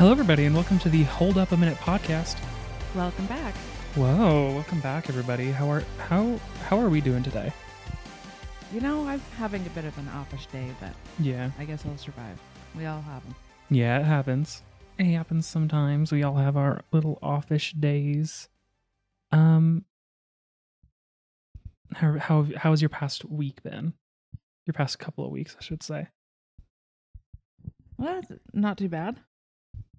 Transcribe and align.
Hello, 0.00 0.12
everybody, 0.12 0.46
and 0.46 0.54
welcome 0.54 0.78
to 0.78 0.88
the 0.88 1.02
Hold 1.04 1.36
Up 1.36 1.52
a 1.52 1.56
Minute 1.58 1.76
podcast. 1.76 2.38
Welcome 2.94 3.26
back. 3.26 3.54
Whoa, 3.94 4.54
welcome 4.54 4.80
back, 4.80 5.10
everybody. 5.10 5.50
How 5.50 5.70
are 5.70 5.84
how 5.98 6.40
how 6.64 6.80
are 6.80 6.88
we 6.88 7.02
doing 7.02 7.22
today? 7.22 7.52
You 8.72 8.80
know, 8.80 9.06
I'm 9.06 9.20
having 9.36 9.66
a 9.66 9.68
bit 9.70 9.84
of 9.84 9.98
an 9.98 10.08
offish 10.08 10.46
day, 10.46 10.74
but 10.80 10.94
Yeah, 11.18 11.50
I 11.58 11.66
guess 11.66 11.84
I'll 11.84 11.98
survive. 11.98 12.40
We 12.74 12.86
all 12.86 13.02
have 13.02 13.22
them. 13.24 13.34
yeah, 13.68 13.98
it 13.98 14.06
happens. 14.06 14.62
It 14.96 15.04
happens 15.12 15.46
sometimes. 15.46 16.12
We 16.12 16.22
all 16.22 16.36
have 16.36 16.56
our 16.56 16.80
little 16.92 17.18
offish 17.22 17.72
days. 17.74 18.48
Um, 19.32 19.84
how 21.92 22.18
how 22.18 22.46
how 22.56 22.70
has 22.70 22.80
your 22.80 22.88
past 22.88 23.26
week 23.26 23.62
been? 23.62 23.92
Your 24.66 24.72
past 24.72 24.98
couple 24.98 25.26
of 25.26 25.30
weeks, 25.30 25.56
I 25.60 25.62
should 25.62 25.82
say. 25.82 26.08
Well, 27.98 28.14
that's 28.22 28.40
not 28.54 28.78
too 28.78 28.88
bad. 28.88 29.20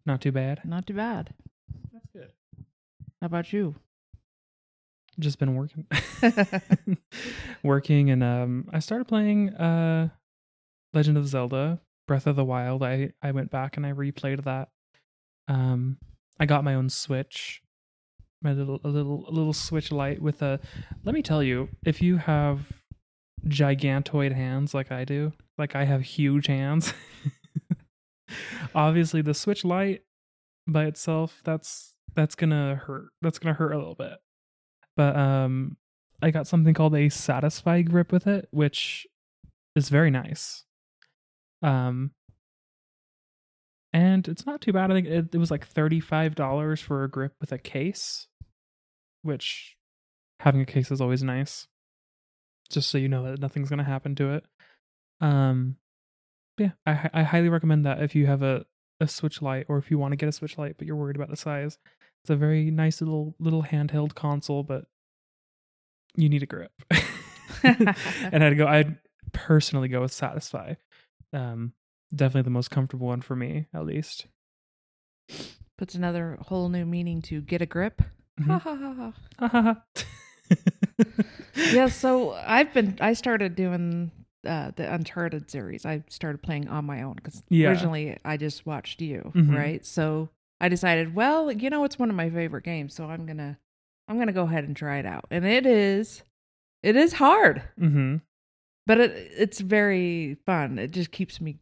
Not 0.05 0.22
too 0.22 0.32
bad. 0.32 0.62
Not 0.66 0.88
too 0.88 0.94
bad. 0.94 1.34
That's 1.94 2.08
good. 2.14 2.32
How 3.22 3.28
about 3.28 3.54
you? 3.54 3.76
Just 5.20 5.40
been 5.40 5.55
working, 5.55 5.85
working, 7.63 8.10
and 8.10 8.24
um, 8.24 8.70
I 8.71 8.80
started 8.80 9.05
playing 9.05 9.49
uh, 9.49 10.10
Legend 10.93 11.18
of 11.18 11.27
Zelda: 11.27 11.82
Breath 12.08 12.27
of 12.27 12.35
the 12.35 12.46
Wild. 12.46 12.82
I 12.82 13.12
I 13.21 13.32
went 13.32 13.52
back 13.52 13.77
and 13.77 13.85
I 13.85 13.91
replayed 13.91 14.43
that. 14.46 14.70
Um, 15.48 15.98
I 16.40 16.46
got 16.46 16.63
my 16.63 16.74
own 16.76 16.90
Switch, 16.90 17.62
my 18.41 18.54
little 18.54 18.80
a 18.84 18.88
little 18.88 19.26
a 19.27 19.32
little 19.32 19.54
Switch 19.54 19.91
Lite 19.91 20.21
with 20.21 20.41
a. 20.41 20.60
Let 21.04 21.13
me 21.13 21.21
tell 21.21 21.43
you, 21.43 21.70
if 21.86 22.02
you 22.02 22.18
have 22.18 22.71
gigantoid 23.48 24.34
hands 24.34 24.74
like 24.74 24.91
I 24.91 25.04
do, 25.04 25.34
like 25.58 25.76
I 25.76 25.84
have 25.86 26.02
huge 26.02 26.48
hands. 26.48 26.93
obviously, 28.76 29.21
the 29.21 29.34
Switch 29.34 29.63
Lite 29.63 30.01
by 30.68 30.85
itself, 30.85 31.41
that's 31.43 31.96
that's 32.15 32.35
gonna 32.35 32.76
hurt. 32.76 33.10
That's 33.21 33.40
gonna 33.40 33.55
hurt 33.55 33.71
a 33.71 33.77
little 33.77 33.96
bit. 33.96 34.18
But 34.96 35.15
um, 35.15 35.77
I 36.21 36.32
got 36.32 36.48
something 36.48 36.74
called 36.74 36.96
a 36.96 37.07
Satisfye 37.07 37.90
grip 37.90 38.12
with 38.12 38.27
it, 38.27 38.48
which 38.52 39.07
is 39.76 39.90
very 39.90 40.12
nice. 40.12 40.63
Um, 41.62 42.12
and 43.93 44.27
it's 44.27 44.46
not 44.46 44.62
too 44.62 44.74
bad. 44.74 44.91
I 44.91 44.93
think 44.93 45.07
it, 45.07 45.35
it 45.35 45.37
was 45.37 45.52
like 45.52 45.65
thirty-five 45.65 46.35
dollars 46.35 46.79
for 46.79 47.04
a 47.04 47.09
grip 47.09 47.34
with 47.40 47.52
a 47.52 47.57
case, 47.57 48.27
which 49.21 49.76
having 50.40 50.62
a 50.62 50.65
case 50.65 50.91
is 50.91 51.02
always 51.02 51.24
nice. 51.24 51.68
Just 52.70 52.90
so 52.90 52.98
you 52.98 53.09
know 53.09 53.24
that 53.24 53.40
nothing's 53.40 53.70
gonna 53.70 53.84
happen 53.84 54.15
to 54.15 54.35
it. 54.35 54.46
Um, 55.20 55.77
yeah, 56.62 56.71
I 56.85 57.09
I 57.13 57.23
highly 57.23 57.49
recommend 57.49 57.85
that 57.85 58.01
if 58.01 58.15
you 58.15 58.27
have 58.27 58.43
a 58.43 58.65
a 58.99 59.07
Switch 59.07 59.41
Lite 59.41 59.65
or 59.67 59.77
if 59.77 59.90
you 59.90 59.98
want 59.98 60.12
to 60.12 60.15
get 60.15 60.29
a 60.29 60.31
Switch 60.31 60.57
Lite 60.57 60.77
but 60.77 60.85
you're 60.85 60.95
worried 60.95 61.15
about 61.15 61.29
the 61.29 61.37
size. 61.37 61.77
It's 62.23 62.29
a 62.29 62.35
very 62.35 62.70
nice 62.70 63.01
little 63.01 63.35
little 63.40 63.63
handheld 63.63 64.13
console, 64.13 64.63
but 64.63 64.85
you 66.16 66.29
need 66.29 66.44
a 66.44 66.45
grip. 66.45 66.72
and 67.63 68.44
I'd 68.44 68.57
go. 68.57 68.68
I'd 68.68 68.97
personally 69.34 69.88
go 69.88 70.02
with 70.02 70.12
Satisfye. 70.12 70.78
Um, 71.34 71.74
definitely 72.13 72.44
the 72.44 72.50
most 72.52 72.72
comfortable 72.72 73.07
one 73.07 73.22
for 73.22 73.36
me, 73.36 73.68
at 73.74 73.86
least. 73.86 74.28
Puts 75.78 75.96
another 75.96 76.38
whole 76.41 76.69
new 76.69 76.86
meaning 76.86 77.22
to 77.24 77.41
get 77.41 77.62
a 77.62 77.66
grip. 77.66 78.02
Mhm. 78.40 79.13
ha. 79.40 79.84
Yeah, 81.72 81.88
so 81.88 82.34
I've 82.34 82.74
been, 82.74 82.97
I 83.00 83.13
started 83.13 83.56
doing 83.56 84.12
uh, 84.46 84.72
the 84.75 84.91
Uncharted 84.94 85.50
series. 85.52 85.85
I 85.85 86.03
started 86.09 86.41
playing 86.41 86.68
on 86.68 86.85
my 86.85 87.02
own 87.03 87.13
because 87.16 87.44
Yeah. 87.50 87.69
originally 87.69 88.18
I 88.25 88.38
just 88.38 88.66
watched 88.66 89.02
you, 89.02 89.31
Mhm. 89.35 89.56
right? 89.56 89.85
So 89.85 90.29
I 90.59 90.69
decided, 90.69 91.13
well, 91.16 91.52
you 91.52 91.69
know, 91.69 91.84
it's 91.84 92.00
one 92.00 92.09
of 92.09 92.16
my 92.16 92.29
favorite 92.29 92.63
games, 92.63 92.94
so 92.94 93.06
I'm 93.06 93.25
gonna, 93.25 93.57
I'm 94.07 94.18
gonna 94.18 94.31
go 94.34 94.44
ahead 94.44 94.63
and 94.63 94.75
try 94.75 94.97
it 95.00 95.06
out. 95.06 95.25
And 95.31 95.46
it 95.46 95.66
is, 95.66 96.24
it 96.84 96.96
is 96.96 97.13
hard. 97.13 97.63
mm-hmm. 97.80 98.18
but 98.88 99.00
it 99.00 99.31
it's 99.38 99.59
very 99.59 100.38
fun. 100.47 100.80
It 100.80 100.90
just 100.91 101.12
keeps 101.12 101.40
me 101.40 101.59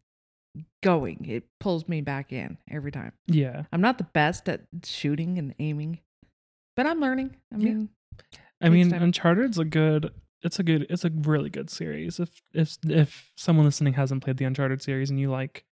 going. 0.82 1.26
It 1.26 1.44
pulls 1.60 1.88
me 1.88 2.00
back 2.02 2.32
in 2.32 2.58
every 2.72 2.92
time. 2.92 3.12
Yeah. 3.28 3.64
I'm 3.74 3.82
not 3.82 3.98
the 3.98 4.06
best 4.06 4.48
at 4.50 4.62
shooting 4.86 5.38
and 5.38 5.54
aiming, 5.60 6.00
but 6.78 6.86
I'm 6.88 7.00
learning. 7.02 7.36
I 7.54 7.58
Yeah. 7.58 7.64
mean, 7.66 7.90
I 8.62 8.70
mean, 8.70 8.90
time. 8.90 9.04
Uncharted's 9.04 9.58
a 9.60 9.66
good. 9.66 10.12
It's 10.42 10.60
a 10.60 10.64
good. 10.64 10.88
It's 10.90 11.06
a 11.06 11.10
really 11.10 11.50
good 11.50 11.70
series. 11.70 12.20
If 12.20 12.42
if 12.54 12.78
if 12.88 13.32
someone 13.36 13.66
listening 13.66 13.94
hasn't 13.94 14.24
played 14.24 14.38
the 14.38 14.46
Uncharted 14.46 14.82
series 14.82 15.10
and 15.10 15.20
you 15.20 15.30
like 15.30 15.66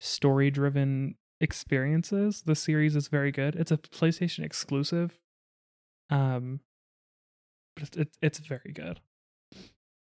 story 0.00 0.50
driven 0.50 1.16
experiences, 1.40 2.42
the 2.42 2.54
series 2.54 2.94
is 2.94 3.08
very 3.08 3.32
good. 3.32 3.56
It's 3.56 3.72
a 3.72 3.76
PlayStation 3.76 4.44
exclusive. 4.44 5.18
Um, 6.10 6.60
but 7.74 7.84
it's 7.84 7.96
it's, 7.96 8.18
it's 8.22 8.38
very 8.38 8.72
good. 8.72 9.00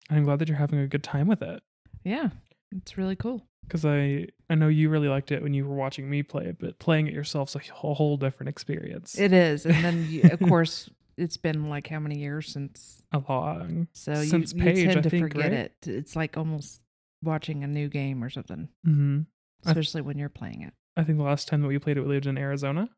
I'm 0.09 0.23
glad 0.23 0.39
that 0.39 0.47
you're 0.47 0.57
having 0.57 0.79
a 0.79 0.87
good 0.87 1.03
time 1.03 1.27
with 1.27 1.43
it 1.43 1.61
yeah, 2.03 2.29
it's 2.75 2.97
really 2.97 3.15
cool. 3.15 3.45
because 3.63 3.85
I 3.85 4.27
I 4.49 4.55
know 4.55 4.67
you 4.67 4.89
really 4.89 5.07
liked 5.07 5.31
it 5.31 5.41
when 5.41 5.53
you 5.53 5.65
were 5.65 5.75
watching 5.75 6.09
me 6.09 6.23
play 6.23 6.45
it, 6.45 6.57
but 6.59 6.79
playing 6.79 7.07
it 7.07 7.13
yourself's 7.13 7.55
a 7.55 7.59
whole, 7.59 7.95
whole 7.95 8.17
different 8.17 8.49
experience. 8.49 9.17
It 9.17 9.33
is, 9.33 9.65
and 9.65 9.83
then 9.83 10.05
you, 10.09 10.23
of 10.31 10.39
course 10.47 10.89
it's 11.19 11.37
been 11.37 11.69
like 11.69 11.87
how 11.87 11.99
many 11.99 12.17
years 12.19 12.51
since, 12.51 13.03
a 13.11 13.21
long 13.27 13.87
so 13.93 14.13
you, 14.13 14.29
since 14.29 14.53
you 14.53 14.61
Paige, 14.61 14.85
tend 14.85 14.99
I 14.99 15.01
to 15.01 15.09
think, 15.09 15.23
forget 15.33 15.51
right? 15.51 15.53
it. 15.53 15.87
It's 15.87 16.15
like 16.15 16.37
almost 16.37 16.81
watching 17.23 17.63
a 17.63 17.67
new 17.67 17.87
game 17.89 18.23
or 18.23 18.29
something, 18.29 18.69
Mm-hmm. 18.87 19.21
Especially 19.65 20.01
when 20.01 20.17
you're 20.17 20.29
playing 20.29 20.61
it. 20.61 20.73
I 20.95 21.03
think 21.03 21.17
the 21.17 21.23
last 21.23 21.47
time 21.47 21.61
that 21.61 21.67
we 21.67 21.77
played 21.79 21.97
it, 21.97 22.01
we 22.01 22.07
lived 22.07 22.27
in 22.27 22.37
Arizona. 22.37 22.89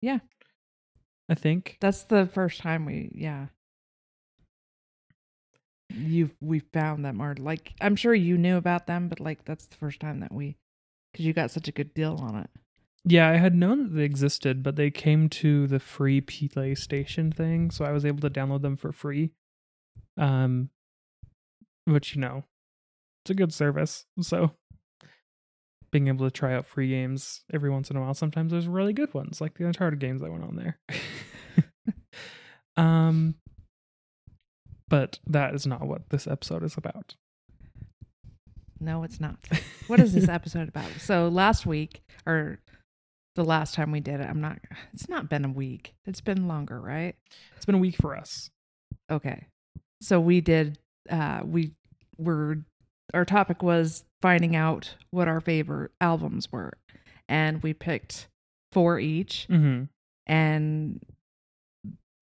Yeah. 0.00 0.20
I 1.28 1.34
think. 1.34 1.76
That's 1.80 2.04
the 2.04 2.26
first 2.26 2.60
time 2.60 2.86
we, 2.86 3.10
yeah. 3.14 3.46
You 5.90 6.30
we 6.40 6.58
found 6.60 7.04
them, 7.04 7.20
or 7.20 7.34
like 7.34 7.72
I'm 7.80 7.96
sure 7.96 8.14
you 8.14 8.36
knew 8.36 8.56
about 8.58 8.86
them, 8.86 9.08
but 9.08 9.20
like 9.20 9.44
that's 9.46 9.66
the 9.66 9.76
first 9.76 10.00
time 10.00 10.20
that 10.20 10.32
we, 10.32 10.56
because 11.12 11.24
you 11.24 11.32
got 11.32 11.50
such 11.50 11.66
a 11.66 11.72
good 11.72 11.94
deal 11.94 12.18
on 12.20 12.36
it. 12.36 12.50
Yeah, 13.10 13.30
I 13.30 13.36
had 13.36 13.54
known 13.54 13.84
that 13.84 13.94
they 13.94 14.04
existed, 14.04 14.62
but 14.62 14.76
they 14.76 14.90
came 14.90 15.30
to 15.30 15.66
the 15.66 15.80
free 15.80 16.20
PlayStation 16.20 17.32
thing, 17.32 17.70
so 17.70 17.86
I 17.86 17.92
was 17.92 18.04
able 18.04 18.20
to 18.20 18.28
download 18.28 18.60
them 18.60 18.76
for 18.76 18.92
free. 18.92 19.30
Um, 20.18 20.68
which 21.86 22.14
you 22.14 22.20
know, 22.20 22.44
it's 23.24 23.30
a 23.30 23.34
good 23.34 23.54
service. 23.54 24.04
So 24.20 24.52
being 25.90 26.08
able 26.08 26.26
to 26.26 26.30
try 26.30 26.54
out 26.54 26.66
free 26.66 26.90
games 26.90 27.44
every 27.50 27.70
once 27.70 27.90
in 27.90 27.96
a 27.96 28.00
while, 28.02 28.12
sometimes 28.12 28.52
there's 28.52 28.68
really 28.68 28.92
good 28.92 29.14
ones, 29.14 29.40
like 29.40 29.56
the 29.56 29.64
Uncharted 29.64 30.00
games 30.00 30.20
that 30.20 30.30
went 30.30 30.44
on 30.44 30.56
there. 30.56 30.78
um, 32.76 33.36
but 34.86 35.18
that 35.26 35.54
is 35.54 35.66
not 35.66 35.86
what 35.86 36.10
this 36.10 36.26
episode 36.26 36.62
is 36.62 36.76
about. 36.76 37.14
No, 38.80 39.02
it's 39.02 39.18
not. 39.18 39.38
What 39.86 39.98
is 39.98 40.12
this 40.12 40.28
episode 40.28 40.68
about? 40.68 40.90
So 40.98 41.28
last 41.28 41.64
week, 41.64 42.02
or 42.26 42.60
the 43.38 43.44
last 43.44 43.72
time 43.74 43.92
we 43.92 44.00
did 44.00 44.20
it, 44.20 44.28
I'm 44.28 44.40
not. 44.40 44.58
It's 44.92 45.08
not 45.08 45.30
been 45.30 45.44
a 45.44 45.48
week. 45.50 45.94
It's 46.06 46.20
been 46.20 46.48
longer, 46.48 46.80
right? 46.80 47.14
It's 47.56 47.64
been 47.64 47.76
a 47.76 47.78
week 47.78 47.96
for 47.96 48.16
us. 48.16 48.50
Okay. 49.10 49.46
So 50.02 50.20
we 50.20 50.40
did. 50.40 50.78
uh 51.08 51.40
We 51.44 51.72
were. 52.18 52.58
Our 53.14 53.24
topic 53.24 53.62
was 53.62 54.04
finding 54.20 54.54
out 54.56 54.94
what 55.12 55.28
our 55.28 55.40
favorite 55.40 55.92
albums 56.00 56.50
were, 56.52 56.74
and 57.28 57.62
we 57.62 57.72
picked 57.72 58.28
four 58.72 58.98
each. 58.98 59.46
Mm-hmm. 59.48 59.84
and 60.26 61.00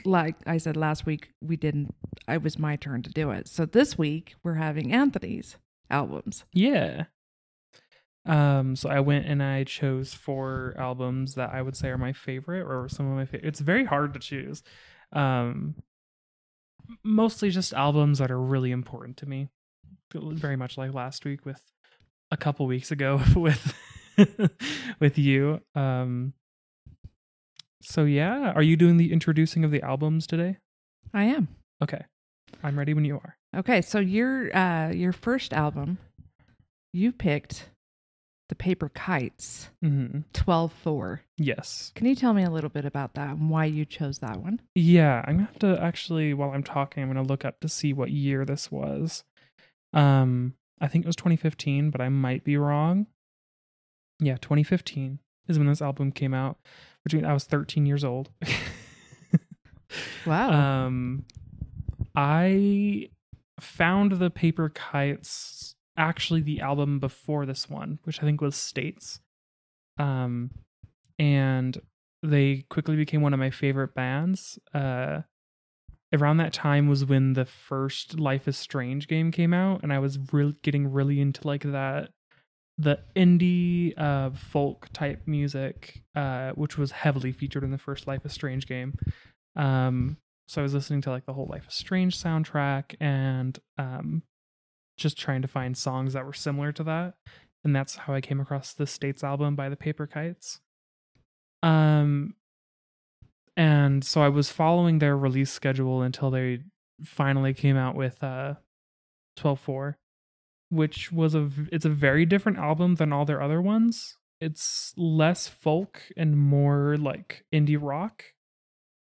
like 0.05 0.37
I 0.47 0.59
said 0.59 0.77
last 0.77 1.07
week, 1.07 1.31
we 1.43 1.57
didn't. 1.57 1.93
It 2.29 2.43
was 2.43 2.59
my 2.59 2.77
turn 2.77 3.03
to 3.03 3.11
do 3.11 3.31
it. 3.31 3.49
So 3.49 3.65
this 3.67 3.99
week 3.99 4.35
we're 4.45 4.55
having 4.55 4.93
Anthony's 4.93 5.57
albums. 5.91 6.45
Yeah. 6.53 7.05
Um, 8.27 8.75
so 8.77 8.89
I 8.89 9.01
went 9.01 9.27
and 9.27 9.43
I 9.43 9.65
chose 9.65 10.13
four 10.13 10.75
albums 10.77 11.35
that 11.37 11.51
I 11.51 11.63
would 11.63 11.77
say 11.77 11.89
are 11.89 11.99
my 11.99 12.13
favorite 12.13 12.63
or 12.67 12.89
some 12.89 13.07
of 13.11 13.17
my 13.17 13.25
favorite. 13.25 13.47
It's 13.49 13.61
very 13.61 13.85
hard 13.85 14.15
to 14.15 14.19
choose. 14.21 14.63
Um, 15.13 15.77
mostly 17.05 17.51
just 17.51 17.73
albums 17.73 18.19
that 18.19 18.31
are 18.31 18.41
really 18.41 18.71
important 18.73 19.17
to 19.19 19.27
me. 19.27 19.49
Very 20.13 20.57
much 20.57 20.79
like 20.79 20.95
last 20.95 21.25
week 21.25 21.45
with 21.45 21.63
a 22.31 22.37
couple 22.37 22.67
weeks 22.67 22.91
ago 22.91 23.21
with 23.37 23.75
with 25.01 25.19
you. 25.19 25.61
Um, 25.75 26.33
so 27.83 28.05
yeah, 28.05 28.53
are 28.53 28.63
you 28.63 28.77
doing 28.77 28.97
the 28.97 29.13
introducing 29.13 29.65
of 29.65 29.71
the 29.71 29.83
albums 29.83 30.27
today? 30.27 30.59
I 31.15 31.25
am 31.25 31.49
Okay. 31.83 32.03
I'm 32.63 32.79
ready 32.79 32.95
when 32.95 33.05
you 33.05 33.17
are. 33.17 33.37
okay. 33.57 33.83
So 33.83 33.99
your 34.01 34.57
uh 34.57 34.91
your 34.91 35.13
first 35.13 35.53
album, 35.53 35.99
you 36.93 37.13
picked 37.13 37.69
the 38.49 38.55
Paper 38.55 38.89
Kites 38.89 39.71
hmm 39.83 40.21
twelve 40.33 40.73
four. 40.73 41.23
Yes. 41.37 41.93
Can 41.95 42.07
you 42.07 42.15
tell 42.15 42.33
me 42.33 42.45
a 42.45 42.51
little 42.51 42.71
bit 42.71 42.85
about 42.85 43.15
that 43.15 43.31
and 43.31 43.51
why 43.51 43.65
you 43.65 43.85
chose 43.85 44.19
that 44.19 44.41
one? 44.41 44.61
Yeah, 44.75 45.25
I'm 45.27 45.37
gonna 45.37 45.47
have 45.47 45.59
to 45.61 45.83
actually 45.83 46.33
while 46.35 46.51
I'm 46.51 46.63
talking, 46.63 47.03
I'm 47.03 47.09
gonna 47.09 47.23
look 47.23 47.45
up 47.45 47.61
to 47.61 47.69
see 47.69 47.93
what 47.93 48.11
year 48.11 48.45
this 48.45 48.71
was. 48.71 49.25
Um, 49.93 50.55
I 50.81 50.89
think 50.89 51.05
it 51.05 51.09
was 51.09 51.17
2015, 51.17 51.91
but 51.91 52.01
I 52.01 52.09
might 52.09 52.45
be 52.45 52.57
wrong. 52.57 53.07
Yeah, 54.21 54.37
2015. 54.37 55.19
is 55.49 55.59
when 55.59 55.69
this 55.69 55.83
album 55.83 56.13
came 56.13 56.35
out, 56.35 56.59
which 57.05 57.15
means 57.15 57.27
I 57.27 57.33
was 57.33 57.45
13 57.45 57.87
years 57.87 58.05
old. 58.05 58.31
Wow. 60.27 60.51
um, 60.87 61.25
I 62.15 63.09
found 63.61 64.13
the 64.13 64.31
Paper 64.31 64.69
Kites 64.69 65.76
actually 65.97 66.41
the 66.41 66.61
album 66.61 66.99
before 66.99 67.47
this 67.47 67.69
one, 67.69 67.99
which 68.05 68.23
I 68.23 68.27
think 68.27 68.41
was 68.41 68.57
States. 68.57 69.21
Um, 69.99 70.51
and 71.19 71.79
they 72.23 72.65
quickly 72.69 72.97
became 72.97 73.23
one 73.23 73.33
of 73.33 73.39
my 73.41 73.51
favorite 73.51 73.95
bands. 73.95 74.59
Uh, 74.75 75.23
around 76.13 76.37
that 76.39 76.53
time 76.53 76.89
was 76.89 77.05
when 77.05 77.33
the 77.33 77.45
first 77.45 78.19
Life 78.19 78.47
is 78.49 78.57
Strange 78.57 79.09
game 79.09 79.31
came 79.31 79.55
out, 79.55 79.83
and 79.83 79.93
I 79.93 79.99
was 79.99 80.19
really 80.33 80.57
getting 80.63 80.93
really 80.93 81.21
into 81.21 81.47
like 81.47 81.63
that 81.63 82.11
the 82.79 82.99
indie 83.15 83.99
uh 83.99 84.31
folk 84.31 84.89
type 84.93 85.23
music 85.27 86.03
uh 86.15 86.51
which 86.53 86.77
was 86.77 86.91
heavily 86.91 87.33
featured 87.33 87.65
in 87.65 87.71
the 87.71 87.79
first 87.79 88.07
Life 88.07 88.25
is 88.25 88.33
Strange 88.33 88.67
game. 88.67 88.95
Um 89.55 90.19
so 90.49 90.61
I 90.61 90.63
was 90.63 90.75
listening 90.75 91.01
to 91.03 91.11
like 91.11 91.27
the 91.27 91.33
whole 91.33 91.47
Life 91.47 91.67
is 91.69 91.75
Strange 91.75 92.17
soundtrack 92.21 92.95
and 93.01 93.59
um 93.79 94.23
just 94.97 95.19
trying 95.19 95.43
to 95.43 95.49
find 95.49 95.77
songs 95.77 96.13
that 96.13 96.25
were 96.25 96.33
similar 96.33 96.73
to 96.73 96.85
that. 96.85 97.15
And 97.65 97.75
that's 97.75 97.97
how 97.97 98.15
I 98.15 98.21
came 98.21 98.41
across 98.41 98.73
the 98.73 98.87
States 98.87 99.25
album 99.25 99.57
by 99.57 99.69
the 99.69 99.77
Paper 99.77 100.07
Kites. 100.07 100.61
Um 101.63 102.35
and 103.57 104.05
so 104.05 104.21
I 104.21 104.29
was 104.29 104.51
following 104.51 104.99
their 104.99 105.17
release 105.17 105.51
schedule 105.51 106.03
until 106.03 106.31
they 106.31 106.61
finally 107.03 107.55
came 107.55 107.77
out 107.77 107.95
with 107.95 108.23
uh 108.23 108.55
12-4 109.39 109.95
which 110.71 111.13
was 111.13 111.35
a 111.35 111.49
it's 111.71 111.85
a 111.85 111.91
very 111.91 112.27
different 112.27 112.59
album 112.59 112.97
than 112.97 113.13
all 113.13 113.25
their 113.25 113.43
other 113.43 113.61
ones 113.61 114.17
it's 114.41 114.93
less 114.97 115.49
folk 115.49 116.03
and 116.17 116.37
more 116.39 116.97
like 116.99 117.45
indie 117.53 117.79
rock 117.81 118.25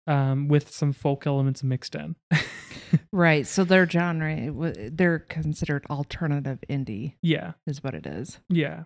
um 0.08 0.48
with 0.48 0.70
some 0.72 0.94
folk 0.94 1.26
elements 1.28 1.64
mixed 1.64 1.96
in 1.96 2.16
right. 3.12 3.48
So 3.48 3.64
their 3.64 3.90
genre, 3.90 4.32
it 4.36 4.52
wa- 4.52 4.74
they're 4.92 5.20
considered 5.20 5.86
alternative 5.90 6.60
indie, 6.70 7.16
yeah 7.22 7.54
is 7.66 7.84
what 7.84 7.94
it 7.96 8.06
is. 8.06 8.40
yeah 8.50 8.84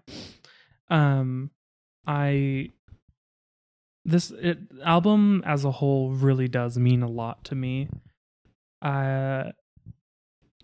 um 0.89 1.51
i 2.07 2.69
this 4.05 4.31
it, 4.31 4.57
album 4.83 5.43
as 5.45 5.65
a 5.65 5.71
whole 5.71 6.11
really 6.11 6.47
does 6.47 6.77
mean 6.77 7.03
a 7.03 7.07
lot 7.09 7.43
to 7.45 7.55
me 7.55 7.89
uh 8.81 9.51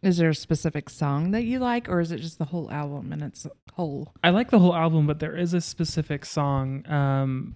Is 0.01 0.17
there 0.17 0.29
a 0.29 0.35
specific 0.35 0.89
song 0.89 1.31
that 1.31 1.43
you 1.43 1.59
like, 1.59 1.89
or 1.89 1.99
is 1.99 2.11
it 2.11 2.19
just 2.21 2.37
the 2.37 2.45
whole 2.45 2.69
album 2.71 3.11
and 3.11 3.21
its 3.23 3.45
whole? 3.73 4.13
I 4.23 4.29
like 4.29 4.51
the 4.51 4.59
whole 4.59 4.75
album, 4.75 5.05
but 5.07 5.19
there 5.19 5.35
is 5.35 5.53
a 5.53 5.61
specific 5.61 6.25
song 6.25 6.85
um, 6.89 7.55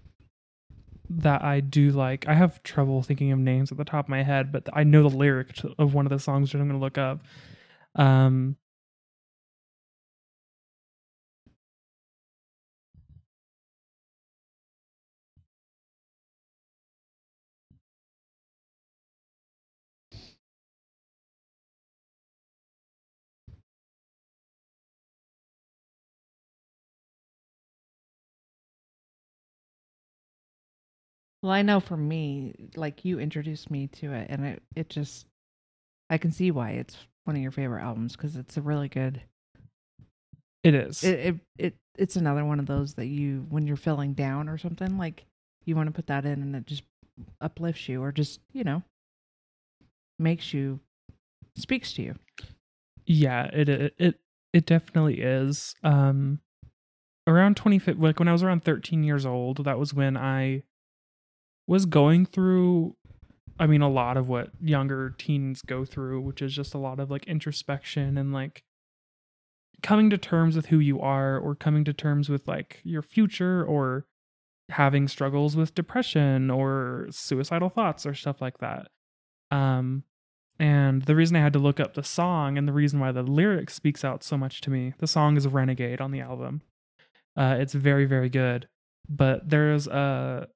that 1.09 1.44
I 1.44 1.59
do 1.59 1.91
like. 1.91 2.27
I 2.27 2.33
have 2.33 2.61
trouble 2.63 3.01
thinking 3.01 3.31
of 3.31 3.39
names 3.39 3.71
at 3.71 3.77
the 3.77 3.85
top 3.85 4.06
of 4.06 4.09
my 4.09 4.23
head, 4.23 4.51
but 4.51 4.69
I 4.73 4.83
know 4.83 5.07
the 5.07 5.15
lyric 5.15 5.53
to, 5.56 5.73
of 5.79 5.94
one 5.94 6.06
of 6.06 6.11
the 6.11 6.19
songs 6.19 6.51
that 6.51 6.59
I'm 6.59 6.67
going 6.67 6.79
to 6.79 6.83
look 6.83 6.97
up. 6.97 7.21
Um, 7.95 8.56
Well, 31.41 31.51
I 31.51 31.62
know 31.62 31.80
for 31.80 31.97
me, 31.97 32.69
like 32.75 33.06
you 33.06 33.19
introduced 33.19 33.71
me 33.71 33.88
to 33.88 34.13
it, 34.13 34.27
and 34.30 34.45
it 34.45 34.63
it 34.75 34.89
just, 34.89 35.25
I 36.09 36.18
can 36.18 36.31
see 36.31 36.51
why 36.51 36.71
it's 36.71 36.97
one 37.24 37.36
of 37.36 37.41
your 37.41 37.51
favorite 37.51 37.83
albums 37.83 38.15
because 38.15 38.36
it's 38.36 38.57
a 38.57 38.62
really 38.62 38.89
good. 38.89 39.21
it 40.63 40.75
is. 40.75 41.03
It, 41.03 41.19
it 41.19 41.36
it 41.57 41.75
it's 41.97 42.15
another 42.15 42.44
one 42.45 42.59
of 42.59 42.65
those 42.65 42.95
that 42.95 43.07
you 43.07 43.45
when 43.50 43.68
you're 43.68 43.77
feeling 43.77 44.13
down 44.13 44.50
or 44.50 44.57
something 44.57 44.97
like 44.97 45.25
you 45.65 45.75
want 45.75 45.88
to 45.88 45.94
put 45.94 46.07
that 46.07 46.25
in 46.25 46.41
and 46.41 46.56
it 46.56 46.65
just 46.65 46.83
uplifts 47.42 47.88
you 47.89 48.01
or 48.01 48.12
just 48.12 48.39
you 48.53 48.63
know 48.63 48.81
makes 50.18 50.53
you 50.53 50.80
speaks 51.56 51.94
to 51.94 52.01
you. 52.01 52.15
yeah, 53.06 53.50
it 53.53 53.69
it 53.69 53.94
it, 53.97 54.19
it 54.53 54.65
definitely 54.65 55.21
is. 55.21 55.75
Um, 55.83 56.39
around 57.27 57.57
25, 57.57 58.00
like 58.00 58.19
when 58.19 58.27
I 58.27 58.31
was 58.33 58.44
around 58.44 58.63
13 58.63 59.03
years 59.03 59.25
old, 59.25 59.63
that 59.65 59.80
was 59.80 59.94
when 59.94 60.18
I 60.18 60.63
was 61.69 61.86
going 61.86 62.25
through 62.25 62.95
I 63.60 63.68
mean 63.68 63.81
a 63.81 63.89
lot 63.89 64.18
of 64.18 64.27
what 64.27 64.50
younger 64.60 65.13
teens 65.18 65.62
go 65.62 65.86
through, 65.86 66.21
which 66.21 66.42
is 66.42 66.56
just 66.56 66.74
a 66.74 66.80
lot 66.80 67.00
of 67.00 67.12
like 67.12 67.27
introspection 67.27 68.18
and 68.18 68.33
like 68.33 68.63
coming 69.83 70.10
to 70.10 70.18
terms 70.18 70.56
with 70.56 70.68
who 70.68 70.80
you 70.80 71.00
are 71.00 71.38
or 71.38 71.56
coming 71.56 71.83
to 71.83 71.94
terms 71.94 72.27
with 72.27 72.48
like 72.48 72.81
your 72.83 73.01
future 73.01 73.63
or 73.63 74.06
having 74.69 75.07
struggles 75.07 75.56
with 75.56 75.75
depression 75.75 76.50
or 76.50 77.07
suicidal 77.12 77.69
thoughts 77.69 78.06
or 78.06 78.16
stuff 78.16 78.42
like 78.42 78.57
that. 78.57 78.88
Um 79.51 80.04
and 80.57 81.04
the 81.04 81.16
reason 81.16 81.38
I 81.38 81.42
had 81.42 81.54
to 81.54 81.60
look 81.60 81.80
up 81.80 81.94
the 81.94 82.04
song 82.04 82.57
and 82.57 82.68
the 82.68 82.74
reason 82.74 83.00
why 83.00 83.12
the 83.12 83.24
lyric 83.24 83.69
speaks 83.69 84.04
out 84.04 84.24
so 84.24 84.38
much 84.38 84.60
to 84.62 84.71
me, 84.71 84.94
the 84.98 85.07
song 85.07 85.38
is 85.38 85.48
Renegade 85.48 86.01
on 86.01 86.12
the 86.12 86.19
album. 86.19 86.63
Uh, 87.38 87.56
it's 87.60 87.74
very, 87.74 88.04
very 88.04 88.27
good. 88.27 88.68
But 89.07 89.50
there's 89.50 89.88
a 89.88 90.50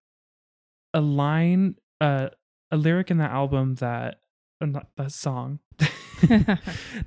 a 0.94 1.02
line, 1.02 1.76
uh, 2.02 2.30
a 2.72 2.78
lyric 2.78 3.12
in 3.12 3.18
the 3.18 3.26
album 3.26 3.76
that, 3.76 4.20
that 4.60 5.12
song, 5.12 5.60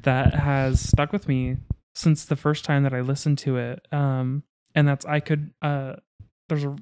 that 0.02 0.34
has 0.34 0.80
stuck 0.80 1.12
with 1.12 1.26
me 1.28 1.56
since 1.94 2.24
the 2.24 2.36
first 2.36 2.64
time 2.64 2.82
that 2.82 2.92
I 2.94 3.00
listened 3.00 3.38
to 3.38 3.56
it. 3.56 3.86
Um, 3.92 4.42
and 4.74 4.86
that's 4.86 5.06
I 5.06 5.20
could. 5.20 5.52
Uh, 5.62 5.94
there's 6.48 6.64
a. 6.64 6.76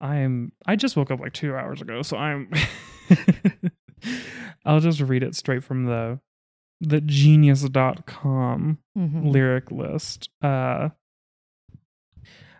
I'm. 0.00 0.52
I 0.66 0.76
just 0.76 0.96
woke 0.96 1.10
up 1.10 1.20
like 1.20 1.32
two 1.32 1.54
hours 1.56 1.80
ago, 1.82 2.02
so 2.02 2.16
I'm. 2.16 2.50
I'll 4.64 4.80
just 4.80 5.00
read 5.00 5.22
it 5.22 5.34
straight 5.34 5.64
from 5.64 5.84
the 5.86 6.20
the 6.80 7.00
genius.com 7.00 8.78
Mhm. 8.96 9.32
lyric 9.32 9.70
list. 9.70 10.28
Uh 10.42 10.90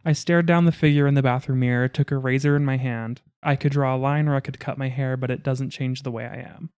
I 0.06 0.12
stared 0.12 0.46
down 0.46 0.66
the 0.66 0.72
figure 0.72 1.08
in 1.08 1.14
the 1.14 1.22
bathroom 1.22 1.58
mirror, 1.58 1.88
took 1.88 2.12
a 2.12 2.16
razor 2.16 2.54
in 2.54 2.64
my 2.64 2.76
hand. 2.76 3.22
I 3.42 3.56
could 3.56 3.72
draw 3.72 3.96
a 3.96 3.98
line 3.98 4.28
or 4.28 4.36
I 4.36 4.40
could 4.40 4.60
cut 4.60 4.78
my 4.78 4.88
hair, 4.88 5.16
but 5.16 5.32
it 5.32 5.42
doesn't 5.42 5.70
change 5.70 6.04
the 6.04 6.12
way 6.12 6.24
I 6.24 6.46
am. 6.54 6.70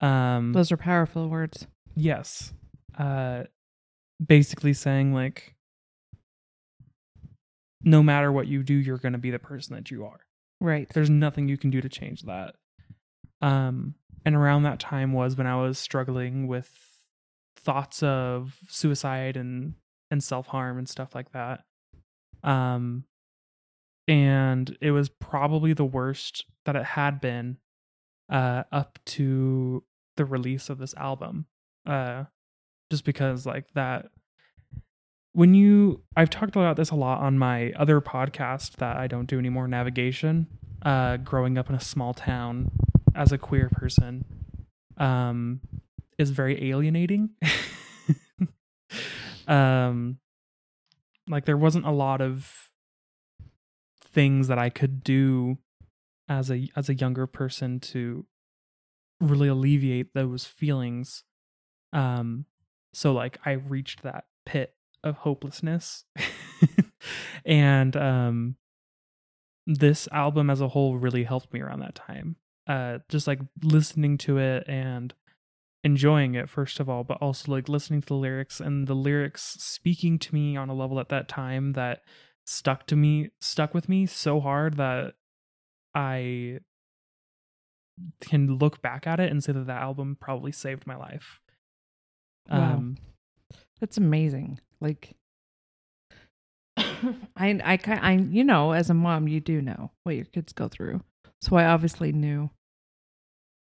Um 0.00 0.52
Those 0.54 0.72
are 0.72 0.78
powerful 0.78 1.28
words. 1.28 1.66
yes. 1.94 2.54
Uh 2.98 3.44
basically 4.24 4.72
saying 4.72 5.12
like 5.12 5.54
no 7.84 8.02
matter 8.02 8.32
what 8.32 8.46
you 8.46 8.62
do, 8.62 8.74
you're 8.74 8.98
going 8.98 9.12
to 9.12 9.18
be 9.18 9.30
the 9.30 9.38
person 9.38 9.76
that 9.76 9.90
you 9.90 10.04
are. 10.04 10.20
Right. 10.60 10.88
There's 10.92 11.10
nothing 11.10 11.48
you 11.48 11.56
can 11.56 11.70
do 11.70 11.80
to 11.80 11.88
change 11.88 12.22
that. 12.22 12.56
Um, 13.40 13.94
and 14.24 14.34
around 14.34 14.64
that 14.64 14.80
time 14.80 15.12
was 15.12 15.36
when 15.36 15.46
I 15.46 15.54
was 15.56 15.78
struggling 15.78 16.48
with 16.48 16.70
thoughts 17.56 18.02
of 18.02 18.56
suicide 18.68 19.36
and 19.36 19.74
and 20.10 20.24
self 20.24 20.48
harm 20.48 20.78
and 20.78 20.88
stuff 20.88 21.14
like 21.14 21.32
that. 21.32 21.64
Um, 22.42 23.04
and 24.06 24.76
it 24.80 24.90
was 24.90 25.08
probably 25.08 25.72
the 25.72 25.84
worst 25.84 26.46
that 26.64 26.76
it 26.76 26.84
had 26.84 27.20
been 27.20 27.58
uh, 28.30 28.64
up 28.72 28.98
to 29.06 29.84
the 30.16 30.24
release 30.24 30.70
of 30.70 30.78
this 30.78 30.94
album. 30.94 31.46
Uh, 31.86 32.24
just 32.90 33.04
because 33.04 33.46
like 33.46 33.66
that 33.74 34.06
when 35.32 35.54
you 35.54 36.02
I've 36.16 36.30
talked 36.30 36.56
about 36.56 36.76
this 36.76 36.90
a 36.90 36.94
lot 36.94 37.20
on 37.20 37.38
my 37.38 37.72
other 37.72 38.00
podcast 38.00 38.76
that 38.76 38.96
I 38.96 39.06
don't 39.06 39.26
do 39.26 39.38
anymore 39.38 39.68
navigation 39.68 40.46
uh 40.82 41.18
growing 41.18 41.58
up 41.58 41.68
in 41.68 41.74
a 41.74 41.80
small 41.80 42.14
town 42.14 42.70
as 43.14 43.32
a 43.32 43.38
queer 43.38 43.68
person 43.70 44.24
um 44.96 45.60
is 46.18 46.30
very 46.30 46.70
alienating 46.70 47.30
um 49.48 50.18
like 51.28 51.44
there 51.44 51.56
wasn't 51.56 51.86
a 51.86 51.90
lot 51.90 52.20
of 52.20 52.70
things 54.02 54.48
that 54.48 54.58
I 54.58 54.70
could 54.70 55.02
do 55.02 55.58
as 56.28 56.50
a 56.50 56.68
as 56.76 56.88
a 56.88 56.94
younger 56.94 57.26
person 57.26 57.80
to 57.80 58.26
really 59.20 59.48
alleviate 59.48 60.14
those 60.14 60.44
feelings. 60.44 61.24
Um 61.92 62.46
so 62.92 63.12
like 63.12 63.38
I 63.44 63.52
reached 63.52 64.02
that 64.02 64.24
pit 64.46 64.74
of 65.04 65.18
hopelessness. 65.18 66.04
And 67.44 67.96
um 67.96 68.56
this 69.66 70.08
album 70.12 70.50
as 70.50 70.60
a 70.60 70.68
whole 70.68 70.96
really 70.96 71.24
helped 71.24 71.52
me 71.52 71.60
around 71.60 71.80
that 71.80 71.94
time. 71.94 72.36
Uh 72.66 72.98
just 73.08 73.26
like 73.26 73.40
listening 73.62 74.18
to 74.18 74.38
it 74.38 74.64
and 74.68 75.14
enjoying 75.84 76.34
it 76.34 76.48
first 76.48 76.80
of 76.80 76.88
all 76.88 77.04
but 77.04 77.18
also 77.20 77.52
like 77.52 77.68
listening 77.68 78.00
to 78.00 78.08
the 78.08 78.14
lyrics 78.14 78.58
and 78.58 78.88
the 78.88 78.94
lyrics 78.94 79.56
speaking 79.60 80.18
to 80.18 80.34
me 80.34 80.56
on 80.56 80.68
a 80.68 80.74
level 80.74 80.98
at 80.98 81.08
that 81.08 81.28
time 81.28 81.72
that 81.72 82.00
stuck 82.44 82.86
to 82.86 82.96
me 82.96 83.28
stuck 83.40 83.74
with 83.74 83.88
me 83.88 84.04
so 84.06 84.40
hard 84.40 84.76
that 84.76 85.14
I 85.94 86.60
can 88.20 88.58
look 88.58 88.80
back 88.82 89.06
at 89.06 89.20
it 89.20 89.30
and 89.30 89.42
say 89.42 89.52
that 89.52 89.66
that 89.66 89.82
album 89.82 90.16
probably 90.20 90.52
saved 90.52 90.86
my 90.86 90.96
life. 90.96 91.40
Wow. 92.50 92.74
Um 92.74 92.96
That's 93.80 93.96
amazing. 93.96 94.60
Like, 94.80 95.14
I, 96.76 97.20
I, 97.36 97.78
I, 97.86 98.12
you 98.12 98.44
know, 98.44 98.72
as 98.72 98.90
a 98.90 98.94
mom, 98.94 99.28
you 99.28 99.40
do 99.40 99.60
know 99.60 99.90
what 100.04 100.16
your 100.16 100.24
kids 100.26 100.52
go 100.52 100.68
through. 100.68 101.02
So 101.40 101.56
I 101.56 101.66
obviously 101.66 102.12
knew, 102.12 102.50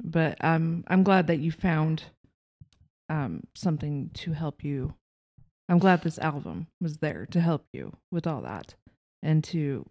but 0.04 0.44
I'm, 0.44 0.84
I'm 0.88 1.04
glad 1.04 1.28
that 1.28 1.40
you 1.40 1.52
found, 1.52 2.04
um, 3.10 3.44
something 3.56 4.10
to 4.16 4.34
help 4.34 4.64
you. 4.64 4.94
I'm 5.70 5.80
glad 5.80 6.02
this 6.02 6.20
album 6.20 6.68
was 6.80 6.98
there 6.98 7.26
to 7.32 7.40
help 7.42 7.66
you 7.74 7.94
with 8.12 8.28
all 8.28 8.42
that, 8.42 8.76
and 9.24 9.44
to 9.46 9.86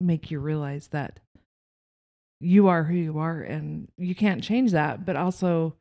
make 0.00 0.30
you 0.30 0.38
realize 0.38 0.88
that 0.88 1.20
you 2.40 2.68
are 2.68 2.84
who 2.84 2.94
you 2.94 3.18
are, 3.18 3.40
and 3.40 3.88
you 3.98 4.14
can't 4.14 4.42
change 4.42 4.72
that. 4.72 5.04
But 5.04 5.16
also, 5.16 5.74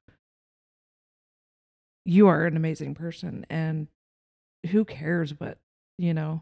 you 2.07 2.27
are 2.27 2.46
an 2.46 2.55
amazing 2.55 2.96
person 2.96 3.46
and 3.50 3.88
who 4.72 4.86
cares 4.86 5.38
what 5.39 5.57
you 5.98 6.13
know 6.13 6.41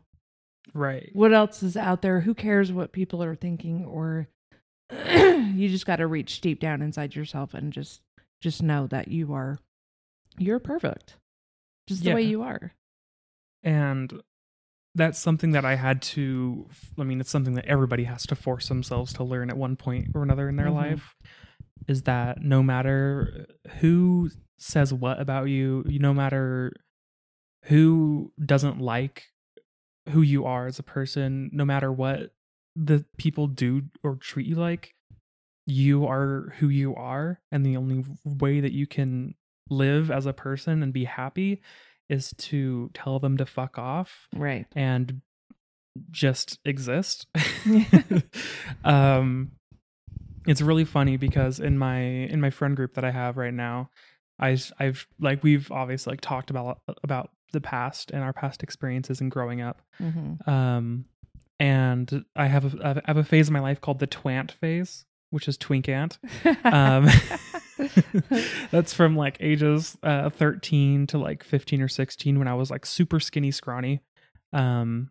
right. 0.73 1.09
what 1.13 1.33
else 1.33 1.63
is 1.63 1.75
out 1.75 2.03
there 2.03 2.21
who 2.21 2.35
cares 2.35 2.71
what 2.71 2.91
people 2.91 3.23
are 3.23 3.35
thinking 3.35 3.83
or 3.85 4.27
you 5.55 5.69
just 5.69 5.85
got 5.85 5.97
to 5.97 6.07
reach 6.07 6.41
deep 6.41 6.59
down 6.59 6.81
inside 6.81 7.15
yourself 7.15 7.53
and 7.53 7.71
just 7.73 8.01
just 8.41 8.61
know 8.61 8.87
that 8.87 9.07
you 9.07 9.33
are 9.33 9.57
you're 10.37 10.59
perfect. 10.59 11.17
Just 11.87 12.03
the 12.03 12.13
way 12.13 12.21
you 12.23 12.41
are. 12.43 12.73
And 13.63 14.21
that's 14.93 15.19
something 15.19 15.51
that 15.51 15.65
I 15.65 15.75
had 15.75 16.01
to 16.03 16.67
I 16.99 17.03
mean 17.03 17.19
it's 17.19 17.29
something 17.29 17.55
that 17.55 17.65
everybody 17.65 18.03
has 18.05 18.25
to 18.27 18.35
force 18.35 18.67
themselves 18.67 19.13
to 19.13 19.23
learn 19.23 19.49
at 19.49 19.57
one 19.57 19.75
point 19.75 20.09
or 20.13 20.23
another 20.23 20.47
in 20.49 20.55
their 20.55 20.67
Mhm. 20.67 20.75
life 20.75 21.15
is 21.87 22.03
that 22.03 22.41
no 22.41 22.63
matter 22.63 23.47
who 23.79 24.29
says 24.57 24.93
what 24.93 25.19
about 25.19 25.45
you, 25.45 25.83
you 25.87 25.99
no 25.99 26.13
matter 26.13 26.71
who 27.63 28.31
doesn't 28.43 28.79
like 28.79 29.23
who 30.09 30.21
you 30.21 30.45
are 30.45 30.67
as 30.67 30.77
a 30.77 30.83
person, 30.83 31.49
no 31.51 31.65
matter 31.65 31.91
what 31.91 32.34
the 32.75 33.05
people 33.17 33.47
do 33.47 33.83
or 34.03 34.15
treat 34.15 34.47
you 34.47 34.55
like, 34.55 34.93
you 35.65 36.05
are 36.05 36.53
who 36.59 36.69
you 36.69 36.95
are 36.95 37.41
and 37.51 37.65
the 37.65 37.77
only 37.77 38.05
way 38.23 38.59
that 38.59 38.71
you 38.71 38.85
can 38.85 39.35
live 39.69 40.11
as 40.11 40.25
a 40.25 40.33
person 40.33 40.83
and 40.83 40.93
be 40.93 41.05
happy 41.05 41.61
is 42.07 42.33
to 42.37 42.91
tell 42.93 43.19
them 43.19 43.35
to 43.37 43.45
fuck 43.45 43.79
off 43.79 44.27
right 44.35 44.67
and 44.75 45.21
just 46.11 46.59
exist. 46.65 47.27
um 48.83 49.51
it's 50.45 50.61
really 50.61 50.85
funny 50.85 51.17
because 51.17 51.59
in 51.59 51.77
my 51.77 51.99
in 51.99 52.39
my 52.39 52.49
friend 52.49 52.75
group 52.75 52.93
that 52.95 53.03
I 53.03 53.11
have 53.11 53.37
right 53.37 53.53
now, 53.53 53.89
I 54.39 54.57
I've 54.79 55.07
like 55.19 55.43
we've 55.43 55.71
obviously 55.71 56.11
like 56.11 56.21
talked 56.21 56.49
about 56.49 56.79
about 57.03 57.31
the 57.51 57.61
past 57.61 58.11
and 58.11 58.23
our 58.23 58.33
past 58.33 58.63
experiences 58.63 59.21
and 59.21 59.31
growing 59.31 59.61
up. 59.61 59.81
mm-hmm. 59.99 60.49
Um 60.49 61.05
and 61.59 62.25
I 62.35 62.47
have 62.47 62.75
a 62.75 63.01
I 63.05 63.07
have 63.07 63.17
a 63.17 63.23
phase 63.23 63.47
in 63.47 63.53
my 63.53 63.59
life 63.59 63.81
called 63.81 63.99
the 63.99 64.07
twant 64.07 64.51
phase, 64.51 65.05
which 65.29 65.47
is 65.47 65.57
twink 65.57 65.87
ant. 65.89 66.19
Um 66.63 67.07
that's 68.71 68.93
from 68.93 69.15
like 69.15 69.37
ages 69.39 69.97
uh 70.03 70.29
13 70.29 71.07
to 71.07 71.17
like 71.17 71.43
15 71.43 71.81
or 71.81 71.87
16 71.87 72.39
when 72.39 72.47
I 72.47 72.53
was 72.53 72.71
like 72.71 72.85
super 72.85 73.19
skinny 73.19 73.51
scrawny. 73.51 74.01
Um 74.53 75.09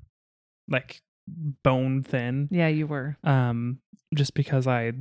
like 0.68 1.00
bone 1.26 2.02
thin. 2.02 2.48
yeah 2.50 2.68
you 2.68 2.86
were 2.86 3.16
Um 3.24 3.80
just 4.14 4.34
because 4.34 4.66
I 4.66 4.92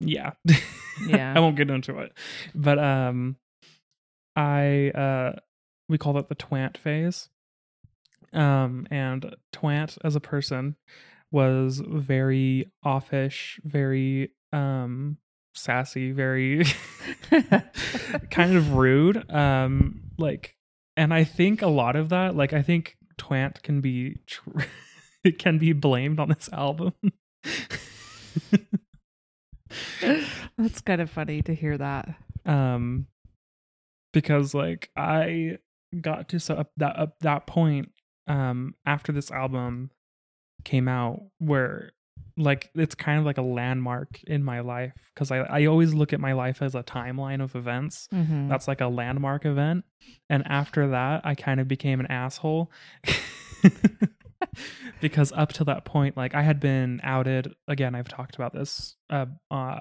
yeah. 0.00 0.32
Yeah. 1.06 1.32
I 1.36 1.40
won't 1.40 1.56
get 1.56 1.70
into 1.70 1.98
it. 1.98 2.12
But 2.54 2.78
um 2.78 3.36
I 4.36 4.90
uh 4.90 5.38
we 5.88 5.98
call 5.98 6.14
that 6.14 6.28
the 6.28 6.34
twant 6.34 6.76
phase. 6.76 7.28
Um 8.34 8.86
and 8.90 9.34
twant 9.52 9.98
as 10.04 10.16
a 10.16 10.20
person 10.20 10.76
was 11.30 11.82
very 11.84 12.70
offish, 12.82 13.60
very 13.64 14.30
um 14.52 15.18
sassy, 15.54 16.12
very 16.12 16.64
kind 18.30 18.56
of 18.56 18.72
rude. 18.74 19.30
Um 19.30 20.02
like 20.18 20.56
and 20.96 21.12
I 21.12 21.24
think 21.24 21.62
a 21.62 21.66
lot 21.66 21.96
of 21.96 22.10
that 22.10 22.36
like 22.36 22.52
I 22.52 22.62
think 22.62 22.96
twant 23.18 23.62
can 23.62 23.80
be 23.80 24.18
tr- 24.26 24.60
it 25.22 25.38
can 25.38 25.58
be 25.58 25.72
blamed 25.72 26.20
on 26.20 26.28
this 26.28 26.48
album. 26.52 26.94
that's 30.58 30.80
kind 30.80 31.00
of 31.00 31.10
funny 31.10 31.42
to 31.42 31.54
hear 31.54 31.76
that 31.76 32.14
um 32.46 33.06
because 34.12 34.54
like 34.54 34.90
i 34.96 35.58
got 36.00 36.28
to 36.28 36.38
so 36.38 36.54
up 36.54 36.70
that 36.76 36.98
up 36.98 37.18
that 37.20 37.46
point 37.46 37.90
um 38.26 38.74
after 38.86 39.12
this 39.12 39.30
album 39.30 39.90
came 40.64 40.88
out 40.88 41.20
where 41.38 41.92
like 42.36 42.70
it's 42.74 42.94
kind 42.94 43.18
of 43.18 43.24
like 43.24 43.38
a 43.38 43.42
landmark 43.42 44.20
in 44.24 44.42
my 44.42 44.60
life 44.60 45.12
because 45.14 45.30
I, 45.30 45.38
I 45.38 45.66
always 45.66 45.94
look 45.94 46.12
at 46.12 46.20
my 46.20 46.32
life 46.32 46.62
as 46.62 46.74
a 46.74 46.82
timeline 46.82 47.42
of 47.42 47.54
events. 47.54 48.08
Mm-hmm. 48.12 48.48
that's 48.48 48.66
like 48.66 48.80
a 48.80 48.88
landmark 48.88 49.44
event. 49.44 49.84
And 50.28 50.46
after 50.46 50.88
that 50.88 51.24
i 51.24 51.34
kind 51.34 51.60
of 51.60 51.68
became 51.68 52.00
an 52.00 52.06
asshole 52.06 52.70
because 55.00 55.32
up 55.32 55.52
to 55.54 55.64
that 55.64 55.84
point 55.84 56.16
like 56.16 56.34
i 56.34 56.42
had 56.42 56.60
been 56.60 57.00
outed 57.02 57.54
again 57.66 57.94
i've 57.94 58.08
talked 58.08 58.34
about 58.36 58.52
this 58.52 58.96
uh, 59.10 59.26
uh 59.50 59.80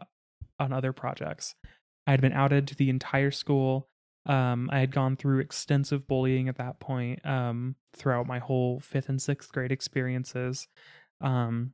on 0.60 0.74
other 0.74 0.94
projects. 0.94 1.56
I 2.08 2.12
had 2.12 2.22
been 2.22 2.34
outed 2.34 2.68
to 2.70 2.76
the 2.76 2.90
entire 2.90 3.32
school 3.32 3.90
um 4.26 4.70
i 4.72 4.80
had 4.80 4.92
gone 4.92 5.16
through 5.16 5.40
extensive 5.40 6.08
bullying 6.08 6.48
at 6.48 6.58
that 6.58 6.80
point 6.80 7.24
um 7.26 7.76
throughout 7.96 8.28
my 8.28 8.40
whole 8.40 8.80
fifth 8.80 9.10
and 9.10 9.22
sixth 9.22 9.52
grade 9.52 9.72
experiences 9.72 10.68
um 11.22 11.74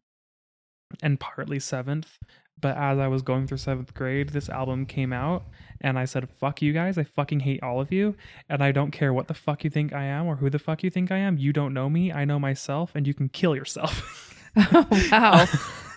and 1.03 1.19
partly 1.19 1.59
seventh 1.59 2.17
but 2.61 2.75
as 2.75 2.99
I 2.99 3.07
was 3.07 3.21
going 3.21 3.47
through 3.47 3.59
seventh 3.59 3.93
grade, 3.93 4.29
this 4.29 4.49
album 4.49 4.85
came 4.85 5.13
out, 5.13 5.45
and 5.79 5.97
I 5.97 6.03
said, 6.03 6.29
"Fuck 6.29 6.61
you 6.61 6.73
guys! 6.73 6.97
I 6.97 7.05
fucking 7.05 7.39
hate 7.39 7.63
all 7.63 7.79
of 7.79 7.89
you, 7.89 8.15
and 8.49 8.61
I 8.61 8.73
don't 8.73 8.91
care 8.91 9.13
what 9.13 9.29
the 9.29 9.33
fuck 9.33 9.63
you 9.63 9.69
think 9.69 9.93
I 9.93 10.03
am 10.03 10.27
or 10.27 10.35
who 10.35 10.49
the 10.49 10.59
fuck 10.59 10.83
you 10.83 10.89
think 10.89 11.09
I 11.09 11.19
am. 11.19 11.37
You 11.37 11.53
don't 11.53 11.73
know 11.73 11.89
me. 11.89 12.11
I 12.11 12.25
know 12.25 12.37
myself, 12.37 12.91
and 12.95 13.07
you 13.07 13.13
can 13.13 13.29
kill 13.29 13.55
yourself." 13.55 14.35
oh 14.73 14.87
wow 15.11 15.45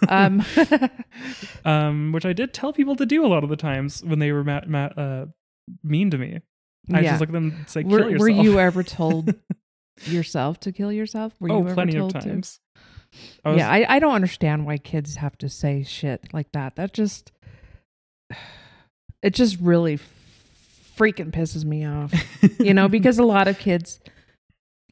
um 0.09 0.45
um, 1.65 2.13
which 2.13 2.27
I 2.27 2.33
did 2.33 2.53
tell 2.53 2.73
people 2.73 2.97
to 2.97 3.07
do 3.07 3.25
a 3.25 3.29
lot 3.29 3.45
of 3.45 3.51
the 3.51 3.57
times 3.57 4.03
when 4.05 4.19
they 4.19 4.33
were 4.33 4.45
ma- 4.45 4.61
ma- 4.67 4.91
uh, 4.97 5.27
mean 5.83 6.11
to 6.11 6.19
me. 6.19 6.41
I 6.93 7.01
yeah 7.01 7.11
just 7.11 7.21
look 7.21 7.29
at 7.29 7.33
them 7.33 7.55
and 7.57 7.69
say, 7.69 7.83
"Kill 7.83 7.93
were, 7.93 8.11
yourself." 8.11 8.21
were 8.21 8.29
you 8.29 8.59
ever 8.59 8.83
told 8.83 9.35
yourself 10.07 10.59
to 10.61 10.73
kill 10.73 10.91
yourself 10.93 11.33
were 11.41 11.49
you 11.49 11.55
oh, 11.55 11.61
ever 11.65 11.75
plenty 11.75 11.97
of 11.97 12.13
times. 12.13 12.61
I 13.45 13.51
was, 13.51 13.59
yeah, 13.59 13.71
I, 13.71 13.97
I 13.97 13.99
don't 13.99 14.15
understand 14.15 14.65
why 14.65 14.79
kids 14.79 15.17
have 15.17 15.37
to 15.39 15.49
say 15.49 15.83
shit 15.83 16.29
like 16.33 16.51
that. 16.53 16.77
That 16.77 16.93
just 16.93 17.31
it 19.23 19.35
just 19.35 19.59
really 19.61 19.99
freaking 20.97 21.31
pisses 21.31 21.65
me 21.65 21.85
off. 21.85 22.13
You 22.59 22.75
know, 22.75 22.89
because 22.97 23.19
a 23.19 23.25
lot 23.25 23.49
of 23.49 23.59
kids 23.59 24.01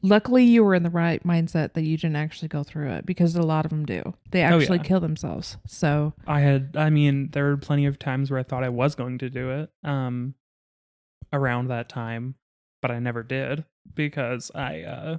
luckily 0.03 0.43
you 0.43 0.63
were 0.63 0.73
in 0.73 0.83
the 0.83 0.89
right 0.89 1.23
mindset 1.25 1.73
that 1.73 1.83
you 1.83 1.95
didn't 1.97 2.15
actually 2.15 2.47
go 2.47 2.63
through 2.63 2.89
it 2.91 3.05
because 3.05 3.35
a 3.35 3.41
lot 3.41 3.65
of 3.65 3.69
them 3.69 3.85
do. 3.85 4.01
They 4.31 4.41
Oh, 4.43 4.59
actually 4.59 4.77
yeah. 4.77 4.83
kill 4.83 4.99
themselves. 4.99 5.57
So, 5.67 6.13
I 6.25 6.39
had 6.41 6.75
I 6.75 6.89
mean 6.89 7.29
there 7.31 7.45
were 7.45 7.57
plenty 7.57 7.85
of 7.85 7.99
times 7.99 8.31
where 8.31 8.39
I 8.39 8.43
thought 8.43 8.63
I 8.63 8.69
was 8.69 8.95
going 8.95 9.17
to 9.19 9.29
do 9.29 9.49
it 9.51 9.69
um 9.83 10.35
around 11.33 11.67
that 11.67 11.89
time 11.89 12.35
but 12.81 12.91
I 12.91 12.99
never 12.99 13.23
did 13.23 13.65
because 13.93 14.51
I 14.53 14.81
uh 14.81 15.17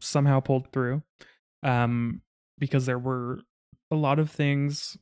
somehow 0.00 0.40
pulled 0.40 0.72
through 0.72 1.02
um 1.62 2.22
because 2.58 2.86
there 2.86 2.98
were 2.98 3.40
a 3.90 3.96
lot 3.96 4.18
of 4.18 4.30
things 4.30 4.96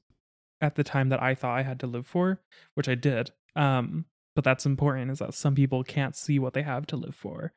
at 0.61 0.75
the 0.75 0.85
time 0.85 1.11
that 1.11 1.23
I 1.23 1.35
thought 1.35 1.59
I 1.59 1.63
had 1.63 1.81
to 1.81 1.87
live 1.87 2.07
for 2.07 2.41
which 2.75 2.89
I 2.89 2.95
did 2.95 3.33
um 3.55 4.07
but 4.35 4.45
that's 4.45 4.67
important 4.67 5.11
is 5.11 5.19
that 5.19 5.35
some 5.35 5.55
people 5.55 5.83
can't 5.83 6.15
see 6.15 6.39
what 6.39 6.53
they 6.53 6.63
have 6.63 6.87
to 6.89 6.97
live 6.97 7.15
for 7.15 7.53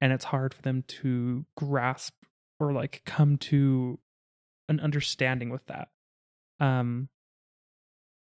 and 0.00 0.12
it's 0.12 0.24
hard 0.26 0.52
for 0.52 0.62
them 0.62 0.84
to 0.86 1.46
grasp 1.56 2.14
or 2.60 2.72
like 2.72 3.02
come 3.04 3.36
to 3.36 3.98
an 4.68 4.80
understanding 4.80 5.50
with 5.50 5.64
that 5.66 5.88
um 6.60 7.08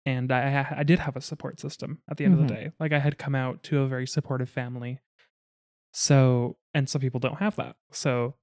and 0.08 0.32
i 0.32 0.42
i 0.82 0.84
did 0.84 1.00
have 1.00 1.16
a 1.16 1.22
support 1.22 1.60
system 1.60 1.92
at 2.10 2.16
the 2.18 2.26
end 2.26 2.34
of 2.34 2.40
Mhm. 2.40 2.48
the 2.48 2.54
day 2.58 2.66
like 2.80 2.94
i 2.94 3.00
had 3.08 3.18
come 3.24 3.36
out 3.44 3.62
to 3.68 3.74
a 3.82 3.88
very 3.88 4.08
supportive 4.08 4.50
family 4.50 4.94
so 5.92 6.58
and 6.74 6.90
some 6.90 7.02
people 7.02 7.20
don't 7.20 7.40
have 7.40 7.56
that 7.56 7.76
so 7.92 8.36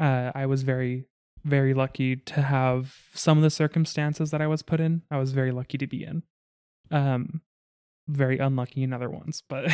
uh 0.00 0.30
i 0.34 0.44
was 0.46 0.62
very 0.62 1.06
very 1.44 1.74
lucky 1.74 2.16
to 2.16 2.40
have 2.42 2.94
some 3.14 3.36
of 3.38 3.42
the 3.42 3.50
circumstances 3.50 4.30
that 4.30 4.40
i 4.42 4.46
was 4.46 4.62
put 4.62 4.80
in 4.80 5.02
i 5.10 5.18
was 5.18 5.32
very 5.32 5.52
lucky 5.52 5.76
to 5.78 5.86
be 5.86 6.04
in 6.04 6.22
um 6.90 7.40
very 8.08 8.38
unlucky 8.38 8.82
in 8.82 8.92
other 8.92 9.10
ones 9.10 9.42
but 9.48 9.64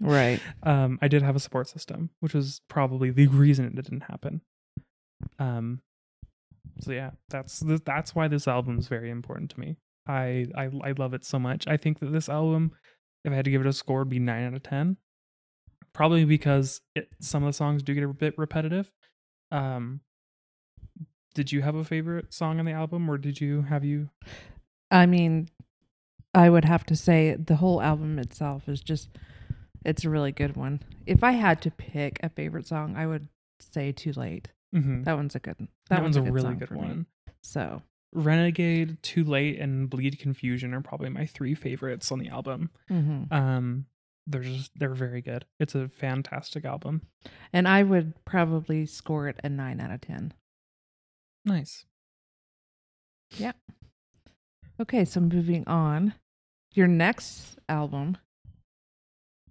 Right. 0.00 0.40
um, 0.64 0.98
I 1.00 1.06
did 1.06 1.22
have 1.22 1.36
a 1.36 1.40
support 1.40 1.68
system, 1.68 2.10
which 2.18 2.34
was 2.34 2.60
probably 2.68 3.10
the 3.10 3.28
reason 3.28 3.64
it 3.64 3.76
didn't 3.76 4.02
happen. 4.02 4.40
Um, 5.38 5.82
so 6.80 6.90
yeah, 6.90 7.12
that's 7.30 7.60
that's 7.86 8.12
why 8.12 8.26
this 8.26 8.48
album 8.48 8.76
is 8.80 8.88
very 8.88 9.08
important 9.08 9.50
to 9.52 9.60
me. 9.60 9.76
I, 10.06 10.46
I 10.56 10.64
I 10.82 10.92
love 10.92 11.14
it 11.14 11.24
so 11.24 11.38
much. 11.38 11.66
I 11.66 11.76
think 11.76 12.00
that 12.00 12.12
this 12.12 12.28
album, 12.28 12.72
if 13.24 13.32
I 13.32 13.36
had 13.36 13.44
to 13.46 13.50
give 13.50 13.60
it 13.62 13.66
a 13.66 13.72
score, 13.72 14.00
would 14.00 14.08
be 14.10 14.18
nine 14.18 14.44
out 14.44 14.54
of 14.54 14.62
ten. 14.62 14.96
Probably 15.92 16.24
because 16.24 16.80
it, 16.94 17.08
some 17.20 17.42
of 17.42 17.48
the 17.48 17.52
songs 17.52 17.82
do 17.82 17.94
get 17.94 18.04
a 18.04 18.08
bit 18.08 18.36
repetitive. 18.36 18.90
Um, 19.52 20.00
did 21.34 21.52
you 21.52 21.62
have 21.62 21.74
a 21.74 21.84
favorite 21.84 22.32
song 22.34 22.58
on 22.58 22.64
the 22.64 22.72
album, 22.72 23.08
or 23.08 23.16
did 23.18 23.40
you 23.40 23.62
have 23.62 23.84
you? 23.84 24.10
I 24.90 25.06
mean, 25.06 25.48
I 26.34 26.50
would 26.50 26.64
have 26.64 26.84
to 26.86 26.96
say 26.96 27.36
the 27.36 27.56
whole 27.56 27.80
album 27.80 28.18
itself 28.18 28.68
is 28.68 28.80
just 28.80 29.08
it's 29.84 30.04
a 30.04 30.10
really 30.10 30.32
good 30.32 30.56
one. 30.56 30.80
If 31.06 31.22
I 31.24 31.32
had 31.32 31.60
to 31.62 31.70
pick 31.70 32.18
a 32.22 32.28
favorite 32.28 32.66
song, 32.66 32.96
I 32.96 33.06
would 33.06 33.28
say 33.60 33.92
Too 33.92 34.12
Late. 34.12 34.48
Mhm. 34.74 35.04
That 35.04 35.14
one's 35.16 35.34
a 35.34 35.38
good. 35.38 35.56
That, 35.58 35.68
That, 35.88 36.02
one's, 36.02 36.16
a 36.16 36.20
good 36.22 36.32
really 36.32 36.54
good 36.56 36.68
for 36.68 36.74
me. 36.74 36.80
one. 36.80 37.06
So, 37.42 37.82
Renegade, 38.14 39.02
Too 39.02 39.24
Late, 39.24 39.58
and 39.58 39.90
Bleed 39.90 40.18
Confusion 40.18 40.72
are 40.72 40.80
probably 40.80 41.08
my 41.10 41.26
three 41.26 41.54
favorites 41.54 42.10
on 42.12 42.18
the 42.20 42.28
album. 42.28 42.70
mhm. 42.88 43.30
Um, 43.32 43.86
they're 44.26 44.42
just 44.42 44.70
they're 44.78 44.94
very 44.94 45.20
good. 45.20 45.44
It's 45.60 45.74
a 45.74 45.88
fantastic 45.88 46.64
album. 46.64 47.02
and 47.52 47.68
I 47.68 47.82
would 47.82 48.14
probably 48.24 48.86
score 48.86 49.28
it 49.28 49.38
a 49.44 49.48
9 49.50 49.80
out 49.80 49.90
of 49.90 50.00
10. 50.00 50.32
Nice. 51.44 51.84
Yeah. 53.36 53.52
Okay, 54.80 55.04
so 55.04 55.20
moving 55.20 55.66
on. 55.66 56.14
Your 56.72 56.86
next 56.88 57.58
album 57.68 58.16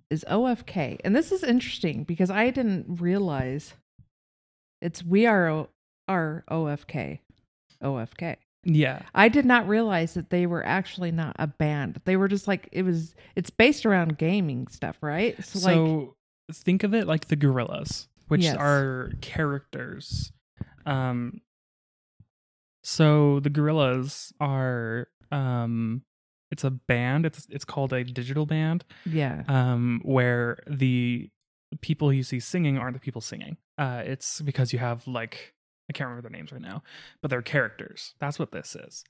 is 0.09 0.25
OFK. 0.29 0.99
And 1.03 1.15
this 1.15 1.31
is 1.31 1.43
interesting 1.43 2.03
because 2.03 2.29
I 2.31 2.49
didn't 2.49 2.99
realize 3.01 3.73
it's 4.81 5.03
We 5.03 5.25
Are 5.27 5.47
o- 5.49 5.69
Are 6.07 6.43
OFK. 6.49 7.19
OFK. 7.81 8.37
Yeah. 8.63 9.01
I 9.13 9.29
did 9.29 9.45
not 9.45 9.67
realize 9.67 10.13
that 10.13 10.29
they 10.29 10.45
were 10.45 10.65
actually 10.65 11.11
not 11.11 11.35
a 11.39 11.47
band. 11.47 11.99
They 12.05 12.15
were 12.17 12.27
just 12.27 12.47
like 12.47 12.69
it 12.71 12.83
was 12.83 13.15
it's 13.35 13.49
based 13.49 13.85
around 13.85 14.17
gaming 14.17 14.67
stuff, 14.67 14.97
right? 15.01 15.41
So, 15.43 15.69
like 16.49 16.55
think 16.55 16.83
of 16.83 16.93
it 16.93 17.07
like 17.07 17.27
the 17.27 17.37
Gorillaz, 17.37 18.07
which 18.27 18.43
Yes. 18.43 18.55
are 18.57 19.11
characters. 19.21 20.31
Um 20.85 21.41
so 22.83 23.39
the 23.39 23.49
Gorillaz 23.49 24.33
are 24.39 25.07
um 25.31 26.03
it's 26.51 26.63
a 26.63 26.69
band. 26.71 27.25
It's 27.25 27.47
it's 27.49 27.65
called 27.65 27.93
a 27.93 28.03
digital 28.03 28.45
band. 28.45 28.85
yeah. 29.05 29.43
um, 29.47 30.01
where 30.03 30.59
the 30.67 31.29
people 31.81 32.13
you 32.13 32.21
see 32.21 32.39
singing 32.39 32.77
aren't 32.77 32.93
the 32.93 32.99
people 32.99 33.21
singing. 33.21 33.57
Uh, 33.79 34.03
it's 34.05 34.39
because 34.41 34.71
you 34.71 34.77
have 34.77 35.07
like 35.07 35.52
I 35.89 35.93
can't 35.93 36.07
remember 36.07 36.29
their 36.29 36.37
names 36.37 36.51
right 36.51 36.61
now, 36.61 36.83
but 37.21 37.29
they're 37.29 37.41
characters. 37.41 38.13
That's 38.19 38.39
what 38.39 38.51
this 38.51 38.75
is. 38.75 39.03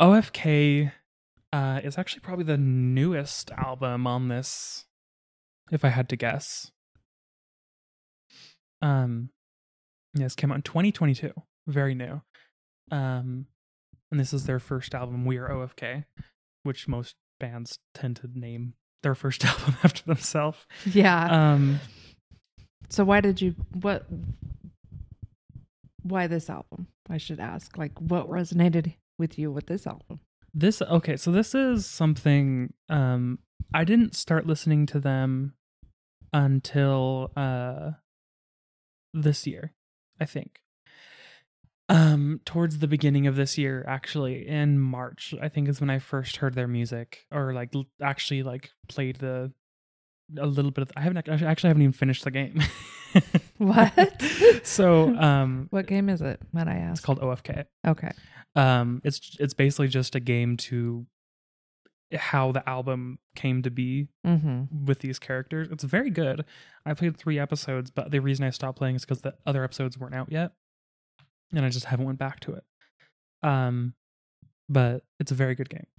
OFK 0.00 0.92
uh, 1.52 1.80
is 1.82 1.98
actually 1.98 2.20
probably 2.20 2.44
the 2.44 2.56
newest 2.56 3.50
album 3.50 4.06
on 4.06 4.28
this, 4.28 4.86
if 5.72 5.84
I 5.84 5.88
had 5.88 6.08
to 6.10 6.16
guess. 6.16 6.70
Um, 8.80 9.30
yes, 10.14 10.34
came 10.34 10.52
out 10.52 10.56
in 10.56 10.62
2022, 10.62 11.32
very 11.66 11.94
new. 11.94 12.22
Um, 12.90 13.46
and 14.10 14.20
this 14.20 14.32
is 14.32 14.46
their 14.46 14.60
first 14.60 14.94
album, 14.94 15.24
We 15.24 15.36
Are 15.38 15.48
OFK, 15.48 16.04
which 16.62 16.88
most 16.88 17.16
bands 17.40 17.78
tend 17.92 18.16
to 18.16 18.28
name 18.32 18.74
their 19.02 19.14
first 19.14 19.44
album 19.44 19.76
after 19.82 20.04
themselves. 20.04 20.58
Yeah. 20.86 21.52
Um, 21.52 21.80
so 22.88 23.04
why 23.04 23.20
did 23.20 23.40
you 23.40 23.54
what 23.80 24.06
why 26.08 26.26
this 26.26 26.50
album? 26.50 26.88
I 27.08 27.18
should 27.18 27.40
ask. 27.40 27.76
Like 27.76 27.98
what 28.00 28.28
resonated 28.28 28.94
with 29.18 29.38
you 29.38 29.50
with 29.50 29.66
this 29.66 29.86
album? 29.86 30.20
this 30.54 30.82
okay, 30.82 31.16
so 31.16 31.30
this 31.30 31.54
is 31.54 31.86
something 31.86 32.72
um 32.88 33.38
I 33.74 33.84
didn't 33.84 34.14
start 34.14 34.46
listening 34.46 34.86
to 34.86 35.00
them 35.00 35.54
until 36.32 37.32
uh 37.36 37.92
this 39.14 39.46
year, 39.46 39.74
I 40.20 40.24
think. 40.24 40.60
Um 41.88 42.40
towards 42.44 42.78
the 42.78 42.88
beginning 42.88 43.26
of 43.26 43.36
this 43.36 43.56
year 43.58 43.84
actually 43.86 44.46
in 44.46 44.78
March, 44.78 45.34
I 45.40 45.48
think 45.48 45.68
is 45.68 45.80
when 45.80 45.90
I 45.90 45.98
first 45.98 46.36
heard 46.36 46.54
their 46.54 46.68
music 46.68 47.26
or 47.30 47.52
like 47.52 47.72
actually 48.02 48.42
like 48.42 48.70
played 48.88 49.16
the 49.16 49.52
a 50.36 50.46
little 50.46 50.70
bit 50.70 50.82
of 50.82 50.90
I 50.96 51.00
haven't 51.02 51.16
actually. 51.18 51.46
I 51.46 51.50
actually 51.50 51.68
haven't 51.68 51.82
even 51.82 51.92
finished 51.92 52.24
the 52.24 52.30
game. 52.30 52.60
What? 53.56 54.22
so 54.62 55.16
um 55.16 55.66
What 55.70 55.86
game 55.86 56.08
is 56.08 56.20
it? 56.20 56.40
Might 56.52 56.68
I 56.68 56.74
ask? 56.76 56.98
it's 56.98 57.00
called 57.04 57.20
OFK. 57.20 57.64
Okay. 57.86 58.10
um 58.54 59.00
it's 59.04 59.36
it's 59.40 59.54
basically 59.54 59.88
just 59.88 60.14
a 60.14 60.20
game 60.20 60.56
to 60.58 61.06
how 62.14 62.52
the 62.52 62.66
album 62.68 63.18
came 63.34 63.62
to 63.62 63.70
be 63.70 64.08
Mm-hmm. 64.26 64.84
with 64.86 65.00
these 65.00 65.18
characters 65.18 65.68
it's 65.70 65.84
very 65.84 66.10
good 66.10 66.44
i 66.86 66.92
played 66.94 67.16
three 67.16 67.38
episodes 67.38 67.90
but 67.90 68.10
the 68.10 68.18
reason 68.20 68.44
i 68.46 68.50
stopped 68.50 68.78
playing 68.78 68.96
is 68.96 69.02
because 69.04 69.20
the 69.22 69.34
other 69.46 69.62
episodes 69.64 69.98
weren't 69.98 70.14
out 70.14 70.30
yet 70.30 70.52
and 71.54 71.64
i 71.64 71.68
just 71.70 71.86
haven't 71.86 72.04
went 72.06 72.18
back 72.18 72.40
to 72.40 72.52
it 72.52 72.64
um 73.42 73.94
but 74.68 75.02
it's 75.20 75.32
a 75.32 75.34
very 75.34 75.54
good 75.54 75.68
game 75.70 75.86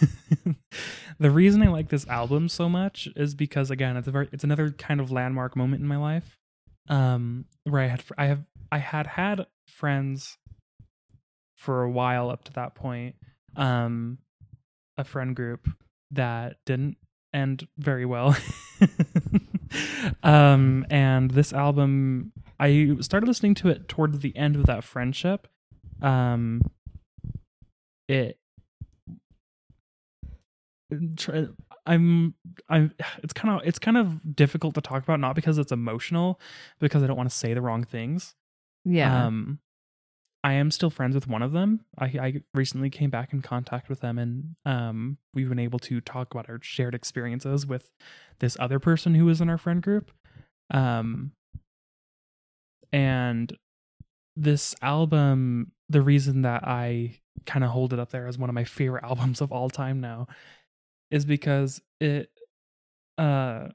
the 1.18 1.30
reason 1.30 1.62
i 1.62 1.68
like 1.68 1.88
this 1.88 2.06
album 2.08 2.48
so 2.48 2.68
much 2.68 3.08
is 3.16 3.34
because 3.34 3.70
again 3.70 3.96
it's 3.96 4.08
a 4.08 4.10
very 4.10 4.28
it's 4.32 4.44
another 4.44 4.70
kind 4.70 5.00
of 5.00 5.10
landmark 5.10 5.56
moment 5.56 5.80
in 5.82 5.88
my 5.88 5.96
life 5.96 6.38
um 6.88 7.44
where 7.64 7.82
i 7.82 7.86
had 7.86 8.02
i 8.18 8.26
have 8.26 8.46
i 8.72 8.78
had 8.78 9.06
had 9.06 9.46
friends 9.66 10.38
for 11.56 11.82
a 11.82 11.90
while 11.90 12.30
up 12.30 12.44
to 12.44 12.52
that 12.52 12.74
point 12.74 13.14
um 13.56 14.18
a 14.96 15.04
friend 15.04 15.34
group 15.34 15.68
that 16.10 16.56
didn't 16.66 16.96
end 17.32 17.66
very 17.78 18.04
well. 18.04 18.36
Um 20.24 20.84
and 20.90 21.30
this 21.30 21.52
album 21.52 22.32
i 22.58 22.96
started 23.00 23.26
listening 23.28 23.54
to 23.56 23.68
it 23.68 23.86
towards 23.86 24.18
the 24.18 24.36
end 24.36 24.56
of 24.56 24.66
that 24.66 24.82
friendship. 24.82 25.46
Um 26.02 26.62
it 28.08 28.39
i'm 31.86 32.34
i'm 32.68 32.92
it's 33.22 33.32
kind 33.32 33.54
of 33.60 33.66
it's 33.66 33.78
kind 33.78 33.96
of 33.96 34.36
difficult 34.36 34.74
to 34.74 34.80
talk 34.80 35.02
about 35.02 35.20
not 35.20 35.34
because 35.34 35.56
it's 35.58 35.72
emotional 35.72 36.40
because 36.78 37.02
i 37.02 37.06
don't 37.06 37.16
want 37.16 37.28
to 37.30 37.34
say 37.34 37.54
the 37.54 37.60
wrong 37.62 37.84
things 37.84 38.34
Yeah. 38.84 39.26
um, 39.26 39.58
I 40.42 40.54
am 40.54 40.70
still 40.70 40.88
friends 40.88 41.14
with 41.14 41.28
one 41.28 41.42
of 41.42 41.52
them. 41.52 41.80
I, 41.98 42.06
I 42.06 42.42
recently 42.54 42.88
came 42.88 43.10
back 43.10 43.34
in 43.34 43.42
contact 43.42 43.90
with 43.90 44.00
them, 44.00 44.18
and 44.18 44.56
um, 44.64 45.18
we've 45.34 45.50
been 45.50 45.58
able 45.58 45.78
to 45.80 46.00
talk 46.00 46.32
about 46.32 46.48
our 46.48 46.58
shared 46.62 46.94
experiences 46.94 47.66
with 47.66 47.90
this 48.38 48.56
other 48.58 48.78
person 48.78 49.14
who 49.14 49.26
was 49.26 49.42
in 49.42 49.50
our 49.50 49.58
friend 49.58 49.82
group. 49.82 50.10
Um, 50.72 51.32
and 52.92 53.54
this 54.36 54.74
album, 54.82 55.72
the 55.88 56.00
reason 56.02 56.40
that 56.42 56.66
I 56.66 57.18
kind 57.44 57.62
of 57.64 57.70
hold 57.70 57.92
it 57.92 57.98
up 57.98 58.10
there 58.10 58.26
as 58.26 58.38
one 58.38 58.48
of 58.48 58.54
my 58.54 58.64
favorite 58.64 59.04
albums 59.10 59.40
of 59.40 59.52
all 59.52 59.68
time 59.70 60.00
now, 60.00 60.26
is 61.10 61.24
because 61.24 61.80
it, 62.00 62.30
uh, 63.18 63.68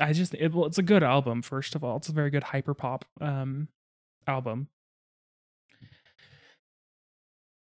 I 0.00 0.12
just 0.12 0.34
it, 0.34 0.52
well, 0.52 0.66
it's 0.66 0.78
a 0.78 0.82
good 0.82 1.02
album. 1.02 1.42
First 1.42 1.74
of 1.74 1.84
all, 1.84 1.96
it's 1.96 2.08
a 2.08 2.12
very 2.12 2.30
good 2.30 2.42
hyper 2.44 2.74
pop 2.74 3.04
um 3.20 3.68
album 4.26 4.68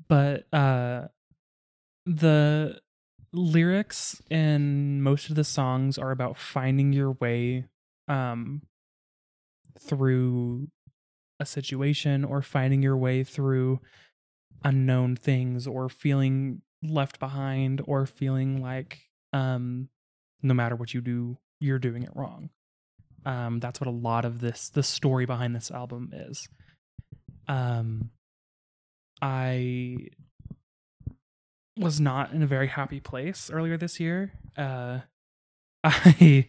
but 0.07 0.51
uh 0.53 1.07
the 2.05 2.79
lyrics 3.33 4.21
in 4.29 5.01
most 5.01 5.29
of 5.29 5.35
the 5.35 5.43
songs 5.43 5.97
are 5.97 6.11
about 6.11 6.37
finding 6.37 6.93
your 6.93 7.11
way 7.13 7.65
um 8.07 8.61
through 9.79 10.67
a 11.39 11.45
situation 11.45 12.23
or 12.23 12.41
finding 12.41 12.81
your 12.81 12.97
way 12.97 13.23
through 13.23 13.79
unknown 14.63 15.15
things 15.15 15.67
or 15.67 15.89
feeling 15.89 16.61
left 16.83 17.19
behind 17.19 17.81
or 17.85 18.05
feeling 18.05 18.61
like 18.61 18.99
um 19.33 19.89
no 20.41 20.53
matter 20.53 20.75
what 20.75 20.93
you 20.93 21.01
do 21.01 21.37
you're 21.59 21.79
doing 21.79 22.03
it 22.03 22.11
wrong. 22.15 22.49
Um 23.25 23.59
that's 23.59 23.81
what 23.81 23.87
a 23.87 23.91
lot 23.91 24.25
of 24.25 24.41
this 24.41 24.69
the 24.69 24.83
story 24.83 25.25
behind 25.25 25.55
this 25.55 25.71
album 25.71 26.11
is. 26.13 26.47
Um 27.47 28.11
i 29.21 29.97
was 31.75 31.99
not 31.99 32.33
in 32.33 32.43
a 32.43 32.47
very 32.47 32.67
happy 32.67 32.99
place 32.99 33.49
earlier 33.51 33.77
this 33.77 33.99
year. 33.99 34.33
Uh 34.55 34.99
i 35.83 36.47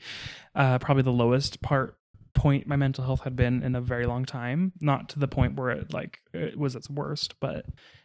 uh 0.54 0.78
probably 0.78 1.02
the 1.02 1.10
lowest 1.10 1.62
part 1.62 1.96
point 2.34 2.66
my 2.66 2.76
mental 2.76 3.04
health 3.04 3.20
had 3.22 3.34
been 3.34 3.62
in 3.62 3.74
a 3.74 3.80
very 3.80 4.06
long 4.06 4.24
time. 4.24 4.72
Not 4.80 5.08
to 5.10 5.18
the 5.18 5.28
point 5.28 5.56
where 5.56 5.70
it 5.70 5.92
like 5.92 6.18
it 6.34 6.58
was 6.58 6.76
its 6.76 6.90
worst 6.90 7.40
but 7.40 7.64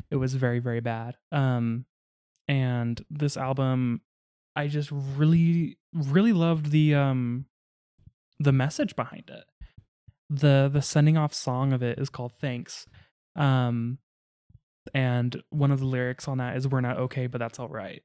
it 0.09 0.15
was 0.15 0.35
very 0.35 0.59
very 0.59 0.79
bad. 0.79 1.15
Um 1.31 1.85
and 2.47 3.03
this 3.09 3.37
album 3.37 4.01
i 4.55 4.67
just 4.67 4.89
really 4.91 5.77
really 5.93 6.33
loved 6.33 6.71
the 6.71 6.93
um 6.95 7.45
the 8.39 8.51
message 8.51 8.95
behind 8.95 9.29
it. 9.29 9.45
The 10.29 10.69
the 10.71 10.81
sending 10.81 11.17
off 11.17 11.33
song 11.33 11.73
of 11.73 11.83
it 11.83 11.99
is 11.99 12.09
called 12.09 12.33
Thanks. 12.39 12.85
Um 13.35 13.99
and 14.93 15.41
one 15.49 15.71
of 15.71 15.79
the 15.79 15.85
lyrics 15.85 16.27
on 16.27 16.39
that 16.39 16.57
is 16.57 16.67
we're 16.67 16.81
not 16.81 16.97
okay 16.97 17.27
but 17.27 17.39
that's 17.39 17.59
all 17.59 17.69
right. 17.69 18.03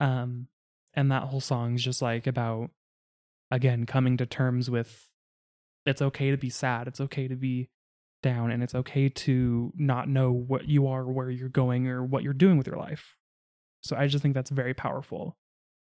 Um 0.00 0.48
and 0.94 1.10
that 1.10 1.24
whole 1.24 1.40
song 1.40 1.74
is 1.74 1.82
just 1.82 2.02
like 2.02 2.26
about 2.26 2.70
again 3.50 3.86
coming 3.86 4.16
to 4.18 4.26
terms 4.26 4.70
with 4.70 5.08
it's 5.84 6.02
okay 6.02 6.30
to 6.30 6.36
be 6.36 6.50
sad, 6.50 6.86
it's 6.86 7.00
okay 7.00 7.26
to 7.26 7.34
be 7.34 7.68
down 8.22 8.52
and 8.52 8.62
it's 8.62 8.74
okay 8.74 9.08
to 9.08 9.72
not 9.76 10.08
know 10.08 10.30
what 10.30 10.68
you 10.68 10.86
are, 10.86 11.04
where 11.04 11.28
you're 11.28 11.48
going 11.48 11.88
or 11.88 12.04
what 12.04 12.22
you're 12.22 12.32
doing 12.32 12.56
with 12.56 12.68
your 12.68 12.76
life. 12.76 13.16
So 13.82 13.96
I 13.96 14.06
just 14.06 14.22
think 14.22 14.34
that's 14.34 14.50
very 14.50 14.74
powerful. 14.74 15.36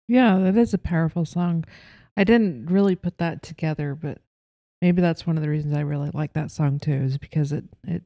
Yeah, 0.08 0.40
that 0.40 0.58
is 0.58 0.74
a 0.74 0.78
powerful 0.80 1.26
song. 1.26 1.66
I 2.18 2.24
didn't 2.24 2.68
really 2.68 2.96
put 2.96 3.18
that 3.20 3.44
together, 3.44 3.96
but 3.96 4.20
maybe 4.82 5.02
that's 5.02 5.28
one 5.28 5.38
of 5.38 5.44
the 5.44 5.50
reasons 5.50 5.76
I 5.76 5.82
really 5.82 6.10
like 6.14 6.34
that 6.34 6.52
song 6.52 6.80
too, 6.80 6.94
is 6.94 7.18
because 7.18 7.52
it 7.52 7.66
it 7.88 8.04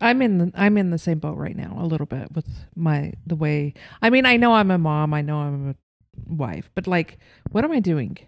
I'm 0.00 0.20
in 0.20 0.38
the 0.38 0.52
I'm 0.54 0.76
in 0.76 0.90
the 0.90 0.98
same 0.98 1.18
boat 1.18 1.38
right 1.38 1.56
now 1.56 1.76
a 1.80 1.86
little 1.86 2.06
bit 2.06 2.32
with 2.34 2.46
my 2.74 3.12
the 3.26 3.36
way 3.36 3.74
I 4.02 4.10
mean 4.10 4.26
I 4.26 4.36
know 4.36 4.52
I'm 4.52 4.70
a 4.70 4.78
mom, 4.78 5.14
I 5.14 5.22
know 5.22 5.38
I'm 5.38 5.70
a 5.70 5.74
wife, 6.26 6.70
but 6.74 6.86
like 6.86 7.18
what 7.50 7.64
am 7.64 7.72
I 7.72 7.80
doing? 7.80 8.18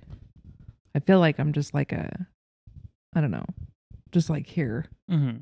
I 0.95 1.01
feel 1.01 1.21
like 1.21 1.39
I'm 1.39 1.53
just 1.53 1.75
like 1.75 1.93
a 1.93 2.27
I 3.15 3.21
don't 3.21 3.31
know, 3.31 3.47
just 4.13 4.31
like 4.31 4.47
here. 4.47 4.87
Mm-hmm. 5.11 5.39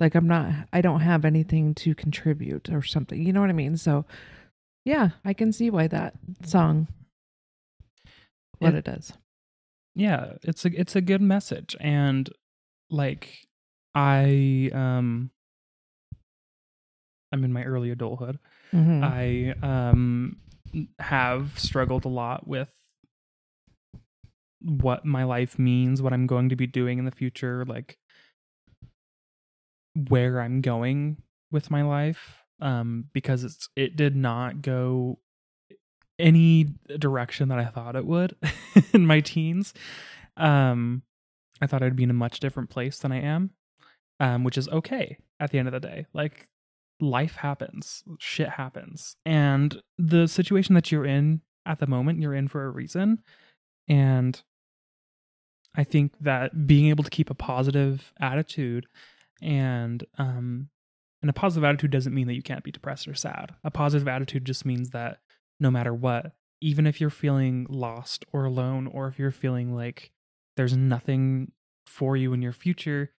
Like 0.00 0.14
I'm 0.14 0.26
not 0.26 0.50
I 0.72 0.80
don't 0.80 1.00
have 1.00 1.24
anything 1.24 1.74
to 1.76 1.94
contribute 1.94 2.68
or 2.70 2.82
something. 2.82 3.20
You 3.24 3.32
know 3.32 3.40
what 3.40 3.50
I 3.50 3.54
mean? 3.54 3.76
So 3.76 4.04
yeah, 4.84 5.10
I 5.24 5.32
can 5.32 5.52
see 5.52 5.70
why 5.70 5.86
that 5.88 6.14
song 6.44 6.88
what 8.58 8.74
it, 8.74 8.78
It- 8.78 8.84
does. 8.84 9.12
Yeah, 9.94 10.32
it's 10.42 10.64
a 10.64 10.80
it's 10.80 10.96
a 10.96 11.00
good 11.00 11.20
message 11.22 11.76
and 11.80 12.28
like 12.90 13.46
I 13.94 14.70
um 14.74 15.30
I'm 17.32 17.44
in 17.44 17.52
my 17.52 17.62
early 17.64 17.90
adulthood. 17.90 18.38
Mhm. 18.72 19.02
I 19.04 19.54
um 19.66 20.38
have 20.98 21.56
struggled 21.58 22.04
a 22.04 22.08
lot 22.08 22.48
with 22.48 22.72
what 24.60 25.04
my 25.04 25.24
life 25.24 25.58
means, 25.58 26.02
what 26.02 26.12
I'm 26.12 26.26
going 26.26 26.48
to 26.48 26.56
be 26.56 26.66
doing 26.66 26.98
in 26.98 27.04
the 27.04 27.10
future, 27.12 27.64
like 27.66 27.98
where 29.94 30.40
I'm 30.40 30.60
going 30.60 31.22
with 31.50 31.70
my 31.70 31.82
life 31.82 32.42
um 32.60 33.06
because 33.12 33.44
it's 33.44 33.68
it 33.76 33.96
did 33.96 34.14
not 34.16 34.62
go 34.62 35.18
any 36.18 36.68
direction 36.98 37.48
that 37.48 37.58
I 37.58 37.64
thought 37.66 37.96
it 37.96 38.06
would 38.06 38.36
in 38.92 39.06
my 39.06 39.20
teens. 39.20 39.74
Um 40.36 41.02
I 41.60 41.66
thought 41.66 41.82
I'd 41.82 41.96
be 41.96 42.02
in 42.02 42.10
a 42.10 42.14
much 42.14 42.40
different 42.40 42.70
place 42.70 42.98
than 42.98 43.12
I 43.12 43.20
am. 43.20 43.50
Um 44.20 44.44
which 44.44 44.58
is 44.58 44.68
okay 44.68 45.18
at 45.40 45.50
the 45.50 45.58
end 45.58 45.68
of 45.68 45.72
the 45.72 45.80
day. 45.80 46.06
Like 46.12 46.48
life 47.00 47.36
happens, 47.36 48.04
shit 48.18 48.50
happens. 48.50 49.16
And 49.24 49.82
the 49.98 50.26
situation 50.26 50.74
that 50.74 50.92
you're 50.92 51.06
in 51.06 51.40
at 51.66 51.80
the 51.80 51.86
moment, 51.86 52.20
you're 52.20 52.34
in 52.34 52.48
for 52.48 52.64
a 52.64 52.70
reason. 52.70 53.22
And 53.88 54.40
I 55.76 55.84
think 55.84 56.12
that 56.20 56.66
being 56.66 56.86
able 56.86 57.04
to 57.04 57.10
keep 57.10 57.30
a 57.30 57.34
positive 57.34 58.12
attitude 58.20 58.86
and 59.44 60.04
um 60.18 60.68
and 61.22 61.30
a 61.30 61.32
positive 61.32 61.64
attitude 61.64 61.90
doesn't 61.90 62.14
mean 62.14 62.26
that 62.26 62.34
you 62.34 62.42
can't 62.42 62.64
be 62.64 62.70
depressed 62.70 63.08
or 63.08 63.14
sad. 63.14 63.54
A 63.64 63.70
positive 63.70 64.08
attitude 64.08 64.44
just 64.44 64.66
means 64.66 64.90
that 64.90 65.20
no 65.58 65.70
matter 65.70 65.94
what, 65.94 66.32
even 66.60 66.86
if 66.86 67.00
you're 67.00 67.08
feeling 67.08 67.66
lost 67.70 68.26
or 68.32 68.44
alone 68.44 68.86
or 68.86 69.08
if 69.08 69.18
you're 69.18 69.30
feeling 69.30 69.74
like 69.74 70.10
there's 70.56 70.76
nothing 70.76 71.52
for 71.86 72.16
you 72.16 72.32
in 72.34 72.42
your 72.42 72.52
future, 72.52 73.12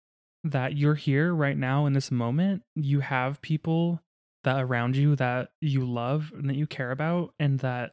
that 0.42 0.76
you're 0.76 0.94
here 0.96 1.34
right 1.34 1.56
now 1.56 1.86
in 1.86 1.94
this 1.94 2.10
moment. 2.10 2.62
You 2.74 3.00
have 3.00 3.40
people 3.40 4.02
that 4.44 4.60
around 4.60 4.96
you 4.96 5.16
that 5.16 5.48
you 5.62 5.84
love 5.86 6.30
and 6.36 6.50
that 6.50 6.56
you 6.56 6.66
care 6.66 6.90
about, 6.90 7.32
and 7.38 7.60
that 7.60 7.92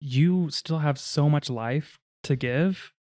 you 0.00 0.50
still 0.50 0.78
have 0.78 0.98
so 0.98 1.30
much 1.30 1.48
life 1.48 1.98
to 2.24 2.36
give. 2.36 2.92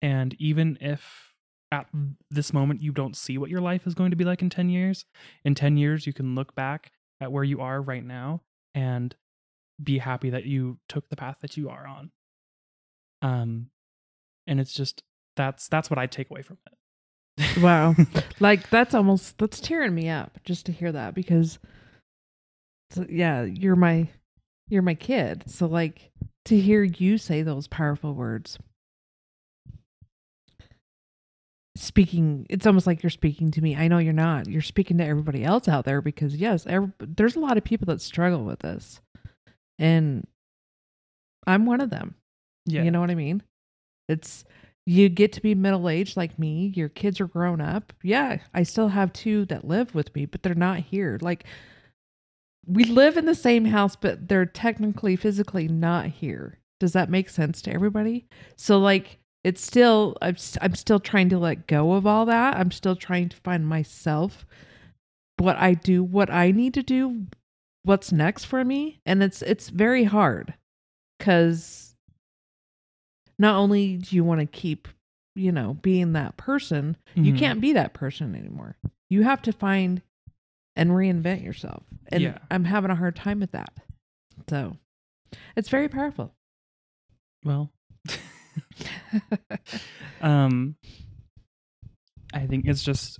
And 0.00 0.34
even 0.38 0.78
if 0.80 1.35
at 1.72 1.86
this 2.30 2.52
moment 2.52 2.82
you 2.82 2.92
don't 2.92 3.16
see 3.16 3.38
what 3.38 3.50
your 3.50 3.60
life 3.60 3.86
is 3.86 3.94
going 3.94 4.10
to 4.10 4.16
be 4.16 4.24
like 4.24 4.42
in 4.42 4.50
10 4.50 4.68
years, 4.68 5.04
in 5.44 5.54
10 5.54 5.76
years, 5.76 6.06
you 6.06 6.12
can 6.12 6.34
look 6.34 6.54
back 6.54 6.92
at 7.20 7.32
where 7.32 7.44
you 7.44 7.60
are 7.60 7.80
right 7.80 8.04
now 8.04 8.42
and 8.74 9.14
be 9.82 9.98
happy 9.98 10.30
that 10.30 10.44
you 10.44 10.78
took 10.88 11.08
the 11.08 11.16
path 11.16 11.38
that 11.40 11.56
you 11.56 11.68
are 11.68 11.86
on. 11.86 12.10
Um, 13.22 13.70
and 14.46 14.60
it's 14.60 14.72
just 14.72 15.02
that's 15.36 15.68
that's 15.68 15.90
what 15.90 15.98
I 15.98 16.06
take 16.06 16.30
away 16.30 16.42
from 16.42 16.58
it. 16.66 17.62
Wow. 17.62 17.94
like 18.40 18.70
that's 18.70 18.94
almost 18.94 19.38
that's 19.38 19.60
tearing 19.60 19.94
me 19.94 20.08
up 20.08 20.38
just 20.44 20.66
to 20.66 20.72
hear 20.72 20.92
that 20.92 21.14
because 21.14 21.58
so, 22.90 23.04
yeah, 23.08 23.42
you're 23.42 23.76
my 23.76 24.08
you're 24.68 24.82
my 24.82 24.94
kid. 24.94 25.44
So 25.46 25.66
like 25.66 26.12
to 26.46 26.58
hear 26.58 26.82
you 26.82 27.18
say 27.18 27.42
those 27.42 27.66
powerful 27.66 28.14
words 28.14 28.58
speaking 31.76 32.46
it's 32.50 32.66
almost 32.66 32.86
like 32.86 33.02
you're 33.02 33.10
speaking 33.10 33.50
to 33.52 33.60
me. 33.60 33.76
I 33.76 33.88
know 33.88 33.98
you're 33.98 34.12
not. 34.12 34.48
You're 34.48 34.62
speaking 34.62 34.98
to 34.98 35.04
everybody 35.04 35.44
else 35.44 35.68
out 35.68 35.84
there 35.84 36.00
because 36.00 36.36
yes, 36.36 36.66
every, 36.66 36.92
there's 36.98 37.36
a 37.36 37.40
lot 37.40 37.56
of 37.56 37.64
people 37.64 37.86
that 37.86 38.00
struggle 38.00 38.44
with 38.44 38.60
this. 38.60 39.00
And 39.78 40.26
I'm 41.46 41.66
one 41.66 41.80
of 41.80 41.90
them. 41.90 42.14
yeah. 42.64 42.82
You 42.82 42.90
know 42.90 43.00
what 43.00 43.10
I 43.10 43.14
mean? 43.14 43.42
It's 44.08 44.44
you 44.86 45.08
get 45.08 45.32
to 45.32 45.40
be 45.40 45.54
middle 45.54 45.88
aged 45.88 46.16
like 46.16 46.38
me, 46.38 46.72
your 46.76 46.88
kids 46.88 47.20
are 47.20 47.26
grown 47.26 47.60
up. 47.60 47.92
Yeah, 48.02 48.38
I 48.54 48.62
still 48.62 48.88
have 48.88 49.12
two 49.12 49.44
that 49.46 49.66
live 49.66 49.94
with 49.94 50.14
me, 50.14 50.26
but 50.26 50.42
they're 50.42 50.54
not 50.54 50.78
here. 50.78 51.18
Like 51.20 51.44
we 52.66 52.84
live 52.84 53.16
in 53.16 53.26
the 53.26 53.34
same 53.34 53.64
house, 53.64 53.96
but 53.96 54.28
they're 54.28 54.46
technically 54.46 55.16
physically 55.16 55.68
not 55.68 56.06
here. 56.06 56.58
Does 56.78 56.92
that 56.92 57.10
make 57.10 57.28
sense 57.28 57.62
to 57.62 57.72
everybody? 57.72 58.26
So 58.56 58.78
like 58.78 59.18
it's 59.46 59.64
still 59.64 60.16
I'm, 60.20 60.36
I'm 60.60 60.74
still 60.74 60.98
trying 60.98 61.28
to 61.28 61.38
let 61.38 61.68
go 61.68 61.92
of 61.92 62.04
all 62.06 62.26
that. 62.26 62.56
I'm 62.56 62.72
still 62.72 62.96
trying 62.96 63.28
to 63.28 63.36
find 63.36 63.64
myself 63.66 64.44
what 65.38 65.56
I 65.56 65.74
do, 65.74 66.02
what 66.02 66.30
I 66.30 66.50
need 66.50 66.74
to 66.74 66.82
do, 66.82 67.26
what's 67.84 68.10
next 68.10 68.44
for 68.46 68.64
me, 68.64 69.00
and 69.06 69.22
it's 69.22 69.42
it's 69.42 69.68
very 69.68 70.04
hard 70.04 70.54
cuz 71.20 71.94
not 73.38 73.54
only 73.56 73.98
do 73.98 74.16
you 74.16 74.24
want 74.24 74.40
to 74.40 74.46
keep, 74.46 74.88
you 75.34 75.52
know, 75.52 75.74
being 75.74 76.12
that 76.14 76.36
person, 76.36 76.96
you 77.14 77.32
Mhm. 77.34 77.38
can't 77.38 77.60
be 77.60 77.72
that 77.74 77.92
person 77.92 78.34
anymore. 78.34 78.76
You 79.10 79.22
have 79.22 79.42
to 79.42 79.52
find 79.52 80.02
and 80.74 80.90
reinvent 80.90 81.44
yourself. 81.44 81.84
And 82.08 82.22
Yeah. 82.22 82.38
I'm 82.50 82.64
having 82.64 82.90
a 82.90 82.94
hard 82.96 83.14
time 83.14 83.40
with 83.40 83.52
that. 83.52 83.72
So 84.48 84.76
it's 85.54 85.68
very 85.68 85.88
powerful. 85.88 86.34
Well, 87.44 87.70
um, 90.20 90.76
I 92.32 92.46
think 92.46 92.66
it's 92.66 92.82
just 92.82 93.18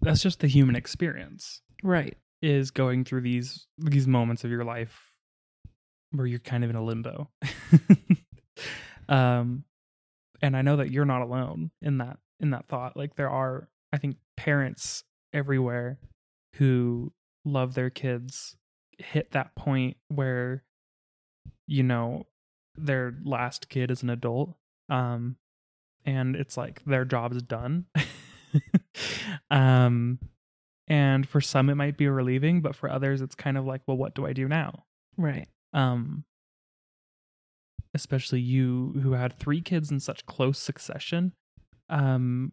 that's 0.00 0.22
just 0.22 0.40
the 0.40 0.48
human 0.48 0.76
experience 0.76 1.62
right. 1.82 2.16
is 2.40 2.70
going 2.70 3.04
through 3.04 3.22
these 3.22 3.66
these 3.78 4.06
moments 4.06 4.44
of 4.44 4.50
your 4.50 4.64
life 4.64 5.12
where 6.10 6.26
you're 6.26 6.38
kind 6.38 6.64
of 6.64 6.70
in 6.70 6.76
a 6.76 6.82
limbo. 6.82 7.30
um, 9.08 9.64
and 10.42 10.56
I 10.56 10.62
know 10.62 10.76
that 10.76 10.90
you're 10.90 11.04
not 11.04 11.22
alone 11.22 11.70
in 11.80 11.98
that 11.98 12.18
in 12.40 12.50
that 12.50 12.66
thought. 12.68 12.96
Like 12.96 13.14
there 13.16 13.30
are, 13.30 13.68
I 13.92 13.98
think, 13.98 14.16
parents 14.36 15.04
everywhere 15.32 15.98
who 16.56 17.12
love 17.44 17.74
their 17.74 17.90
kids 17.90 18.56
hit 18.98 19.32
that 19.32 19.54
point 19.54 19.96
where 20.08 20.62
you 21.66 21.82
know 21.82 22.26
their 22.76 23.14
last 23.24 23.68
kid 23.68 23.90
is 23.90 24.02
an 24.02 24.10
adult 24.10 24.54
um 24.88 25.36
and 26.04 26.34
it's 26.36 26.56
like 26.56 26.84
their 26.84 27.04
job 27.04 27.32
is 27.32 27.42
done. 27.42 27.86
Um 29.50 30.18
and 30.88 31.26
for 31.28 31.40
some 31.40 31.70
it 31.70 31.74
might 31.76 31.96
be 31.96 32.06
relieving 32.08 32.60
but 32.60 32.74
for 32.74 32.90
others 32.90 33.20
it's 33.22 33.34
kind 33.34 33.56
of 33.56 33.64
like 33.64 33.80
well 33.86 33.96
what 33.96 34.14
do 34.14 34.26
i 34.26 34.32
do 34.32 34.48
now? 34.48 34.84
Right. 35.16 35.48
um 35.72 36.24
especially 37.94 38.40
you 38.40 38.98
who 39.02 39.12
had 39.12 39.38
three 39.38 39.60
kids 39.60 39.90
in 39.90 40.00
such 40.00 40.26
close 40.26 40.58
succession 40.58 41.32
um 41.88 42.52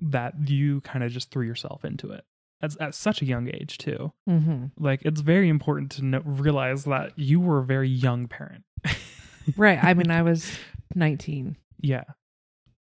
that 0.00 0.34
you 0.48 0.80
kind 0.82 1.02
of 1.04 1.10
just 1.12 1.30
threw 1.30 1.44
yourself 1.46 1.84
into 1.84 2.10
it 2.10 2.24
at, 2.62 2.78
at 2.80 2.94
such 2.94 3.20
a 3.22 3.26
young 3.26 3.48
age 3.48 3.76
too. 3.78 4.12
Hmm 4.26 4.66
like 4.78 5.02
it's 5.04 5.20
very 5.20 5.48
important 5.48 5.90
to 5.92 6.04
know, 6.04 6.22
realize 6.24 6.84
that 6.84 7.18
you 7.18 7.40
were 7.40 7.58
a 7.58 7.64
very 7.64 7.88
young 7.88 8.28
parent 8.28 8.64
Right. 9.56 9.82
I 9.82 9.94
mean, 9.94 10.10
I 10.10 10.22
was 10.22 10.50
19. 10.94 11.56
yeah 11.80 12.04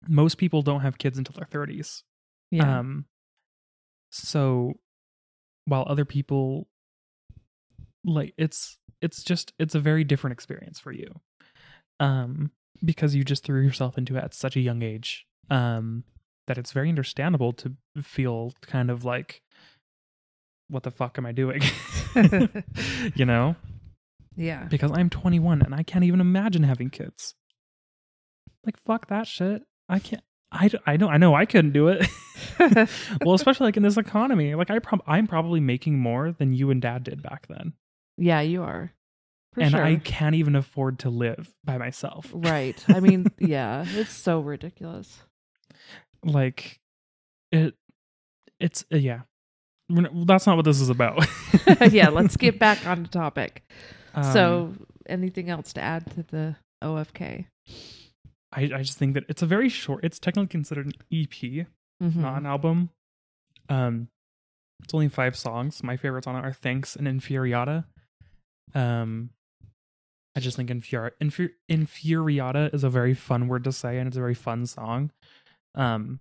most 0.08 0.38
people 0.38 0.62
don't 0.62 0.82
have 0.82 0.98
kids 0.98 1.18
until 1.18 1.34
their 1.36 1.46
30s 1.48 2.04
Yeah. 2.52 2.80
um 2.80 3.06
so 4.12 4.74
while 5.66 5.84
other 5.88 6.06
people 6.06 6.68
like 8.06 8.34
it's 8.38 8.78
it's 9.02 9.24
just 9.24 9.52
it's 9.60 9.76
a 9.76 9.80
very 9.80 10.04
different 10.04 10.32
experience 10.34 10.80
for 10.80 10.92
you. 10.92 11.20
Um 12.00 12.52
because 12.86 13.16
you 13.16 13.24
just 13.24 13.44
threw 13.44 13.62
yourself 13.62 13.98
into 13.98 14.16
it 14.16 14.24
at 14.24 14.34
such 14.34 14.56
a 14.56 14.62
young 14.62 14.82
age. 14.82 15.26
Um 15.50 16.04
that 16.48 16.58
it's 16.58 16.72
very 16.72 16.88
understandable 16.90 17.52
to 17.54 17.74
feel 18.02 18.54
kind 18.62 18.90
of 18.90 19.04
like 19.04 19.42
what 20.70 20.84
the 20.84 20.92
fuck 20.92 21.18
am 21.18 21.26
I 21.26 21.32
doing? 21.34 21.62
you 23.16 23.26
know? 23.26 23.56
Yeah. 24.38 24.66
Because 24.70 24.92
I'm 24.94 25.10
21 25.10 25.62
and 25.64 25.76
I 25.76 25.84
can't 25.84 26.06
even 26.06 26.22
imagine 26.22 26.64
having 26.64 26.90
kids. 26.90 27.36
Like 28.66 28.78
fuck 28.78 29.08
that 29.08 29.28
shit. 29.28 29.64
I 29.90 30.00
can't 30.00 30.24
I, 30.52 30.70
I 30.86 30.98
know 30.98 31.10
I 31.10 31.18
know 31.18 31.36
I 31.36 31.46
couldn't 31.46 31.74
do 31.74 31.90
it. 31.90 32.08
well, 33.26 33.34
especially 33.36 33.66
like 33.66 33.78
in 33.78 33.84
this 33.84 33.98
economy. 33.98 34.56
Like 34.56 34.70
I 34.70 34.80
prob- 34.80 35.04
I'm 35.06 35.28
probably 35.28 35.60
making 35.60 36.00
more 36.00 36.32
than 36.32 36.54
you 36.54 36.72
and 36.72 36.82
dad 36.82 37.04
did 37.04 37.22
back 37.22 37.48
then. 37.48 37.74
yeah, 38.18 38.42
you 38.42 38.64
are. 38.64 38.94
For 39.54 39.62
and 39.62 39.72
sure. 39.72 39.84
I 39.84 39.96
can't 39.98 40.36
even 40.36 40.56
afford 40.56 41.00
to 41.00 41.10
live 41.10 41.50
by 41.64 41.78
myself. 41.78 42.30
right. 42.34 42.82
I 42.88 43.00
mean, 43.00 43.28
yeah, 43.40 43.86
it's 43.88 44.14
so 44.14 44.40
ridiculous. 44.40 45.20
Like 46.24 46.80
it 47.52 47.74
it's 48.60 48.86
uh, 48.94 48.98
yeah. 48.98 49.22
Not- 49.90 50.28
That's 50.28 50.46
not 50.46 50.58
what 50.58 50.66
this 50.66 50.80
is 50.82 50.90
about. 50.90 51.26
yeah, 51.92 52.10
let's 52.10 52.38
get 52.38 52.60
back 52.60 52.86
on 52.86 53.04
the 53.04 53.10
topic. 53.10 53.64
Um, 54.18 54.34
so, 54.34 54.74
anything 55.06 55.50
else 55.50 55.74
to 55.74 55.82
add 55.82 56.10
to 56.12 56.24
the 56.24 56.56
OFK? 56.84 57.46
I, 58.52 58.62
I 58.62 58.82
just 58.82 58.98
think 58.98 59.14
that 59.14 59.26
it's 59.30 59.42
a 59.42 59.46
very 59.46 59.70
short 59.70 60.04
it's 60.04 60.20
technically 60.20 60.48
considered 60.48 60.86
an 60.88 60.94
EP, 61.12 61.68
Mhm. 62.02 62.16
not 62.16 62.38
an 62.38 62.46
album. 62.46 62.90
Um 63.70 64.08
it's 64.84 64.94
only 64.94 65.08
five 65.10 65.36
songs. 65.36 65.84
My 65.84 65.98
favorites 65.98 66.28
on 66.28 66.36
it 66.36 66.46
are 66.46 66.54
Thanks 66.54 66.96
and 66.96 67.08
Infuriata. 67.08 67.86
Um 68.74 69.32
I 70.36 70.40
just 70.40 70.56
think 70.56 70.70
Infuri- 70.70 71.12
Infur- 71.20 71.56
Infuriata 71.70 72.74
is 72.74 72.84
a 72.84 72.90
very 72.90 73.14
fun 73.16 73.48
word 73.48 73.64
to 73.66 73.72
say 73.72 73.98
and 73.98 74.08
it's 74.08 74.18
a 74.18 74.22
very 74.22 74.36
fun 74.36 74.66
song. 74.66 75.12
Um 75.76 76.20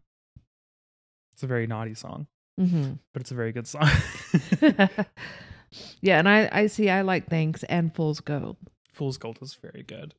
it's 1.32 1.42
a 1.42 1.46
very 1.46 1.66
naughty 1.66 1.94
song, 1.94 2.26
Mhm. 2.58 2.98
but 3.12 3.20
it's 3.22 3.30
a 3.30 3.34
very 3.34 3.52
good 3.52 3.66
song. 3.68 3.88
yeah, 6.00 6.18
and 6.18 6.28
I 6.28 6.48
I 6.52 6.66
see 6.66 6.90
I 6.90 7.02
like 7.02 7.28
Thanks 7.28 7.62
and 7.64 7.94
Fool's 7.94 8.20
Gold. 8.20 8.56
Fool's 8.92 9.18
Gold 9.18 9.38
is 9.42 9.54
very 9.60 9.82
good. 9.82 10.14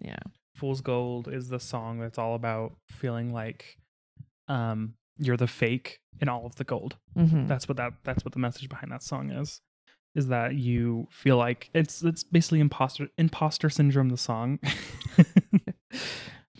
Yeah. 0.00 0.18
Fool's 0.56 0.80
Gold 0.80 1.28
is 1.28 1.48
the 1.48 1.60
song 1.60 2.00
that's 2.00 2.18
all 2.18 2.34
about 2.34 2.72
feeling 2.88 3.32
like 3.32 3.76
um 4.48 4.94
you're 5.18 5.36
the 5.36 5.46
fake 5.46 6.00
in 6.20 6.28
all 6.28 6.46
of 6.46 6.56
the 6.56 6.64
gold. 6.64 6.96
Mhm. 7.16 7.48
That's 7.48 7.68
what 7.68 7.76
that 7.76 7.94
that's 8.04 8.24
what 8.24 8.32
the 8.32 8.38
message 8.38 8.68
behind 8.68 8.92
that 8.92 9.02
song 9.02 9.30
is. 9.30 9.60
Is 10.14 10.28
that 10.28 10.54
you 10.54 11.06
feel 11.10 11.36
like 11.36 11.70
it's 11.74 12.02
it's 12.02 12.24
basically 12.24 12.60
imposter 12.60 13.08
imposter 13.18 13.70
syndrome 13.70 14.08
the 14.10 14.16
song. 14.16 14.58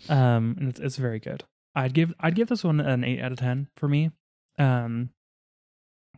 um 0.09 0.55
and 0.59 0.69
it's 0.69 0.79
it's 0.79 0.97
very 0.97 1.19
good. 1.19 1.43
I'd 1.75 1.93
give 1.93 2.13
I'd 2.19 2.35
give 2.35 2.49
this 2.49 2.63
one 2.63 2.79
an 2.79 3.03
8 3.03 3.21
out 3.21 3.31
of 3.31 3.39
10 3.39 3.67
for 3.75 3.87
me. 3.87 4.11
Um 4.57 5.09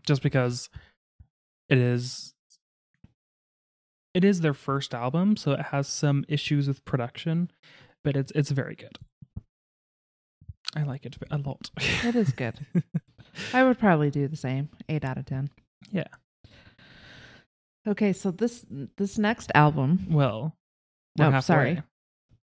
just 0.05 0.21
because 0.21 0.69
it 1.69 1.77
is 1.77 2.33
it 4.13 4.23
is 4.23 4.41
their 4.41 4.53
first 4.53 4.93
album, 4.93 5.35
so 5.37 5.51
it 5.53 5.59
has 5.71 5.87
some 5.87 6.23
issues 6.27 6.67
with 6.67 6.85
production, 6.85 7.49
but 8.03 8.15
it's 8.15 8.31
it's 8.35 8.51
very 8.51 8.75
good. 8.75 8.97
I 10.75 10.83
like 10.83 11.05
it 11.05 11.15
a 11.31 11.37
lot. 11.37 11.69
It 12.03 12.15
is 12.15 12.31
good. 12.31 12.65
I 13.53 13.63
would 13.63 13.77
probably 13.79 14.09
do 14.11 14.27
the 14.27 14.35
same. 14.35 14.69
8 14.89 15.05
out 15.05 15.17
of 15.17 15.25
10. 15.25 15.49
Yeah. 15.91 16.05
Okay, 17.87 18.13
so 18.13 18.31
this 18.31 18.65
this 18.97 19.17
next 19.17 19.51
album, 19.55 20.05
well, 20.09 20.55
we're 21.17 21.25
Oh, 21.25 21.31
halfway. 21.31 21.41
sorry. 21.41 21.83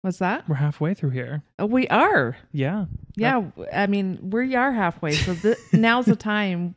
what's 0.01 0.17
that? 0.19 0.47
We're 0.49 0.55
halfway 0.55 0.93
through 0.95 1.11
here. 1.11 1.43
Oh, 1.59 1.65
we 1.67 1.87
are. 1.89 2.35
Yeah. 2.51 2.85
Yeah, 3.15 3.43
I 3.71 3.87
mean, 3.87 4.29
we 4.31 4.55
are 4.55 4.71
halfway. 4.71 5.11
So 5.11 5.35
th- 5.35 5.57
now's 5.73 6.05
the 6.05 6.15
time 6.15 6.75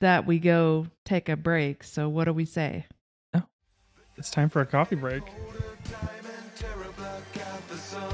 that 0.00 0.26
we 0.26 0.38
go 0.38 0.86
take 1.04 1.28
a 1.28 1.36
break. 1.36 1.84
So 1.84 2.08
what 2.08 2.24
do 2.24 2.32
we 2.32 2.44
say? 2.44 2.86
Oh, 3.34 3.42
it's 4.16 4.30
time 4.30 4.48
for 4.48 4.60
a 4.60 4.66
coffee 4.66 4.96
break. 4.96 5.24
time 5.24 5.34
and 6.24 6.56
terror 6.56 6.92
block 6.96 7.46
out 7.46 7.68
the 7.68 7.76
sun. 7.76 8.10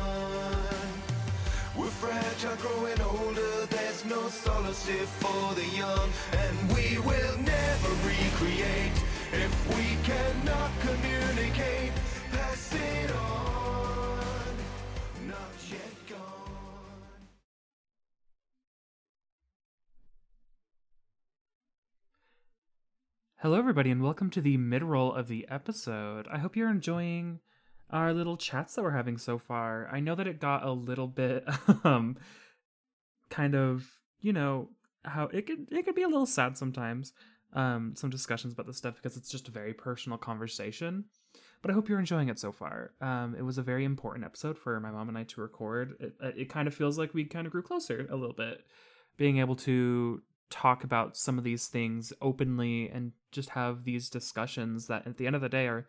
We're 1.76 1.86
fragile, 1.88 2.56
growing 2.56 3.00
older. 3.02 3.66
There's 3.66 4.04
no 4.06 4.28
solace 4.28 4.86
here 4.86 5.06
for 5.20 5.54
the 5.54 5.66
young, 5.76 6.08
and 6.32 6.68
we 6.74 6.98
will 7.00 7.38
never 7.38 7.90
recreate 8.06 8.96
if 9.32 9.76
we 9.76 9.96
cannot 10.04 10.70
communicate. 10.80 11.92
Pass 12.32 12.72
it 12.74 13.10
on, 13.14 13.35
Hello, 23.40 23.58
everybody, 23.58 23.90
and 23.90 24.02
welcome 24.02 24.30
to 24.30 24.40
the 24.40 24.56
mid 24.56 24.82
roll 24.82 25.12
of 25.12 25.28
the 25.28 25.46
episode. 25.50 26.26
I 26.32 26.38
hope 26.38 26.56
you're 26.56 26.70
enjoying 26.70 27.40
our 27.90 28.14
little 28.14 28.38
chats 28.38 28.74
that 28.74 28.82
we're 28.82 28.92
having 28.92 29.18
so 29.18 29.36
far. 29.36 29.90
I 29.92 30.00
know 30.00 30.14
that 30.14 30.26
it 30.26 30.40
got 30.40 30.64
a 30.64 30.72
little 30.72 31.06
bit, 31.06 31.44
um, 31.84 32.16
kind 33.28 33.54
of, 33.54 33.84
you 34.22 34.32
know, 34.32 34.70
how 35.04 35.24
it 35.24 35.46
could 35.46 35.68
it 35.70 35.84
could 35.84 35.94
be 35.94 36.02
a 36.02 36.08
little 36.08 36.24
sad 36.24 36.56
sometimes. 36.56 37.12
Um, 37.52 37.92
some 37.94 38.08
discussions 38.08 38.54
about 38.54 38.66
this 38.66 38.78
stuff 38.78 38.96
because 38.96 39.18
it's 39.18 39.30
just 39.30 39.48
a 39.48 39.50
very 39.52 39.74
personal 39.74 40.16
conversation. 40.16 41.04
But 41.60 41.70
I 41.70 41.74
hope 41.74 41.90
you're 41.90 41.98
enjoying 41.98 42.30
it 42.30 42.38
so 42.38 42.52
far. 42.52 42.92
Um, 43.02 43.34
it 43.38 43.42
was 43.42 43.58
a 43.58 43.62
very 43.62 43.84
important 43.84 44.24
episode 44.24 44.56
for 44.56 44.80
my 44.80 44.90
mom 44.90 45.10
and 45.10 45.18
I 45.18 45.24
to 45.24 45.42
record. 45.42 45.94
It, 46.00 46.14
it 46.38 46.48
kind 46.48 46.66
of 46.66 46.74
feels 46.74 46.96
like 46.96 47.12
we 47.12 47.26
kind 47.26 47.46
of 47.46 47.52
grew 47.52 47.62
closer 47.62 48.06
a 48.10 48.16
little 48.16 48.34
bit, 48.34 48.64
being 49.18 49.40
able 49.40 49.56
to 49.56 50.22
talk 50.50 50.84
about 50.84 51.16
some 51.16 51.38
of 51.38 51.44
these 51.44 51.66
things 51.66 52.12
openly 52.20 52.88
and 52.88 53.12
just 53.32 53.50
have 53.50 53.84
these 53.84 54.08
discussions 54.08 54.86
that 54.86 55.06
at 55.06 55.16
the 55.16 55.26
end 55.26 55.36
of 55.36 55.42
the 55.42 55.48
day 55.48 55.66
are 55.66 55.86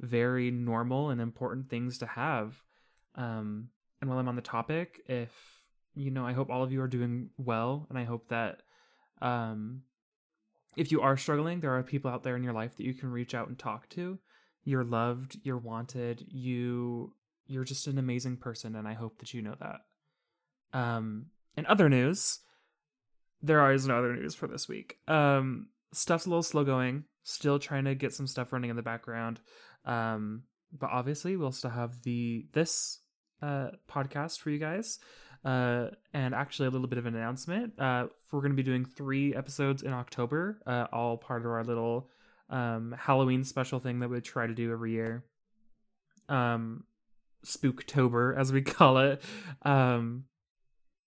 very 0.00 0.50
normal 0.50 1.10
and 1.10 1.20
important 1.20 1.68
things 1.68 1.98
to 1.98 2.06
have. 2.06 2.62
Um 3.14 3.68
and 4.02 4.10
while 4.10 4.18
i'm 4.18 4.28
on 4.28 4.36
the 4.36 4.42
topic 4.42 5.00
if 5.06 5.30
you 5.94 6.10
know 6.10 6.26
i 6.26 6.32
hope 6.34 6.50
all 6.50 6.62
of 6.62 6.72
you 6.72 6.82
are 6.82 6.88
doing 6.88 7.30
well 7.38 7.86
and 7.88 7.98
i 7.98 8.04
hope 8.04 8.28
that 8.28 8.62
um 9.22 9.82
if 10.76 10.90
you 10.92 11.00
are 11.00 11.16
struggling 11.16 11.60
there 11.60 11.74
are 11.74 11.82
people 11.82 12.10
out 12.10 12.22
there 12.22 12.36
in 12.36 12.42
your 12.42 12.52
life 12.52 12.76
that 12.76 12.84
you 12.84 12.92
can 12.92 13.10
reach 13.10 13.34
out 13.34 13.48
and 13.48 13.58
talk 13.58 13.88
to. 13.90 14.18
You're 14.64 14.84
loved 14.84 15.38
you're 15.42 15.58
wanted 15.58 16.26
you 16.28 17.14
you're 17.46 17.64
just 17.64 17.86
an 17.86 17.98
amazing 17.98 18.36
person 18.36 18.76
and 18.76 18.86
i 18.86 18.92
hope 18.92 19.18
that 19.18 19.32
you 19.32 19.40
know 19.40 19.54
that. 19.60 19.80
Um 20.78 21.26
in 21.56 21.66
other 21.66 21.88
news 21.88 22.40
there 23.42 23.72
is 23.72 23.86
no 23.86 23.98
other 23.98 24.14
news 24.14 24.34
for 24.34 24.46
this 24.46 24.68
week. 24.68 24.98
Um, 25.08 25.68
stuff's 25.92 26.26
a 26.26 26.28
little 26.28 26.42
slow 26.42 26.64
going. 26.64 27.04
Still 27.24 27.58
trying 27.58 27.84
to 27.84 27.94
get 27.94 28.14
some 28.14 28.26
stuff 28.26 28.52
running 28.52 28.70
in 28.70 28.76
the 28.76 28.82
background. 28.82 29.40
Um, 29.84 30.44
but 30.76 30.90
obviously 30.90 31.36
we'll 31.36 31.52
still 31.52 31.70
have 31.70 32.02
the 32.02 32.46
this 32.52 33.00
uh 33.42 33.70
podcast 33.90 34.40
for 34.40 34.50
you 34.50 34.58
guys. 34.58 34.98
Uh, 35.44 35.88
and 36.14 36.36
actually 36.36 36.68
a 36.68 36.70
little 36.70 36.86
bit 36.86 36.98
of 36.98 37.06
an 37.06 37.16
announcement. 37.16 37.72
Uh, 37.78 38.06
we're 38.30 38.40
going 38.40 38.52
to 38.52 38.56
be 38.56 38.62
doing 38.62 38.84
three 38.84 39.34
episodes 39.34 39.82
in 39.82 39.92
October. 39.92 40.60
Uh, 40.64 40.86
all 40.92 41.16
part 41.16 41.44
of 41.44 41.50
our 41.50 41.64
little 41.64 42.08
um 42.48 42.94
Halloween 42.98 43.44
special 43.44 43.80
thing 43.80 44.00
that 44.00 44.08
we 44.08 44.20
try 44.20 44.46
to 44.46 44.54
do 44.54 44.72
every 44.72 44.92
year. 44.92 45.24
Um, 46.28 46.84
Spooktober 47.44 48.36
as 48.38 48.52
we 48.52 48.62
call 48.62 48.98
it. 48.98 49.22
Um, 49.62 50.24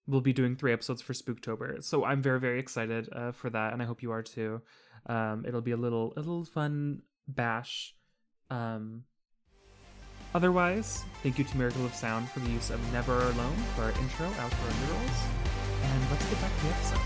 we'll 0.07 0.21
be 0.21 0.33
doing 0.33 0.55
three 0.55 0.73
episodes 0.73 1.01
for 1.01 1.13
Spooktober. 1.13 1.83
So 1.83 2.03
I'm 2.03 2.21
very 2.21 2.39
very 2.39 2.59
excited 2.59 3.09
uh, 3.11 3.31
for 3.31 3.49
that, 3.49 3.73
and 3.73 3.81
I 3.81 3.85
hope 3.85 4.01
you 4.03 4.11
are 4.11 4.23
too. 4.23 4.61
Um, 5.07 5.45
it'll 5.47 5.61
be 5.61 5.71
a 5.71 5.77
little 5.77 6.13
a 6.15 6.19
little 6.19 6.45
fun 6.45 7.01
bash. 7.27 7.95
Um, 8.49 9.03
otherwise, 10.33 11.03
thank 11.23 11.37
you 11.37 11.45
to 11.45 11.57
Miracle 11.57 11.85
of 11.85 11.93
Sound 11.93 12.29
for 12.29 12.39
the 12.39 12.49
use 12.49 12.69
of 12.69 12.79
Never 12.93 13.17
Alone 13.17 13.57
for 13.75 13.83
our 13.83 13.91
intro, 13.91 14.27
outro, 14.27 14.69
and 14.69 14.79
murals. 14.87 15.21
And 15.83 16.11
let's 16.11 16.29
get 16.29 16.41
back 16.41 16.55
to 16.55 16.63
the 16.63 16.69
episode. 16.69 16.99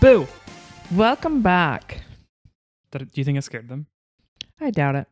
Boo! 0.00 0.26
Welcome 0.94 1.42
back. 1.42 2.02
Do 2.90 3.06
you 3.14 3.24
think 3.24 3.38
I 3.38 3.40
scared 3.40 3.68
them? 3.68 3.86
I 4.60 4.70
doubt 4.70 4.96
it. 4.96 5.06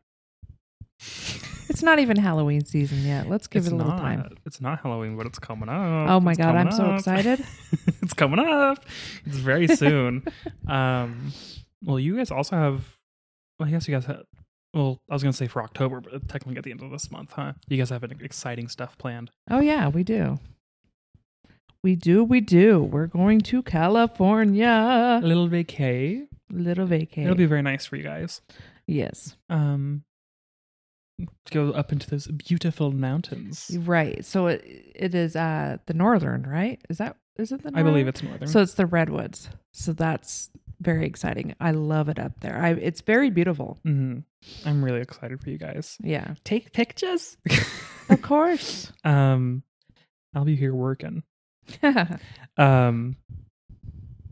It's 1.69 1.81
not 1.81 1.99
even 1.99 2.17
Halloween 2.17 2.63
season 2.65 2.99
yet. 3.03 3.27
Let's 3.29 3.47
give 3.47 3.61
it's 3.63 3.69
it 3.71 3.73
a 3.73 3.77
little 3.77 3.93
not. 3.93 3.99
time. 3.99 4.37
It's 4.45 4.61
not 4.61 4.81
Halloween, 4.81 5.17
but 5.17 5.25
it's 5.25 5.39
coming 5.39 5.69
up. 5.69 6.09
Oh 6.09 6.19
my 6.19 6.31
It's 6.31 6.37
god, 6.37 6.55
I'm 6.55 6.69
coming 6.69 6.99
so 6.99 7.11
excited. 7.11 7.45
it's 8.01 8.13
coming 8.13 8.39
up. 8.39 8.85
It's 9.25 9.37
very 9.37 9.67
soon. 9.75 10.23
um, 10.67 11.31
well, 11.83 11.99
you 11.99 12.17
guys 12.17 12.29
also 12.29 12.55
have. 12.55 12.83
Well, 13.59 13.67
I 13.67 13.71
guess 13.71 13.87
you 13.87 13.95
guys 13.95 14.05
have. 14.05 14.23
well, 14.73 14.99
I 15.09 15.13
was 15.15 15.23
gonna 15.23 15.33
say 15.33 15.47
for 15.47 15.63
October, 15.63 16.01
but 16.01 16.27
technically 16.29 16.57
at 16.57 16.63
the 16.65 16.71
end 16.71 16.81
of 16.83 16.91
this 16.91 17.09
month, 17.09 17.31
huh? 17.31 17.53
You 17.67 17.77
guys 17.77 17.89
have 17.89 18.03
an 18.03 18.19
exciting 18.21 18.67
stuff 18.67 18.97
planned. 18.97 19.31
Oh 19.49 19.61
yeah, 19.61 19.87
we 19.87 20.03
do. 20.03 20.39
We 21.83 21.95
do, 21.95 22.23
we 22.23 22.41
do. 22.41 22.83
We're 22.83 23.07
going 23.07 23.41
to 23.41 23.63
California. 23.63 25.19
A 25.21 25.25
little 25.25 25.49
vacay. 25.49 26.27
Little 26.51 26.85
vacay. 26.87 27.23
It'll 27.23 27.35
be 27.35 27.45
very 27.45 27.61
nice 27.63 27.85
for 27.85 27.95
you 27.95 28.03
guys. 28.03 28.41
yes. 28.87 29.35
Um, 29.49 30.03
go 31.51 31.71
up 31.71 31.91
into 31.91 32.09
those 32.09 32.27
beautiful 32.27 32.91
mountains. 32.91 33.71
Right. 33.81 34.23
So 34.25 34.47
it 34.47 34.63
it 34.95 35.15
is 35.15 35.35
uh 35.35 35.77
the 35.85 35.93
northern, 35.93 36.43
right? 36.43 36.81
Is 36.89 36.97
that 36.97 37.15
is 37.37 37.51
it 37.51 37.63
the 37.63 37.71
I 37.73 37.83
believe 37.83 38.05
northern? 38.05 38.07
it's 38.09 38.23
northern. 38.23 38.47
So 38.47 38.61
it's 38.61 38.73
the 38.75 38.85
redwoods. 38.85 39.49
So 39.73 39.93
that's 39.93 40.49
very 40.79 41.05
exciting. 41.05 41.55
I 41.59 41.71
love 41.71 42.09
it 42.09 42.17
up 42.19 42.39
there. 42.41 42.57
I 42.59 42.71
it's 42.71 43.01
very 43.01 43.29
beautiful. 43.29 43.79
hmm 43.83 44.19
I'm 44.65 44.83
really 44.83 45.01
excited 45.01 45.39
for 45.41 45.49
you 45.51 45.57
guys. 45.59 45.97
Yeah. 46.01 46.35
Take 46.43 46.73
pictures. 46.73 47.37
Of 48.09 48.21
course. 48.21 48.91
um, 49.05 49.63
I'll 50.35 50.43
be 50.43 50.57
here 50.57 50.75
working. 50.75 51.23
Um, 52.57 53.15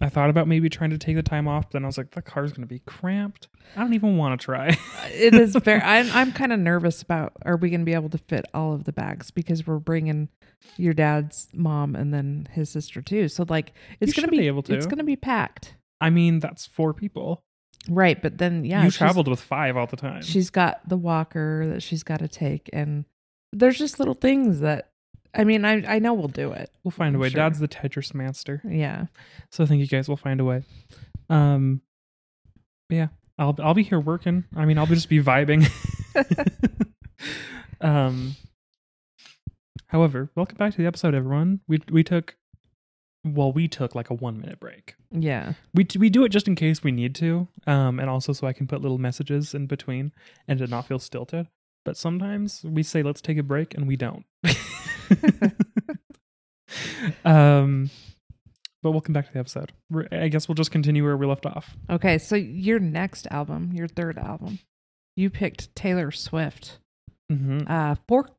I 0.02 0.10
thought 0.10 0.30
about 0.30 0.47
maybe 0.47 0.69
trying 0.69 0.89
to 0.91 0.97
take 0.97 1.15
the 1.15 1.23
time 1.23 1.47
off, 1.47 1.65
but 1.65 1.71
then 1.73 1.84
I 1.84 1.88
was 1.88 1.97
like, 1.97 2.12
the 2.12 2.21
car's 2.21 2.52
gonna 2.52 2.67
be 2.67 2.80
cramped. 2.80 3.47
I 3.75 3.82
don't 3.82 3.93
even 3.93 4.17
want 4.17 4.39
to 4.39 4.43
try. 4.43 4.78
it 5.13 5.34
is 5.34 5.56
very 5.56 5.82
I'm 5.84 6.10
I'm 6.12 6.32
kind 6.32 6.54
of 6.54 6.60
nervous 6.60 7.02
about 7.02 7.34
are 7.43 7.58
we 7.58 7.69
going 7.69 7.82
to 7.82 7.86
be 7.86 7.93
able 7.93 8.10
to 8.10 8.17
fit 8.17 8.45
all 8.54 8.73
of 8.73 8.86
the 8.86 8.93
bags 8.93 9.32
because 9.32 9.67
we're 9.67 9.80
bringing 9.80 10.30
your 10.78 10.93
dad's 10.93 11.47
mom 11.54 11.95
and 11.95 12.13
then 12.13 12.47
his 12.52 12.69
sister 12.69 13.02
too. 13.02 13.28
So 13.28 13.45
like 13.47 13.73
it's 13.99 14.13
going 14.13 14.25
to 14.25 14.32
be 14.32 14.39
be 14.39 14.47
able 14.47 14.63
to. 14.63 14.75
it's 14.75 14.86
going 14.86 14.97
to 14.97 15.04
be 15.04 15.15
packed. 15.15 15.75
I 16.02 16.10
mean, 16.10 16.39
that's 16.39 16.65
four 16.65 16.93
people. 16.93 17.43
Right, 17.89 18.21
but 18.21 18.38
then 18.38 18.65
yeah, 18.65 18.84
you 18.84 18.91
traveled 18.91 19.28
with 19.28 19.39
five 19.39 19.78
all 19.78 19.88
the 19.88 19.97
time. 19.97 20.21
She's 20.21 20.49
got 20.49 20.88
the 20.88 20.97
walker 20.97 21.67
that 21.67 21.82
she's 21.82 22.04
got 22.04 22.19
to 22.19 22.28
take 22.28 22.69
and 22.73 23.06
there's 23.52 23.78
just 23.78 23.99
little 23.99 24.13
things 24.13 24.60
that 24.60 24.89
I 25.34 25.44
mean, 25.44 25.63
I 25.65 25.96
I 25.96 26.00
know 26.00 26.13
we'll 26.13 26.28
do 26.28 26.52
it. 26.52 26.72
we'll 26.84 26.92
find 26.92 27.15
a 27.15 27.20
way. 27.20 27.30
sure. 27.30 27.36
Dad's 27.38 27.60
the 27.60 27.68
Tetris 27.68 28.13
master, 28.13 28.62
Yeah. 28.68 29.06
so 29.52 29.63
I 29.63 29.68
think 29.68 29.80
you 29.82 29.88
guys 29.88 30.10
will 30.10 30.18
find 30.18 30.39
a 30.39 30.46
way. 30.46 30.63
Um, 31.30 31.82
yeah, 32.89 33.08
I'll 33.38 33.56
I'll 33.60 33.74
be 33.76 33.84
here 33.84 34.00
working. 34.00 34.46
I 34.56 34.65
mean, 34.65 34.78
I'll 34.78 34.88
just 34.88 35.10
be 35.10 35.22
vibing. 35.22 35.70
um, 37.82 38.36
however, 39.88 40.30
welcome 40.36 40.58
back 40.58 40.72
to 40.74 40.78
the 40.78 40.88
episode, 40.88 41.13
everyone. 41.13 41.62
We 41.68 41.80
we 41.92 42.04
took, 42.04 42.36
well, 43.24 43.52
we 43.52 43.68
took 43.68 43.94
like 43.96 44.10
a 44.10 44.13
one 44.15 44.39
minute 44.39 44.60
break. 44.60 44.96
Yeah. 45.12 45.54
We 45.74 45.86
we 45.98 46.10
do 46.10 46.24
it 46.26 46.30
just 46.30 46.48
in 46.48 46.56
case 46.56 46.84
we 46.84 46.92
need 46.92 47.15
to, 47.15 47.48
um, 47.68 48.00
and 48.00 48.10
also 48.10 48.34
so 48.34 48.48
I 48.48 48.54
can 48.54 48.68
put 48.68 48.82
little 48.82 48.98
messages 48.98 49.54
in 49.54 49.68
between 49.68 50.12
and 50.48 50.60
to 50.60 50.68
not 50.68 50.88
feel 50.88 51.00
stilted. 51.00 51.48
But 51.89 51.97
sometimes 51.97 52.63
we 52.63 52.84
say 52.84 53.02
let's 53.02 53.19
take 53.19 53.39
a 53.39 53.41
break 53.41 53.73
and 53.73 53.88
we 53.88 53.95
don't. 53.95 54.23
um, 57.25 57.89
but 58.84 58.91
welcome 58.91 59.12
back 59.12 59.25
to 59.25 59.34
the 59.34 59.39
episode. 59.39 59.73
We're, 59.89 60.08
I 60.12 60.28
guess 60.28 60.47
we'll 60.47 60.54
just 60.54 60.69
continue 60.69 61.04
where 61.04 61.17
we 61.17 61.25
left 61.25 61.47
off. 61.47 61.75
Okay, 61.89 62.19
so 62.19 62.36
your 62.36 62.78
next 62.78 63.25
album, 63.32 63.71
your 63.73 63.88
third 63.88 64.19
album, 64.19 64.60
you 65.15 65.32
picked 65.32 65.75
Taylor 65.75 66.12
Swift. 66.12 66.78
Mm-hmm. 67.32 67.62
Uh 67.67 67.95
folk 68.08 68.38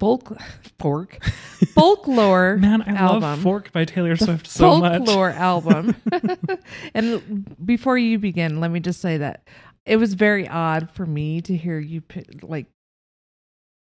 folk 0.00 0.36
folk 0.80 1.22
folklore 1.76 2.56
Man, 2.56 2.82
I 2.82 3.06
love 3.06 3.22
album. 3.22 3.44
"Fork" 3.44 3.70
by 3.70 3.84
Taylor 3.84 4.16
the 4.16 4.24
Swift 4.24 4.48
so 4.48 4.78
much. 4.78 5.06
folklore 5.06 5.30
album. 5.30 5.94
and 6.94 7.54
before 7.64 7.96
you 7.96 8.18
begin, 8.18 8.58
let 8.58 8.72
me 8.72 8.80
just 8.80 9.00
say 9.00 9.18
that 9.18 9.46
it 9.86 9.98
was 9.98 10.14
very 10.14 10.48
odd 10.48 10.90
for 10.90 11.06
me 11.06 11.40
to 11.42 11.56
hear 11.56 11.78
you 11.78 12.00
pick, 12.00 12.42
like 12.42 12.66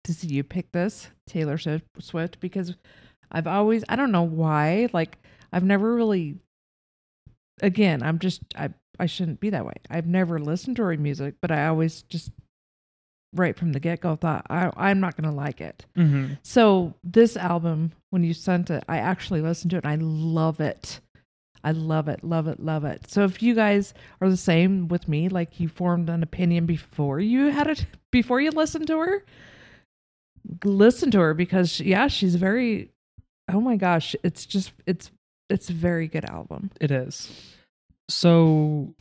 to 0.04 0.14
see 0.14 0.28
you 0.28 0.42
pick 0.42 0.72
this 0.72 1.08
Taylor 1.26 1.58
Swift- 1.58 2.40
because 2.40 2.74
I've 3.30 3.46
always 3.46 3.84
I 3.88 3.96
don't 3.96 4.12
know 4.12 4.22
why 4.22 4.88
like 4.92 5.18
I've 5.52 5.64
never 5.64 5.94
really 5.94 6.36
again 7.60 8.02
I'm 8.02 8.18
just 8.18 8.42
I 8.56 8.70
I 8.98 9.06
shouldn't 9.06 9.40
be 9.40 9.50
that 9.50 9.64
way. 9.64 9.74
I've 9.90 10.06
never 10.06 10.38
listened 10.38 10.76
to 10.76 10.84
her 10.84 10.96
music, 10.96 11.34
but 11.40 11.50
I 11.50 11.66
always 11.66 12.02
just 12.02 12.30
right 13.34 13.56
from 13.56 13.72
the 13.72 13.80
get 13.80 14.00
go 14.00 14.16
thought 14.16 14.46
I 14.50 14.70
I'm 14.76 15.00
not 15.00 15.16
gonna 15.16 15.34
like 15.34 15.60
it. 15.60 15.86
Mm-hmm. 15.96 16.34
So 16.42 16.94
this 17.02 17.36
album, 17.36 17.92
when 18.10 18.24
you 18.24 18.34
sent 18.34 18.70
it, 18.70 18.84
I 18.88 18.98
actually 18.98 19.40
listened 19.40 19.70
to 19.70 19.78
it 19.78 19.84
and 19.84 19.92
I 19.92 19.96
love 20.04 20.60
it. 20.60 21.00
I 21.64 21.70
love 21.70 22.08
it, 22.08 22.24
love 22.24 22.48
it, 22.48 22.60
love 22.60 22.84
it. 22.84 23.08
So 23.08 23.22
if 23.24 23.42
you 23.42 23.54
guys 23.54 23.94
are 24.20 24.28
the 24.28 24.36
same 24.36 24.88
with 24.88 25.08
me, 25.08 25.28
like 25.28 25.60
you 25.60 25.68
formed 25.68 26.10
an 26.10 26.22
opinion 26.22 26.66
before 26.66 27.20
you 27.20 27.46
had 27.46 27.68
it, 27.68 27.86
before 28.10 28.40
you 28.40 28.50
listened 28.50 28.88
to 28.88 28.98
her, 28.98 29.24
listen 30.64 31.10
to 31.12 31.20
her 31.20 31.34
because 31.34 31.80
yeah, 31.80 32.08
she's 32.08 32.34
very. 32.36 32.90
Oh 33.50 33.60
my 33.60 33.76
gosh, 33.76 34.14
it's 34.22 34.46
just 34.46 34.72
it's 34.86 35.10
it's 35.50 35.68
a 35.70 35.72
very 35.72 36.08
good 36.08 36.24
album. 36.24 36.70
It 36.80 36.90
is. 36.90 37.30
So 38.08 38.94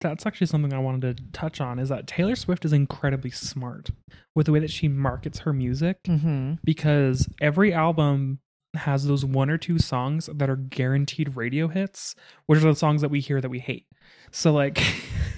that's 0.00 0.24
actually 0.26 0.46
something 0.46 0.72
I 0.72 0.78
wanted 0.78 1.16
to 1.18 1.24
touch 1.32 1.60
on 1.60 1.78
is 1.78 1.90
that 1.90 2.06
Taylor 2.06 2.36
Swift 2.36 2.64
is 2.64 2.72
incredibly 2.72 3.30
smart 3.30 3.90
with 4.34 4.46
the 4.46 4.52
way 4.52 4.58
that 4.60 4.70
she 4.70 4.88
markets 4.88 5.40
her 5.40 5.52
music 5.52 5.98
Mm-hmm. 6.04 6.54
because 6.64 7.28
every 7.40 7.72
album 7.74 8.38
has 8.74 9.06
those 9.06 9.24
one 9.24 9.50
or 9.50 9.58
two 9.58 9.78
songs 9.78 10.28
that 10.32 10.48
are 10.50 10.56
guaranteed 10.56 11.36
radio 11.36 11.68
hits, 11.68 12.14
which 12.46 12.58
are 12.58 12.62
the 12.72 12.74
songs 12.74 13.02
that 13.02 13.10
we 13.10 13.20
hear 13.20 13.40
that 13.40 13.50
we 13.50 13.58
hate. 13.60 13.86
So 14.32 14.52
like 14.52 14.82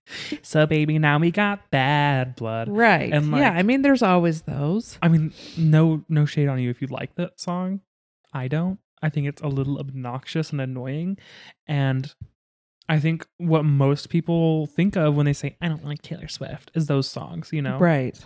So 0.42 0.66
baby, 0.66 1.00
now 1.00 1.20
we 1.20 1.32
got 1.32 1.70
bad 1.72 2.36
blood. 2.36 2.70
Right. 2.70 3.12
And, 3.12 3.32
yeah, 3.32 3.52
I 3.52 3.64
mean, 3.64 3.82
there's 3.82 4.04
always 4.04 4.44
those. 4.44 4.98
I 5.02 5.08
mean, 5.08 5.34
no 5.58 6.04
no 6.10 6.26
shade 6.26 6.48
on 6.48 6.60
you 6.60 6.70
if 6.70 6.82
you 6.82 6.88
like 6.88 7.16
that 7.16 7.40
song. 7.40 7.82
I 8.34 8.48
don't. 8.48 8.80
I 9.02 9.10
think 9.10 9.28
it's 9.28 9.42
a 9.42 9.48
little 9.48 9.80
obnoxious 9.80 10.52
and 10.52 10.62
annoying. 10.62 11.18
And 11.68 12.14
I 12.88 13.00
think 13.00 13.26
what 13.38 13.64
most 13.64 14.10
people 14.10 14.68
think 14.68 14.96
of 14.96 15.16
when 15.16 15.26
they 15.26 15.34
say 15.34 15.58
I 15.62 15.68
don't 15.68 15.86
like 15.86 16.02
Taylor 16.02 16.28
Swift 16.28 16.72
is 16.76 16.88
those 16.88 17.10
songs, 17.10 17.50
you 17.52 17.62
know. 17.62 17.78
Right. 17.78 18.20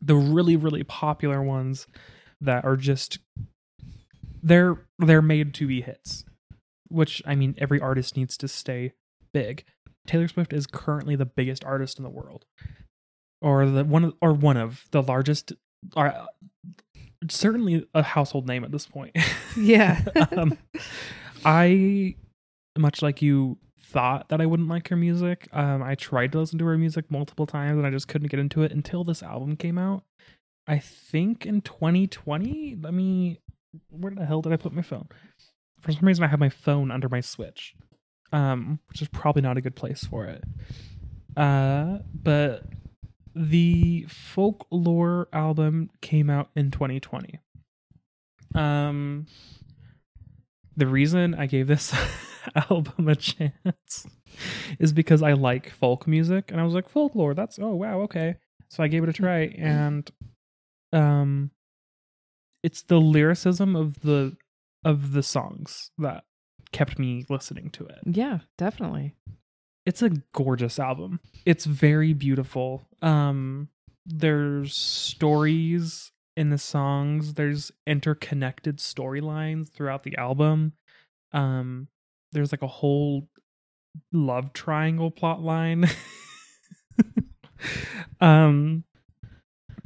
The 0.00 0.16
really 0.16 0.56
really 0.56 0.84
popular 0.84 1.42
ones 1.42 1.86
that 2.40 2.64
are 2.64 2.76
just 2.76 3.18
they're 4.42 4.76
they're 4.98 5.22
made 5.22 5.54
to 5.54 5.66
be 5.66 5.82
hits. 5.82 6.24
Which 6.88 7.22
I 7.26 7.34
mean 7.34 7.54
every 7.58 7.80
artist 7.80 8.16
needs 8.16 8.36
to 8.38 8.48
stay 8.48 8.92
big. 9.32 9.64
Taylor 10.06 10.28
Swift 10.28 10.52
is 10.52 10.66
currently 10.66 11.16
the 11.16 11.26
biggest 11.26 11.64
artist 11.64 11.98
in 11.98 12.02
the 12.04 12.10
world. 12.10 12.44
Or 13.40 13.66
the 13.66 13.84
one 13.84 14.04
of- 14.04 14.14
or 14.20 14.32
one 14.32 14.56
of 14.56 14.84
the 14.90 15.02
largest 15.02 15.52
or 15.96 16.14
certainly 17.30 17.86
a 17.94 18.02
household 18.02 18.46
name 18.46 18.64
at 18.64 18.72
this 18.72 18.86
point. 18.86 19.16
Yeah. 19.56 20.02
um, 20.36 20.56
I, 21.44 22.14
much 22.78 23.02
like 23.02 23.20
you, 23.20 23.58
thought 23.82 24.30
that 24.30 24.40
I 24.40 24.46
wouldn't 24.46 24.70
like 24.70 24.88
her 24.88 24.96
music. 24.96 25.46
Um, 25.52 25.82
I 25.82 25.94
tried 25.94 26.32
to 26.32 26.38
listen 26.38 26.58
to 26.60 26.64
her 26.64 26.78
music 26.78 27.10
multiple 27.10 27.44
times 27.46 27.76
and 27.76 27.86
I 27.86 27.90
just 27.90 28.08
couldn't 28.08 28.28
get 28.28 28.40
into 28.40 28.62
it 28.62 28.72
until 28.72 29.04
this 29.04 29.22
album 29.22 29.56
came 29.56 29.76
out. 29.76 30.04
I 30.66 30.78
think 30.78 31.44
in 31.44 31.60
2020. 31.60 32.78
Let 32.80 32.94
me. 32.94 33.40
Where 33.90 34.14
the 34.14 34.24
hell 34.24 34.40
did 34.40 34.52
I 34.52 34.56
put 34.56 34.72
my 34.72 34.80
phone? 34.80 35.08
For 35.80 35.92
some 35.92 36.06
reason, 36.06 36.24
I 36.24 36.28
have 36.28 36.40
my 36.40 36.48
phone 36.48 36.90
under 36.90 37.08
my 37.10 37.20
Switch, 37.20 37.74
um, 38.32 38.80
which 38.88 39.02
is 39.02 39.08
probably 39.08 39.42
not 39.42 39.56
a 39.56 39.60
good 39.60 39.76
place 39.76 40.04
for 40.04 40.26
it. 40.26 40.42
Uh, 41.36 41.98
but 42.14 42.64
the 43.34 44.06
folklore 44.08 45.28
album 45.32 45.90
came 46.00 46.28
out 46.28 46.50
in 46.56 46.70
2020. 46.70 47.38
Um, 48.54 49.26
the 50.76 50.86
reason 50.86 51.34
I 51.34 51.46
gave 51.46 51.66
this 51.66 51.94
album 52.70 53.08
a 53.08 53.16
chance 53.16 54.06
is 54.78 54.92
because 54.92 55.22
I 55.22 55.32
like 55.32 55.70
folk 55.70 56.06
music, 56.06 56.50
and 56.50 56.60
I 56.60 56.64
was 56.64 56.74
like, 56.74 56.88
folklore. 56.88 57.34
That's 57.34 57.58
oh 57.58 57.74
wow, 57.74 58.00
okay. 58.02 58.36
So 58.68 58.82
I 58.82 58.88
gave 58.88 59.02
it 59.02 59.08
a 59.08 59.12
try, 59.12 59.54
and 59.58 60.10
um, 60.92 61.50
it's 62.62 62.82
the 62.82 63.00
lyricism 63.00 63.76
of 63.76 64.00
the 64.00 64.36
of 64.84 65.12
the 65.12 65.22
songs 65.22 65.90
that 65.98 66.24
kept 66.72 66.98
me 66.98 67.24
listening 67.28 67.70
to 67.70 67.84
it 67.86 67.98
yeah, 68.06 68.38
definitely. 68.58 69.14
it's 69.86 70.02
a 70.02 70.10
gorgeous 70.34 70.78
album. 70.78 71.20
It's 71.44 71.64
very 71.64 72.12
beautiful. 72.12 72.86
Um 73.02 73.68
there's 74.06 74.74
stories 74.76 76.10
in 76.36 76.50
the 76.50 76.58
songs, 76.58 77.34
there's 77.34 77.70
interconnected 77.86 78.78
storylines 78.78 79.70
throughout 79.70 80.02
the 80.02 80.16
album. 80.16 80.72
Um 81.32 81.88
there's 82.32 82.52
like 82.52 82.62
a 82.62 82.66
whole 82.66 83.28
love 84.12 84.52
triangle 84.54 85.10
plot 85.10 85.42
line. 85.42 85.86
um 88.20 88.84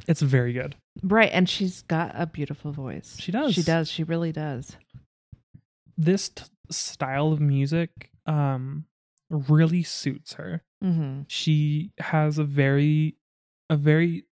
it's 0.07 0.21
very 0.21 0.53
good. 0.53 0.75
Right. 1.03 1.29
And 1.31 1.49
she's 1.49 1.81
got 1.83 2.11
a 2.15 2.25
beautiful 2.25 2.71
voice. 2.71 3.17
She 3.19 3.31
does. 3.31 3.53
She 3.53 3.61
does. 3.61 3.91
She 3.91 4.03
really 4.03 4.31
does. 4.31 4.75
This 5.97 6.29
t- 6.29 6.43
style 6.69 7.31
of 7.31 7.39
music 7.39 8.11
um 8.25 8.85
really 9.29 9.83
suits 9.83 10.33
her. 10.33 10.63
Mm-hmm. 10.83 11.21
she 11.27 11.91
has 11.97 12.37
a 12.37 12.43
very 12.43 13.15
a 13.69 13.75
very, 13.75 14.25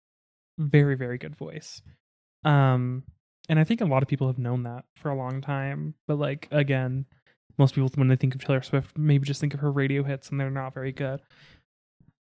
very, 0.57 0.95
very 0.95 1.17
good 1.17 1.35
voice. 1.35 1.81
Um, 2.43 3.03
and 3.49 3.59
I 3.59 3.63
think 3.63 3.81
a 3.81 3.85
lot 3.85 4.03
of 4.03 4.09
people 4.09 4.27
have 4.27 4.37
known 4.37 4.63
that 4.63 4.85
for 4.97 5.09
a 5.09 5.15
long 5.15 5.41
time. 5.41 5.95
But 6.07 6.19
like 6.19 6.47
again, 6.51 7.05
most 7.57 7.75
people 7.75 7.89
when 7.95 8.07
they 8.07 8.15
think 8.15 8.35
of 8.35 8.43
Taylor 8.43 8.61
Swift, 8.61 8.97
maybe 8.97 9.25
just 9.25 9.41
think 9.41 9.53
of 9.53 9.59
her 9.59 9.71
radio 9.71 10.03
hits, 10.03 10.29
and 10.29 10.39
they're 10.39 10.49
not 10.49 10.73
very 10.73 10.91
good. 10.91 11.21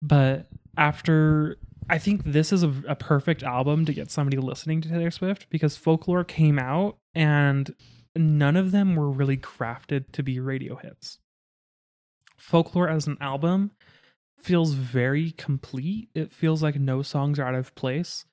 But 0.00 0.48
after, 0.76 1.59
I 1.88 1.98
think 1.98 2.24
this 2.24 2.53
is 2.53 2.62
a, 2.64 2.72
a 2.88 2.96
perfect 2.96 3.42
album 3.42 3.84
to 3.84 3.94
get 3.94 4.11
somebody 4.11 4.36
listening 4.36 4.80
to 4.82 4.88
Taylor 4.88 5.11
Swift 5.11 5.48
because 5.48 5.76
Folklore 5.76 6.24
came 6.24 6.59
out 6.59 6.98
and 7.14 7.72
none 8.16 8.56
of 8.56 8.70
them 8.70 8.96
were 8.96 9.10
really 9.10 9.36
crafted 9.36 10.10
to 10.12 10.22
be 10.22 10.40
radio 10.40 10.76
hits. 10.76 11.18
Folklore 12.36 12.88
as 12.88 13.06
an 13.06 13.16
album 13.20 13.72
feels 14.38 14.72
very 14.72 15.30
complete. 15.32 16.08
It 16.14 16.32
feels 16.32 16.62
like 16.62 16.76
no 16.76 17.02
songs 17.02 17.38
are 17.38 17.46
out 17.46 17.54
of 17.54 17.74
place. 17.74 18.24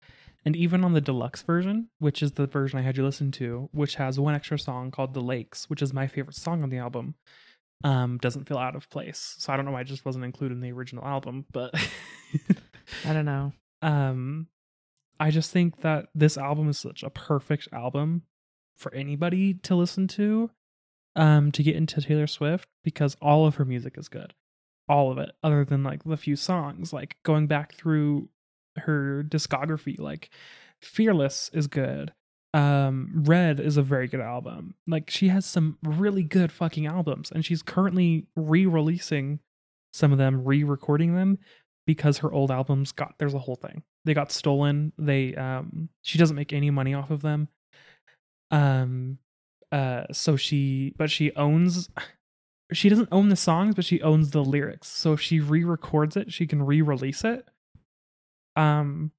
And 0.46 0.56
even 0.56 0.84
on 0.84 0.94
the 0.94 1.02
deluxe 1.02 1.42
version, 1.44 1.90
which 2.00 2.24
is 2.24 2.32
the 2.32 2.48
version 2.48 2.80
I 2.80 2.82
had 2.82 2.98
you 2.98 3.04
listen 3.04 3.32
to, 3.34 3.70
which 3.72 3.96
has 3.96 4.20
one 4.20 4.34
extra 4.34 4.58
song 4.58 4.90
called 4.90 5.14
The 5.14 5.22
Lakes, 5.22 5.70
which 5.70 5.82
is 5.82 5.94
my 5.94 6.08
favorite 6.08 6.36
song 6.36 6.64
on 6.64 6.70
the 6.70 6.78
album, 6.78 7.16
um, 7.84 8.18
doesn't 8.18 8.48
feel 8.48 8.58
out 8.58 8.76
of 8.76 8.90
place. 8.90 9.36
So 9.38 9.54
I 9.54 9.58
don't 9.58 9.66
know 9.66 9.72
why 9.72 9.82
it 9.82 9.88
just 9.88 10.06
wasn't 10.06 10.26
included 10.26 10.56
in 10.56 10.62
the 10.62 10.72
original 10.72 11.06
album, 11.06 11.46
but 11.52 11.74
I 13.06 13.14
don't 13.14 13.26
know. 13.26 13.54
um 13.82 14.48
I 15.20 15.32
just 15.32 15.52
think 15.52 15.82
that 15.82 16.08
this 16.16 16.38
album 16.38 16.70
is 16.70 16.80
such 16.80 17.04
a 17.04 17.10
perfect 17.10 17.68
album 17.74 18.24
for 18.80 18.94
anybody 18.94 19.54
to 19.54 19.76
listen 19.76 20.08
to 20.08 20.50
um 21.16 21.52
to 21.52 21.62
get 21.62 21.76
into 21.76 22.02
Taylor 22.02 22.28
Swift 22.28 22.68
because 22.84 23.16
all 23.22 23.46
of 23.46 23.56
her 23.56 23.66
music 23.66 23.98
is 23.98 24.08
good. 24.08 24.34
All 24.88 25.12
of 25.12 25.18
it 25.18 25.32
other 25.44 25.66
than 25.66 25.84
like 25.84 26.04
the 26.04 26.18
few 26.18 26.36
songs 26.36 26.94
like 26.94 27.18
going 27.24 27.46
back 27.46 27.74
through 27.74 28.30
her 28.78 29.24
discography 29.28 30.00
like 30.00 30.30
Fearless 30.82 31.52
is 31.54 31.68
good. 31.68 32.14
Um 32.54 33.24
Red 33.26 33.60
is 33.60 33.76
a 33.76 33.84
very 33.84 34.08
good 34.08 34.22
album. 34.22 34.76
Like 34.88 35.10
she 35.10 35.28
has 35.28 35.46
some 35.46 35.78
really 35.84 36.24
good 36.24 36.52
fucking 36.52 36.88
albums 36.88 37.32
and 37.32 37.46
she's 37.46 37.62
currently 37.62 38.28
re-releasing 38.36 39.40
some 39.92 40.12
of 40.12 40.18
them, 40.18 40.46
re-recording 40.46 41.16
them 41.16 41.38
because 41.86 42.20
her 42.20 42.32
old 42.32 42.52
albums 42.52 42.92
got 42.92 43.16
there's 43.18 43.34
a 43.34 43.40
whole 43.40 43.56
thing. 43.56 43.84
They 44.06 44.14
got 44.14 44.32
stolen. 44.32 44.94
They 44.98 45.36
um 45.36 45.90
she 46.02 46.18
doesn't 46.18 46.36
make 46.36 46.54
any 46.54 46.72
money 46.72 46.94
off 46.94 47.12
of 47.12 47.22
them. 47.22 47.50
Um 48.52 49.18
uh 49.72 50.04
so 50.12 50.36
she 50.36 50.94
but 50.98 51.12
she 51.12 51.32
owns 51.36 51.90
she 52.74 52.90
doesn't 52.90 53.10
own 53.12 53.30
the 53.30 53.36
songs 53.36 53.76
but 53.76 53.86
she 53.86 54.02
owns 54.02 54.32
the 54.32 54.44
lyrics. 54.44 54.88
So 54.88 55.14
if 55.14 55.22
she 55.22 55.40
re-records 55.40 56.16
it, 56.18 56.34
she 56.34 56.48
can 56.48 56.64
re-release 56.64 57.24
it. 57.24 57.48
Um 58.56 59.12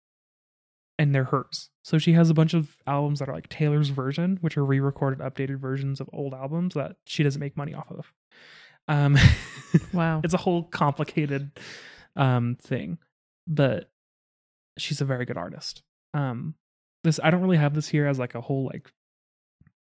and 0.99 1.15
they're 1.15 1.25
hers. 1.25 1.71
So 1.83 1.97
she 1.99 2.13
has 2.13 2.29
a 2.29 2.35
bunch 2.35 2.53
of 2.53 2.77
albums 2.87 3.21
that 3.21 3.29
are 3.29 3.35
like 3.35 3.49
Taylor's 3.49 3.89
version, 3.89 4.37
which 4.43 4.57
are 4.59 4.65
re-recorded 4.65 5.21
updated 5.21 5.59
versions 5.59 5.99
of 6.01 6.11
old 6.13 6.35
albums 6.35 6.75
that 6.75 6.97
she 7.07 7.23
doesn't 7.23 7.41
make 7.41 7.57
money 7.57 7.73
off 7.75 7.91
of. 7.91 8.13
Um 8.89 9.17
Wow. 9.93 10.21
it's 10.25 10.35
a 10.35 10.39
whole 10.39 10.65
complicated 10.65 11.53
um 12.17 12.57
thing 12.61 12.99
but 13.47 13.89
she's 14.79 15.01
a 15.01 15.05
very 15.05 15.25
good 15.25 15.37
artist 15.37 15.83
um 16.13 16.55
this 17.05 17.21
i 17.23 17.31
don't 17.31 17.41
really 17.43 17.57
have 17.57 17.73
this 17.73 17.89
here 17.89 18.07
as 18.09 18.19
like 18.19 18.35
a 18.35 18.41
whole 18.41 18.65
like 18.67 18.91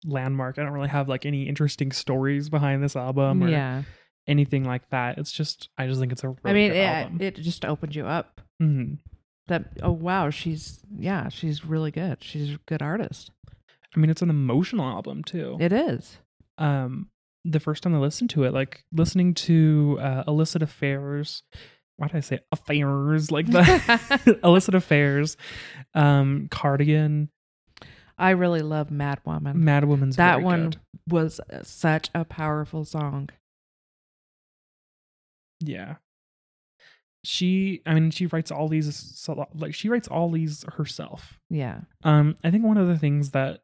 landmark 0.05 0.57
i 0.57 0.63
don't 0.63 0.73
really 0.73 0.87
have 0.89 1.07
like 1.07 1.25
any 1.25 1.43
interesting 1.43 1.91
stories 1.91 2.49
behind 2.49 2.81
this 2.83 2.95
album 2.95 3.43
or 3.43 3.49
yeah. 3.49 3.83
anything 4.27 4.63
like 4.63 4.87
that 4.89 5.17
it's 5.17 5.31
just 5.31 5.69
i 5.77 5.85
just 5.85 5.99
think 5.99 6.11
it's 6.11 6.23
a 6.23 6.29
really 6.29 6.39
I 6.45 6.53
mean, 6.53 6.71
good 6.71 6.83
album. 6.83 7.21
it, 7.21 7.37
it 7.39 7.41
just 7.41 7.65
opened 7.65 7.95
you 7.95 8.05
up. 8.05 8.41
Mhm. 8.61 8.97
That 9.47 9.65
oh 9.83 9.91
wow, 9.91 10.29
she's 10.29 10.79
yeah, 10.97 11.27
she's 11.29 11.65
really 11.65 11.91
good. 11.91 12.23
She's 12.23 12.53
a 12.53 12.59
good 12.67 12.81
artist. 12.81 13.31
i 13.95 13.99
mean 13.99 14.09
it's 14.09 14.21
an 14.21 14.29
emotional 14.29 14.85
album 14.87 15.23
too 15.23 15.57
It 15.59 15.73
is. 15.73 16.17
um 16.57 17.09
the 17.43 17.59
first 17.59 17.81
time 17.83 17.95
I 17.95 17.97
listened 17.97 18.29
to 18.31 18.43
it, 18.43 18.53
like 18.53 18.83
listening 18.93 19.33
to 19.33 19.97
uh, 19.99 20.23
illicit 20.27 20.61
affairs. 20.61 21.41
Why 21.97 22.07
did 22.07 22.17
I 22.17 22.19
say 22.19 22.39
affairs 22.51 23.31
like 23.31 23.47
that? 23.47 24.39
illicit 24.43 24.75
affairs, 24.75 25.37
um, 25.95 26.47
cardigan, 26.51 27.29
I 28.21 28.31
really 28.31 28.61
love 28.61 28.91
Mad 28.91 29.19
Woman. 29.25 29.65
Mad 29.65 29.85
Woman's 29.85 30.15
that 30.17 30.43
one 30.43 30.69
good. 30.69 30.79
was 31.09 31.41
such 31.63 32.11
a 32.13 32.23
powerful 32.23 32.85
song. 32.85 33.29
Yeah. 35.59 35.95
She, 37.25 37.81
I 37.85 37.95
mean, 37.95 38.11
she 38.11 38.27
writes 38.27 38.51
all 38.51 38.67
these, 38.67 39.27
like 39.55 39.73
she 39.73 39.89
writes 39.89 40.07
all 40.07 40.29
these 40.29 40.63
herself. 40.75 41.39
Yeah. 41.49 41.81
Um, 42.03 42.37
I 42.43 42.51
think 42.51 42.63
one 42.63 42.77
of 42.77 42.87
the 42.87 42.97
things 42.97 43.31
that 43.31 43.61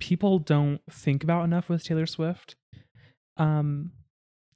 people 0.00 0.40
don't 0.40 0.80
think 0.90 1.22
about 1.22 1.44
enough 1.44 1.68
with 1.68 1.84
Taylor 1.84 2.06
Swift, 2.06 2.56
um, 3.36 3.92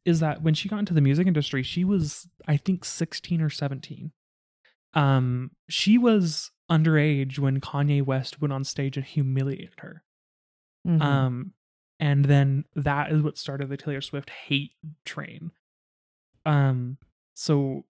is 0.05 0.19
that 0.19 0.43
when 0.43 0.55
she 0.55 0.69
got 0.69 0.81
into 0.81 0.95
the 0.95 1.01
music 1.01 1.29
industry, 1.29 1.63
she 1.63 1.85
was, 1.85 2.27
I 2.47 2.57
think, 2.57 2.85
16 2.85 3.41
or 3.41 3.51
17. 3.51 4.11
Um, 4.95 5.53
she 5.69 5.97
was 5.97 6.51
underage 6.71 7.39
when 7.39 7.61
Kanye 7.61 8.05
West 8.05 8.41
went 8.41 8.53
on 8.53 8.65
stage 8.65 8.97
and 8.97 9.07
humiliated 9.07 9.79
her. 9.79 10.03
Mhm. 10.87 11.01
Um, 11.03 11.53
and 12.01 12.25
then 12.25 12.65
that 12.75 13.13
is 13.13 13.23
what 13.23 13.39
started 13.39 13.69
the 13.69 13.77
Taylor 13.77 14.01
Swift 14.01 14.31
hate 14.31 14.73
train. 15.05 15.51
Um, 16.45 16.99
so 17.35 17.85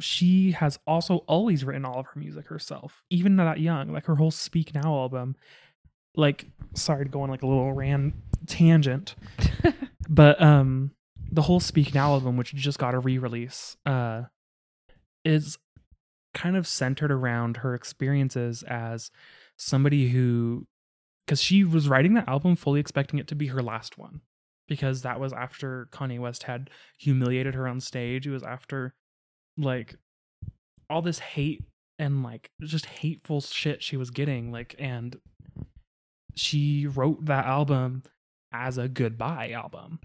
she 0.00 0.52
has 0.52 0.78
also 0.86 1.18
always 1.26 1.64
written 1.64 1.84
all 1.84 2.00
of 2.00 2.06
her 2.06 2.20
music 2.20 2.46
herself, 2.46 3.02
even 3.10 3.36
that 3.36 3.60
young. 3.60 3.92
Like 3.92 4.06
her 4.06 4.16
whole 4.16 4.30
Speak 4.30 4.74
Now 4.74 4.94
album. 4.94 5.36
Like, 6.16 6.46
sorry 6.74 7.04
to 7.04 7.10
go 7.10 7.22
on 7.22 7.30
like 7.30 7.42
a 7.42 7.46
little 7.46 7.72
ran 7.72 8.14
tangent, 8.46 9.14
but 10.08 10.40
um, 10.42 10.92
the 11.30 11.42
whole 11.42 11.60
Speak 11.60 11.94
Now 11.94 12.12
album, 12.14 12.36
which 12.36 12.54
just 12.54 12.78
got 12.78 12.94
a 12.94 12.98
re-release, 12.98 13.76
uh, 13.86 14.22
is 15.24 15.58
kind 16.34 16.56
of 16.56 16.66
centered 16.66 17.10
around 17.10 17.58
her 17.58 17.74
experiences 17.74 18.62
as 18.64 19.10
somebody 19.56 20.08
who 20.10 20.66
because 21.26 21.40
she 21.40 21.62
was 21.64 21.88
writing 21.88 22.14
that 22.14 22.28
album 22.28 22.56
fully 22.56 22.80
expecting 22.80 23.18
it 23.18 23.28
to 23.28 23.34
be 23.34 23.48
her 23.48 23.62
last 23.62 23.98
one 23.98 24.20
because 24.68 25.02
that 25.02 25.20
was 25.20 25.32
after 25.32 25.88
Kanye 25.92 26.18
West 26.18 26.44
had 26.44 26.70
humiliated 26.98 27.54
her 27.54 27.68
on 27.68 27.80
stage. 27.80 28.26
It 28.26 28.30
was 28.30 28.42
after 28.42 28.94
like 29.58 29.96
all 30.88 31.02
this 31.02 31.18
hate 31.18 31.64
and 31.98 32.22
like 32.22 32.50
just 32.62 32.86
hateful 32.86 33.40
shit 33.40 33.82
she 33.82 33.96
was 33.96 34.10
getting 34.10 34.50
like 34.50 34.74
and 34.78 35.16
she 36.34 36.86
wrote 36.86 37.26
that 37.26 37.46
album 37.46 38.02
as 38.52 38.78
a 38.78 38.88
goodbye 38.88 39.50
album. 39.50 40.00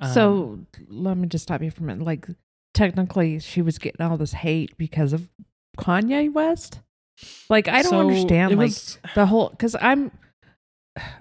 Um, 0.00 0.12
so 0.12 0.58
let 0.88 1.16
me 1.16 1.26
just 1.26 1.42
stop 1.44 1.62
you 1.62 1.70
for 1.70 1.82
a 1.82 1.86
minute. 1.86 2.04
Like 2.04 2.28
technically 2.74 3.38
she 3.40 3.62
was 3.62 3.78
getting 3.78 4.04
all 4.04 4.16
this 4.16 4.32
hate 4.32 4.76
because 4.76 5.12
of 5.12 5.28
Kanye 5.76 6.32
West. 6.32 6.80
Like 7.48 7.68
I 7.68 7.82
don't 7.82 7.90
so 7.90 8.00
understand 8.00 8.56
like 8.56 8.68
was- 8.70 8.98
the 9.14 9.26
whole 9.26 9.50
cuz 9.50 9.76
I'm 9.80 10.10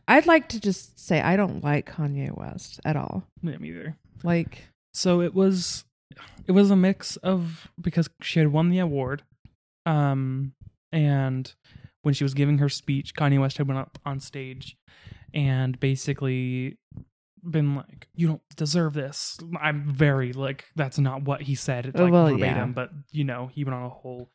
I'd 0.07 0.27
like 0.27 0.49
to 0.49 0.59
just 0.59 0.99
say 0.99 1.19
I 1.21 1.35
don't 1.35 1.63
like 1.63 1.91
Kanye 1.91 2.35
West 2.35 2.79
at 2.85 2.95
all. 2.95 3.23
Yeah, 3.41 3.57
me 3.57 3.69
either. 3.69 3.97
Like 4.23 4.67
so 4.93 5.21
it 5.21 5.33
was 5.33 5.85
it 6.47 6.51
was 6.51 6.69
a 6.71 6.75
mix 6.75 7.15
of 7.17 7.71
because 7.81 8.09
she 8.21 8.39
had 8.39 8.49
won 8.49 8.69
the 8.69 8.79
award 8.79 9.23
um 9.85 10.53
and 10.91 11.53
when 12.03 12.13
she 12.13 12.23
was 12.23 12.33
giving 12.33 12.59
her 12.59 12.69
speech 12.69 13.15
kanye 13.15 13.39
west 13.39 13.57
had 13.57 13.67
went 13.67 13.79
up 13.79 13.97
on 14.05 14.19
stage 14.19 14.77
and 15.33 15.79
basically 15.79 16.77
been 17.49 17.75
like 17.75 18.07
you 18.15 18.27
don't 18.27 18.41
deserve 18.55 18.93
this 18.93 19.37
i'm 19.61 19.83
very 19.91 20.33
like 20.33 20.65
that's 20.75 20.97
not 20.97 21.23
what 21.23 21.41
he 21.41 21.55
said 21.55 21.85
like 21.97 22.11
Well, 22.11 22.27
verbatim 22.27 22.39
yeah. 22.39 22.73
but 22.73 22.89
you 23.11 23.23
know 23.23 23.49
he 23.53 23.63
went 23.63 23.75
on 23.75 23.83
a 23.83 23.89
whole 23.89 24.29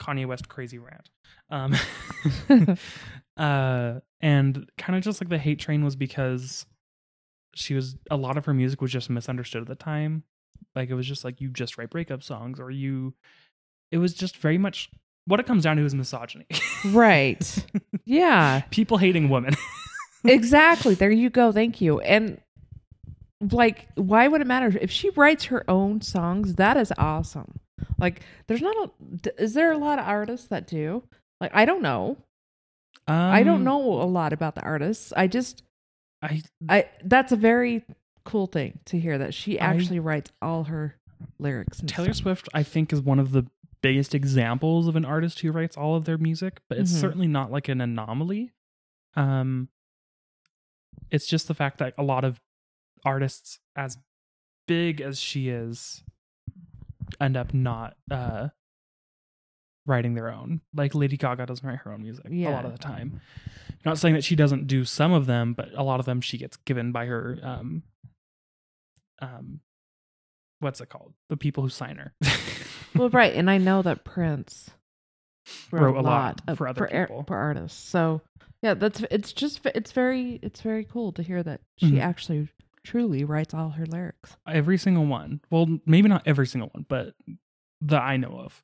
kanye 0.00 0.26
west 0.26 0.48
crazy 0.48 0.78
rant 0.78 1.08
um 1.50 1.74
uh 3.36 4.00
and 4.20 4.68
kind 4.78 4.96
of 4.96 5.02
just 5.02 5.20
like 5.20 5.28
the 5.28 5.38
hate 5.38 5.58
train 5.58 5.84
was 5.84 5.96
because 5.96 6.66
she 7.54 7.74
was 7.74 7.96
a 8.10 8.16
lot 8.16 8.36
of 8.36 8.44
her 8.44 8.54
music 8.54 8.80
was 8.80 8.92
just 8.92 9.10
misunderstood 9.10 9.62
at 9.62 9.68
the 9.68 9.74
time 9.74 10.22
like 10.74 10.90
it 10.90 10.94
was 10.94 11.06
just 11.06 11.24
like 11.24 11.40
you 11.40 11.48
just 11.48 11.78
write 11.78 11.90
breakup 11.90 12.22
songs 12.22 12.60
or 12.60 12.70
you 12.70 13.14
it 13.90 13.98
was 13.98 14.14
just 14.14 14.36
very 14.36 14.58
much 14.58 14.90
what 15.26 15.40
it 15.40 15.46
comes 15.46 15.64
down 15.64 15.76
to 15.76 15.84
is 15.84 15.94
misogyny 15.94 16.46
right. 16.86 17.64
yeah. 18.04 18.62
people 18.70 18.98
hating 18.98 19.28
women 19.28 19.54
exactly. 20.24 20.94
There 20.94 21.10
you 21.10 21.30
go. 21.30 21.52
Thank 21.52 21.80
you. 21.80 22.00
And 22.00 22.40
like, 23.40 23.88
why 23.94 24.28
would 24.28 24.40
it 24.40 24.46
matter 24.46 24.76
if 24.80 24.90
she 24.90 25.10
writes 25.10 25.44
her 25.46 25.68
own 25.70 26.00
songs? 26.00 26.54
That 26.56 26.76
is 26.76 26.92
awesome. 26.98 27.58
Like, 27.98 28.22
there's 28.46 28.60
not 28.62 28.76
a 28.76 29.42
is 29.42 29.54
there 29.54 29.72
a 29.72 29.78
lot 29.78 29.98
of 29.98 30.06
artists 30.06 30.48
that 30.48 30.66
do? 30.66 31.02
Like, 31.40 31.50
I 31.54 31.64
don't 31.64 31.82
know. 31.82 32.18
I 33.08 33.42
don't 33.42 33.56
Um, 33.56 33.64
know 33.64 33.80
a 34.02 34.04
lot 34.04 34.32
about 34.32 34.54
the 34.54 34.62
artists. 34.62 35.12
I 35.16 35.26
just, 35.26 35.62
i 36.22 36.42
I. 36.68 36.88
That's 37.02 37.32
a 37.32 37.36
very 37.36 37.82
cool 38.24 38.46
thing 38.46 38.78
to 38.84 38.98
hear 39.00 39.18
that 39.18 39.32
she 39.34 39.58
I- 39.58 39.66
actually 39.66 39.98
writes 40.00 40.30
all 40.42 40.64
her 40.64 40.94
lyrics. 41.38 41.80
And 41.80 41.88
taylor 41.88 42.12
stuff. 42.12 42.22
swift 42.22 42.48
i 42.54 42.62
think 42.62 42.92
is 42.92 43.00
one 43.02 43.18
of 43.18 43.32
the 43.32 43.46
biggest 43.82 44.14
examples 44.14 44.86
of 44.86 44.94
an 44.96 45.04
artist 45.06 45.40
who 45.40 45.50
writes 45.52 45.76
all 45.76 45.96
of 45.96 46.04
their 46.04 46.18
music, 46.18 46.60
but 46.68 46.76
it's 46.78 46.92
Mhm. 46.92 47.00
certainly 47.00 47.26
not 47.26 47.50
like 47.50 47.68
an 47.68 47.80
anomaly. 47.80 48.52
Um 49.16 49.68
it's 51.10 51.26
just 51.26 51.48
the 51.48 51.54
fact 51.54 51.78
that 51.78 51.94
a 51.98 52.02
lot 52.02 52.24
of 52.24 52.40
artists 53.04 53.58
as 53.76 53.98
big 54.68 55.00
as 55.00 55.18
she 55.20 55.48
is 55.48 56.02
end 57.20 57.36
up 57.36 57.52
not 57.52 57.96
uh 58.10 58.48
writing 59.86 60.14
their 60.14 60.30
own. 60.30 60.60
Like 60.74 60.94
Lady 60.94 61.16
Gaga 61.16 61.46
doesn't 61.46 61.66
write 61.66 61.78
her 61.80 61.92
own 61.92 62.02
music 62.02 62.24
a 62.30 62.48
lot 62.50 62.64
of 62.64 62.72
the 62.72 62.78
time. 62.78 63.20
Not 63.84 63.98
saying 63.98 64.14
that 64.14 64.24
she 64.24 64.36
doesn't 64.36 64.66
do 64.66 64.84
some 64.84 65.12
of 65.12 65.26
them, 65.26 65.54
but 65.54 65.70
a 65.74 65.82
lot 65.82 66.00
of 66.00 66.06
them 66.06 66.20
she 66.20 66.38
gets 66.38 66.56
given 66.58 66.92
by 66.92 67.06
her 67.06 67.38
um 67.42 67.82
um 69.20 69.60
what's 70.60 70.80
it 70.80 70.88
called? 70.88 71.14
The 71.28 71.36
people 71.36 71.62
who 71.62 71.68
sign 71.70 71.96
her. 71.96 72.12
well, 72.94 73.08
right, 73.10 73.34
and 73.34 73.50
I 73.50 73.58
know 73.58 73.82
that 73.82 74.04
Prince 74.04 74.70
Wrote 75.72 75.96
a 75.96 76.00
lot 76.02 76.42
of- 76.46 76.58
for 76.58 76.68
other 76.68 76.82
ar- 76.94 77.06
people. 77.06 77.24
for 77.26 77.36
artists. 77.36 77.82
So 77.82 78.20
yeah, 78.62 78.74
that's 78.74 79.02
it's 79.10 79.32
just 79.32 79.64
it's 79.74 79.92
very 79.92 80.38
it's 80.42 80.60
very 80.60 80.84
cool 80.84 81.12
to 81.12 81.22
hear 81.22 81.42
that 81.42 81.60
she 81.78 81.92
Mhm. 81.92 82.00
actually 82.02 82.48
truly 82.84 83.24
writes 83.24 83.54
all 83.54 83.70
her 83.70 83.86
lyrics. 83.86 84.36
every 84.46 84.78
single 84.78 85.06
one. 85.06 85.40
Well, 85.50 85.78
maybe 85.86 86.08
not 86.08 86.22
every 86.26 86.46
single 86.46 86.70
one, 86.72 86.86
but 86.88 87.14
that 87.82 88.02
I 88.02 88.16
know 88.16 88.40
of. 88.44 88.62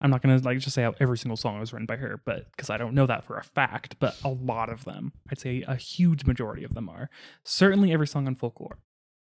I'm 0.00 0.10
not 0.10 0.22
gonna 0.22 0.38
like 0.38 0.58
just 0.58 0.74
say 0.74 0.82
how 0.82 0.94
every 1.00 1.18
single 1.18 1.36
song 1.36 1.58
was 1.58 1.72
written 1.72 1.86
by 1.86 1.96
her, 1.96 2.20
but 2.24 2.50
because 2.52 2.70
I 2.70 2.76
don't 2.76 2.94
know 2.94 3.06
that 3.06 3.24
for 3.24 3.36
a 3.36 3.42
fact. 3.42 3.96
But 3.98 4.16
a 4.24 4.28
lot 4.28 4.70
of 4.70 4.84
them, 4.84 5.12
I'd 5.30 5.40
say 5.40 5.64
a 5.66 5.74
huge 5.74 6.24
majority 6.24 6.62
of 6.64 6.74
them 6.74 6.88
are. 6.88 7.10
Certainly 7.44 7.92
every 7.92 8.06
song 8.06 8.26
on 8.28 8.36
folklore, 8.36 8.78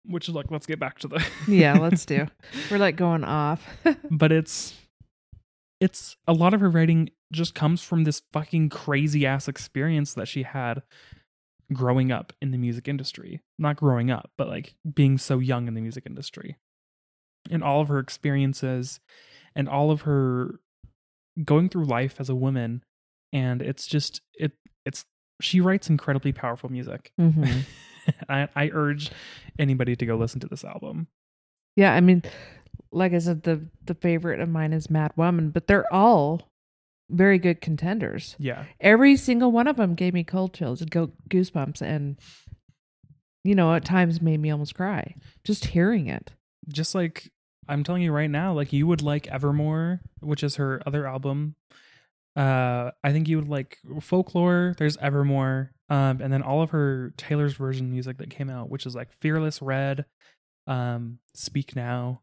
which 0.06 0.28
is 0.28 0.36
like 0.36 0.52
let's 0.52 0.66
get 0.66 0.80
back 0.80 1.00
to 1.00 1.08
the 1.08 1.26
Yeah, 1.48 1.78
let's 1.78 2.06
do. 2.06 2.28
We're 2.72 2.78
like 2.78 2.98
going 2.98 3.24
off. 3.24 3.66
but 4.12 4.34
it's 4.34 4.74
it's 5.80 6.18
a 6.28 6.34
lot 6.34 6.54
of 6.54 6.60
her 6.60 6.70
writing 6.70 7.10
just 7.32 7.56
comes 7.56 7.82
from 7.82 8.04
this 8.04 8.22
fucking 8.34 8.68
crazy 8.70 9.26
ass 9.26 9.48
experience 9.48 10.14
that 10.16 10.28
she 10.28 10.44
had 10.44 10.82
growing 11.74 12.12
up 12.12 12.34
in 12.42 12.52
the 12.52 12.58
music 12.58 12.88
industry. 12.88 13.42
Not 13.58 13.76
growing 13.76 14.10
up, 14.12 14.32
but 14.38 14.48
like 14.48 14.76
being 14.94 15.18
so 15.18 15.40
young 15.40 15.68
in 15.68 15.74
the 15.74 15.82
music 15.82 16.06
industry. 16.06 16.58
And 17.50 17.64
all 17.64 17.82
of 17.82 17.88
her 17.88 18.00
experiences 18.00 19.00
and 19.56 19.68
all 19.70 19.92
of 19.92 20.02
her 20.02 20.60
going 21.44 21.70
through 21.70 21.86
life 21.86 22.16
as 22.20 22.30
a 22.30 22.36
woman 22.36 22.84
and 23.32 23.62
it's 23.62 23.88
just 23.88 24.22
it 24.34 24.52
it's 24.86 25.06
she 25.42 25.62
writes 25.62 25.90
incredibly 25.90 26.34
powerful 26.34 26.70
music. 26.70 27.12
Mhm. 27.20 27.64
I, 28.30 28.48
I 28.56 28.70
urge 28.74 29.12
anybody 29.58 29.96
to 29.96 30.06
go 30.06 30.18
listen 30.18 30.40
to 30.42 30.48
this 30.48 30.66
album. 30.66 31.08
Yeah, 31.76 31.94
I 31.94 32.02
mean, 32.02 32.24
like 32.92 33.14
I 33.14 33.20
said, 33.20 33.44
the 33.44 33.62
the 33.86 33.94
favorite 33.94 34.40
of 34.42 34.50
mine 34.50 34.74
is 34.74 34.90
Mad 34.90 35.12
Woman, 35.16 35.52
but 35.52 35.68
they're 35.68 35.92
all 35.94 36.49
very 37.10 37.40
good 37.40 37.62
contenders. 37.62 38.36
Yeah. 38.40 38.66
Every 38.80 39.16
single 39.18 39.52
one 39.52 39.68
of 39.68 39.78
them 39.78 39.96
gave 39.96 40.14
me 40.14 40.24
cold 40.24 40.54
chills, 40.54 40.82
go 40.84 41.12
goosebumps, 41.30 41.82
and 41.82 42.18
you 43.44 43.56
know, 43.56 43.74
at 43.74 43.86
times 43.86 44.22
made 44.22 44.40
me 44.40 44.52
almost 44.52 44.76
cry 44.76 45.16
just 45.44 45.66
hearing 45.66 46.08
it. 46.08 46.32
just 46.68 46.94
like 46.94 47.30
I'm 47.68 47.84
telling 47.84 48.02
you 48.02 48.12
right 48.12 48.30
now, 48.30 48.54
like 48.54 48.74
you 48.74 48.88
would 48.88 49.02
like 49.02 49.28
Evermore, 49.28 50.02
which 50.22 50.44
is 50.44 50.56
her 50.56 50.82
other 50.86 51.08
album. 51.08 51.56
Uh, 52.36 52.92
I 53.04 53.12
think 53.12 53.28
you 53.28 53.38
would 53.38 53.50
like 53.50 53.78
Folklore. 54.02 54.76
There's 54.78 54.98
Evermore, 54.98 55.72
um, 55.90 56.20
and 56.22 56.32
then 56.32 56.42
all 56.42 56.62
of 56.62 56.70
her 56.72 57.14
Taylor's 57.18 57.54
version 57.54 57.92
music 57.92 58.18
that 58.18 58.30
came 58.30 58.50
out, 58.50 58.70
which 58.70 58.86
is 58.86 58.96
like 58.96 59.12
Fearless, 59.12 59.62
Red, 59.62 60.06
um, 60.68 61.20
Speak 61.34 61.76
Now. 61.76 62.22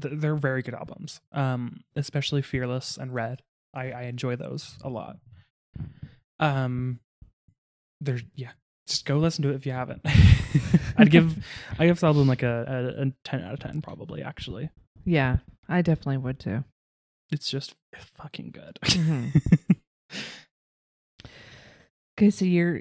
Th- 0.00 0.14
They're 0.16 0.36
very 0.36 0.62
good 0.62 0.74
albums, 0.74 1.20
um, 1.32 1.80
especially 1.94 2.42
Fearless 2.42 2.96
and 2.98 3.14
Red. 3.14 3.42
I, 3.74 3.90
I 3.92 4.02
enjoy 4.04 4.36
those 4.36 4.76
a 4.82 4.88
lot. 4.88 5.18
Um, 6.40 7.00
there's 8.00 8.22
yeah, 8.34 8.50
just 8.86 9.04
go 9.06 9.18
listen 9.18 9.42
to 9.44 9.50
it 9.50 9.56
if 9.56 9.66
you 9.66 9.72
haven't. 9.72 10.02
I'd 10.96 11.10
give 11.10 11.36
I 11.78 11.86
give 11.86 11.96
this 11.96 12.04
album 12.04 12.26
like 12.28 12.42
a, 12.42 12.94
a, 12.98 13.02
a 13.02 13.12
ten 13.24 13.42
out 13.42 13.54
of 13.54 13.60
ten 13.60 13.80
probably. 13.82 14.22
Actually, 14.22 14.70
Yeah, 15.04 15.38
I 15.68 15.82
definitely 15.82 16.18
would 16.18 16.38
too. 16.38 16.64
it's 17.30 17.50
just 17.50 17.74
fucking 17.94 18.50
good. 18.52 18.78
Mhm. 18.82 19.42
Okay, 22.18 22.30
so 22.30 22.44
your 22.46 22.80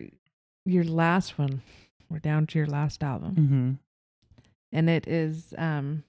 your 0.65 0.85
last 0.85 1.37
one, 1.37 1.61
we're 2.09 2.19
down 2.19 2.47
to 2.47 2.57
your 2.57 2.67
last 2.67 3.03
album, 3.03 3.35
hmm 3.35 3.71
and 4.71 4.89
it 4.89 5.07
is 5.07 5.53
um, 5.57 6.03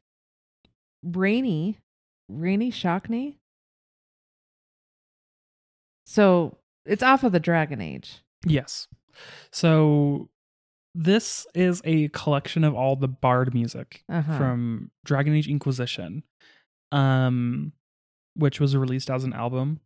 Rainy, 1.02 1.78
Raney 2.28 2.70
Shockne. 2.70 3.34
So 6.06 6.58
it's 6.84 7.02
off 7.02 7.24
of 7.24 7.32
the 7.32 7.40
Dragon 7.40 7.80
Age. 7.80 8.22
Yes. 8.46 8.86
So 9.52 10.30
this 10.94 11.46
is 11.54 11.82
a 11.84 12.08
collection 12.08 12.64
of 12.64 12.74
all 12.74 12.96
the 12.96 13.08
bard 13.08 13.52
music 13.52 14.04
Uh-huh. 14.08 14.38
from 14.38 14.90
Dragon 15.04 15.34
Age 15.34 15.48
Inquisition, 15.48 16.22
um, 16.92 17.72
which 18.34 18.60
was 18.60 18.76
released 18.76 19.10
as 19.10 19.24
an 19.24 19.32
album. 19.32 19.80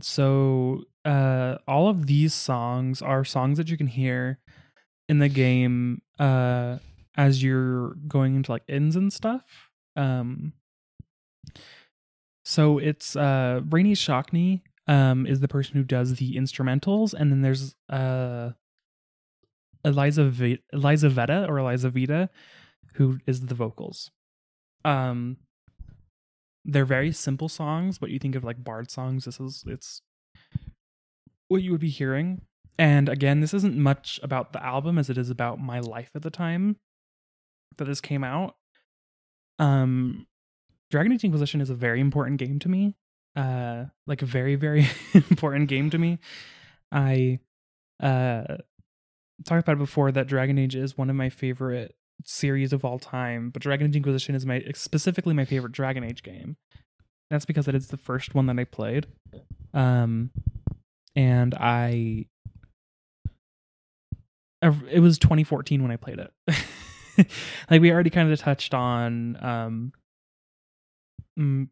So 0.00 0.84
uh, 1.04 1.58
all 1.68 1.88
of 1.88 2.06
these 2.06 2.34
songs 2.34 3.00
are 3.02 3.24
songs 3.24 3.58
that 3.58 3.68
you 3.70 3.76
can 3.76 3.86
hear 3.86 4.38
in 5.08 5.18
the 5.20 5.28
game 5.28 6.02
uh, 6.18 6.78
as 7.16 7.42
you're 7.42 7.94
going 8.08 8.34
into 8.34 8.50
like 8.50 8.62
inns 8.68 8.96
and 8.96 9.12
stuff. 9.12 9.70
Um, 9.96 10.54
so 12.44 12.78
it's 12.78 13.14
uh, 13.16 13.60
Rainy 13.70 13.92
Shockney 13.94 14.62
um, 14.86 15.26
is 15.26 15.40
the 15.40 15.48
person 15.48 15.76
who 15.76 15.84
does 15.84 16.16
the 16.16 16.36
instrumentals, 16.36 17.14
and 17.14 17.30
then 17.30 17.42
there's 17.42 17.74
uh, 17.88 18.50
Eliza 19.84 20.24
v- 20.24 20.62
Eliza 20.72 21.08
Veta 21.08 21.46
or 21.48 21.58
Eliza 21.58 21.90
Vita, 21.90 22.30
who 22.94 23.18
is 23.26 23.46
the 23.46 23.54
vocals. 23.54 24.10
Um, 24.84 25.38
they're 26.64 26.84
very 26.84 27.12
simple 27.12 27.48
songs, 27.48 27.98
but 27.98 28.10
you 28.10 28.18
think 28.18 28.34
of 28.34 28.44
like 28.44 28.62
bard 28.62 28.90
songs. 28.90 29.24
This 29.24 29.40
is 29.40 29.64
it's 29.66 30.02
what 31.48 31.62
you 31.62 31.72
would 31.72 31.80
be 31.80 31.88
hearing. 31.88 32.42
And 32.78 33.08
again, 33.08 33.40
this 33.40 33.54
isn't 33.54 33.76
much 33.76 34.18
about 34.22 34.52
the 34.52 34.64
album 34.64 34.98
as 34.98 35.10
it 35.10 35.18
is 35.18 35.30
about 35.30 35.60
my 35.60 35.80
life 35.80 36.10
at 36.14 36.22
the 36.22 36.30
time 36.30 36.76
that 37.76 37.84
this 37.84 38.00
came 38.00 38.24
out. 38.24 38.56
Um, 39.58 40.26
Dragon 40.90 41.12
Age 41.12 41.24
Inquisition 41.24 41.60
is 41.60 41.70
a 41.70 41.74
very 41.74 42.00
important 42.00 42.38
game 42.38 42.58
to 42.60 42.68
me. 42.68 42.96
Uh, 43.34 43.86
like 44.06 44.20
a 44.20 44.26
very 44.26 44.56
very 44.56 44.86
important 45.14 45.68
game 45.68 45.90
to 45.90 45.98
me. 45.98 46.18
I 46.90 47.38
uh 48.02 48.58
talked 49.44 49.66
about 49.66 49.72
it 49.74 49.78
before 49.78 50.12
that 50.12 50.26
Dragon 50.26 50.58
Age 50.58 50.76
is 50.76 50.96
one 50.98 51.10
of 51.10 51.16
my 51.16 51.30
favorite 51.30 51.94
series 52.24 52.72
of 52.72 52.84
all 52.84 52.98
time, 52.98 53.50
but 53.50 53.62
Dragon 53.62 53.88
Age 53.88 53.96
Inquisition 53.96 54.34
is 54.34 54.44
my 54.46 54.62
specifically 54.74 55.34
my 55.34 55.44
favorite 55.44 55.72
Dragon 55.72 56.04
Age 56.04 56.22
game. 56.22 56.56
That's 57.30 57.46
because 57.46 57.66
it 57.68 57.74
is 57.74 57.88
the 57.88 57.96
first 57.96 58.34
one 58.34 58.46
that 58.46 58.58
I 58.58 58.64
played. 58.64 59.06
Um 59.72 60.30
and 61.16 61.54
I 61.54 62.26
it 64.62 65.00
was 65.00 65.18
2014 65.18 65.82
when 65.82 65.90
I 65.90 65.96
played 65.96 66.20
it. 66.20 67.26
like 67.70 67.80
we 67.80 67.90
already 67.90 68.10
kind 68.10 68.30
of 68.30 68.38
touched 68.38 68.74
on 68.74 69.36
um 69.42 69.92
mm, 71.38 71.68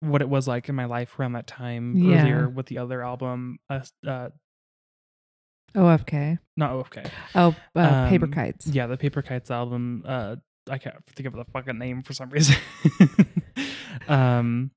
what 0.00 0.22
it 0.22 0.28
was 0.28 0.48
like 0.48 0.68
in 0.68 0.74
my 0.74 0.86
life 0.86 1.18
around 1.18 1.32
that 1.32 1.46
time 1.46 1.94
Yeah. 1.96 2.22
earlier 2.22 2.48
with 2.48 2.66
the 2.66 2.78
other 2.78 3.02
album 3.04 3.58
uh, 3.68 3.80
uh 4.06 4.30
OFK. 5.74 6.38
not 6.56 6.72
OFK. 6.72 7.08
Oh, 7.34 7.54
uh, 7.76 8.08
Paper 8.08 8.24
Um, 8.24 8.32
Kites. 8.32 8.66
Yeah, 8.66 8.86
the 8.88 8.96
Paper 8.96 9.22
Kites 9.22 9.50
album. 9.52 10.02
Uh, 10.04 10.36
I 10.68 10.78
can't 10.78 10.96
think 11.06 11.26
of 11.28 11.34
the 11.34 11.44
fucking 11.52 11.78
name 11.78 12.02
for 12.02 12.12
some 12.12 12.28
reason. 12.30 12.56
um, 14.08 14.70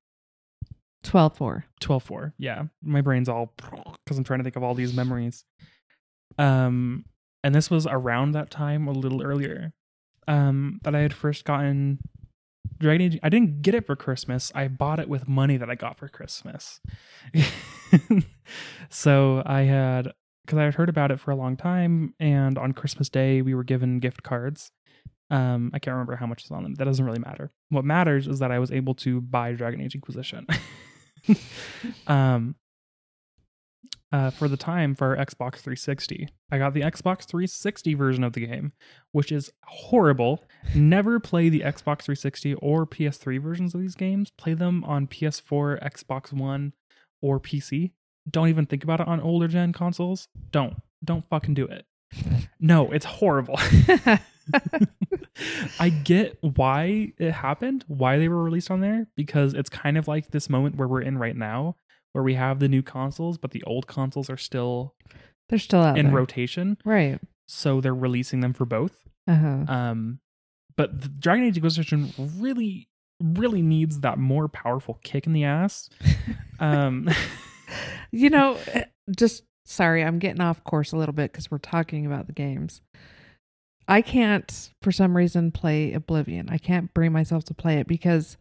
12 1.02 1.36
4. 1.36 1.64
twelve 1.80 2.02
four. 2.02 2.32
Yeah, 2.38 2.64
my 2.82 3.00
brain's 3.00 3.28
all 3.28 3.52
because 4.04 4.16
I'm 4.18 4.24
trying 4.24 4.38
to 4.40 4.44
think 4.44 4.56
of 4.56 4.62
all 4.62 4.74
these 4.74 4.94
memories. 4.94 5.44
Um, 6.38 7.04
and 7.42 7.54
this 7.54 7.70
was 7.70 7.86
around 7.86 8.32
that 8.32 8.50
time, 8.50 8.86
a 8.88 8.92
little 8.92 9.22
earlier, 9.22 9.72
um, 10.28 10.80
that 10.84 10.94
I 10.94 11.00
had 11.00 11.12
first 11.12 11.44
gotten 11.44 11.98
Dragon 12.84 13.06
Age. 13.06 13.18
I 13.22 13.28
didn't 13.28 13.62
get 13.62 13.74
it 13.74 13.86
for 13.86 13.96
Christmas. 13.96 14.52
I 14.54 14.68
bought 14.68 15.00
it 15.00 15.08
with 15.08 15.26
money 15.26 15.56
that 15.56 15.70
I 15.70 15.74
got 15.74 15.96
for 15.96 16.08
Christmas. 16.08 16.80
so 18.90 19.42
I 19.44 19.62
had 19.62 20.12
because 20.44 20.58
I 20.58 20.64
had 20.64 20.74
heard 20.74 20.90
about 20.90 21.10
it 21.10 21.18
for 21.18 21.30
a 21.30 21.36
long 21.36 21.56
time, 21.56 22.14
and 22.20 22.58
on 22.58 22.72
Christmas 22.72 23.08
Day 23.08 23.40
we 23.40 23.54
were 23.54 23.64
given 23.64 23.98
gift 23.98 24.22
cards. 24.22 24.70
Um, 25.30 25.70
I 25.72 25.78
can't 25.78 25.94
remember 25.94 26.16
how 26.16 26.26
much 26.26 26.44
was 26.44 26.50
on 26.50 26.62
them. 26.62 26.74
That 26.74 26.84
doesn't 26.84 27.04
really 27.04 27.18
matter. 27.18 27.50
What 27.70 27.84
matters 27.84 28.28
is 28.28 28.40
that 28.40 28.52
I 28.52 28.58
was 28.58 28.70
able 28.70 28.94
to 28.96 29.22
buy 29.22 29.52
Dragon 29.52 29.80
Age 29.80 29.94
Inquisition. 29.94 30.46
um, 32.06 32.54
uh, 34.14 34.30
for 34.30 34.46
the 34.46 34.56
time 34.56 34.94
for 34.94 35.16
Xbox 35.16 35.56
360. 35.56 36.28
I 36.52 36.58
got 36.58 36.72
the 36.72 36.82
Xbox 36.82 37.24
360 37.24 37.94
version 37.94 38.22
of 38.22 38.32
the 38.32 38.46
game, 38.46 38.72
which 39.10 39.32
is 39.32 39.50
horrible. 39.64 40.44
Never 40.72 41.18
play 41.18 41.48
the 41.48 41.62
Xbox 41.62 42.02
360 42.02 42.54
or 42.54 42.86
PS3 42.86 43.42
versions 43.42 43.74
of 43.74 43.80
these 43.80 43.96
games. 43.96 44.30
Play 44.30 44.54
them 44.54 44.84
on 44.84 45.08
PS4, 45.08 45.82
Xbox 45.82 46.32
One, 46.32 46.74
or 47.20 47.40
PC. 47.40 47.90
Don't 48.30 48.46
even 48.48 48.66
think 48.66 48.84
about 48.84 49.00
it 49.00 49.08
on 49.08 49.20
older 49.20 49.48
gen 49.48 49.72
consoles. 49.72 50.28
Don't. 50.52 50.80
Don't 51.02 51.28
fucking 51.28 51.54
do 51.54 51.66
it. 51.66 51.84
No, 52.60 52.92
it's 52.92 53.04
horrible. 53.04 53.58
I 55.80 55.88
get 55.88 56.38
why 56.40 57.12
it 57.18 57.32
happened, 57.32 57.84
why 57.88 58.18
they 58.18 58.28
were 58.28 58.44
released 58.44 58.70
on 58.70 58.80
there, 58.80 59.08
because 59.16 59.54
it's 59.54 59.68
kind 59.68 59.98
of 59.98 60.06
like 60.06 60.28
this 60.28 60.48
moment 60.48 60.76
where 60.76 60.86
we're 60.86 61.02
in 61.02 61.18
right 61.18 61.36
now, 61.36 61.74
where 62.14 62.24
we 62.24 62.34
have 62.34 62.58
the 62.60 62.68
new 62.68 62.82
consoles, 62.82 63.36
but 63.36 63.50
the 63.50 63.62
old 63.64 63.86
consoles 63.86 64.30
are 64.30 64.36
still 64.38 64.94
They're 65.50 65.58
still 65.58 65.82
out 65.82 65.98
in 65.98 66.06
there. 66.06 66.14
rotation. 66.14 66.78
right. 66.84 67.20
So 67.46 67.82
they're 67.82 67.94
releasing 67.94 68.40
them 68.40 68.54
for 68.54 68.64
both. 68.64 69.06
Uh-huh. 69.28 69.64
Um, 69.68 70.20
but 70.76 71.02
the 71.02 71.08
Dragon 71.08 71.44
Age 71.44 71.56
Inquisition 71.58 72.10
really, 72.38 72.88
really 73.22 73.60
needs 73.60 74.00
that 74.00 74.18
more 74.18 74.48
powerful 74.48 74.98
kick 75.04 75.26
in 75.26 75.34
the 75.34 75.44
ass. 75.44 75.90
Um, 76.60 77.08
You 78.12 78.30
know, 78.30 78.56
eh, 78.72 78.84
just 79.16 79.42
sorry, 79.66 80.02
I'm 80.04 80.18
getting 80.20 80.40
off 80.40 80.62
course 80.64 80.92
a 80.92 80.96
little 80.96 81.12
bit 81.12 81.32
because 81.32 81.50
we're 81.50 81.58
talking 81.58 82.06
about 82.06 82.26
the 82.28 82.32
games. 82.32 82.80
I 83.88 84.00
can't, 84.02 84.70
for 84.80 84.92
some 84.92 85.16
reason, 85.16 85.50
play 85.50 85.92
Oblivion. 85.92 86.48
I 86.48 86.58
can't 86.58 86.94
bring 86.94 87.12
myself 87.12 87.44
to 87.46 87.54
play 87.54 87.78
it 87.80 87.86
because 87.88 88.36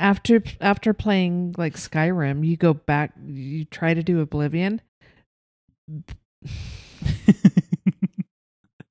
after 0.00 0.42
after 0.60 0.92
playing 0.92 1.54
like 1.56 1.74
Skyrim, 1.74 2.44
you 2.44 2.56
go 2.56 2.74
back, 2.74 3.12
you 3.24 3.64
try 3.66 3.94
to 3.94 4.02
do 4.02 4.18
Oblivion. 4.20 4.80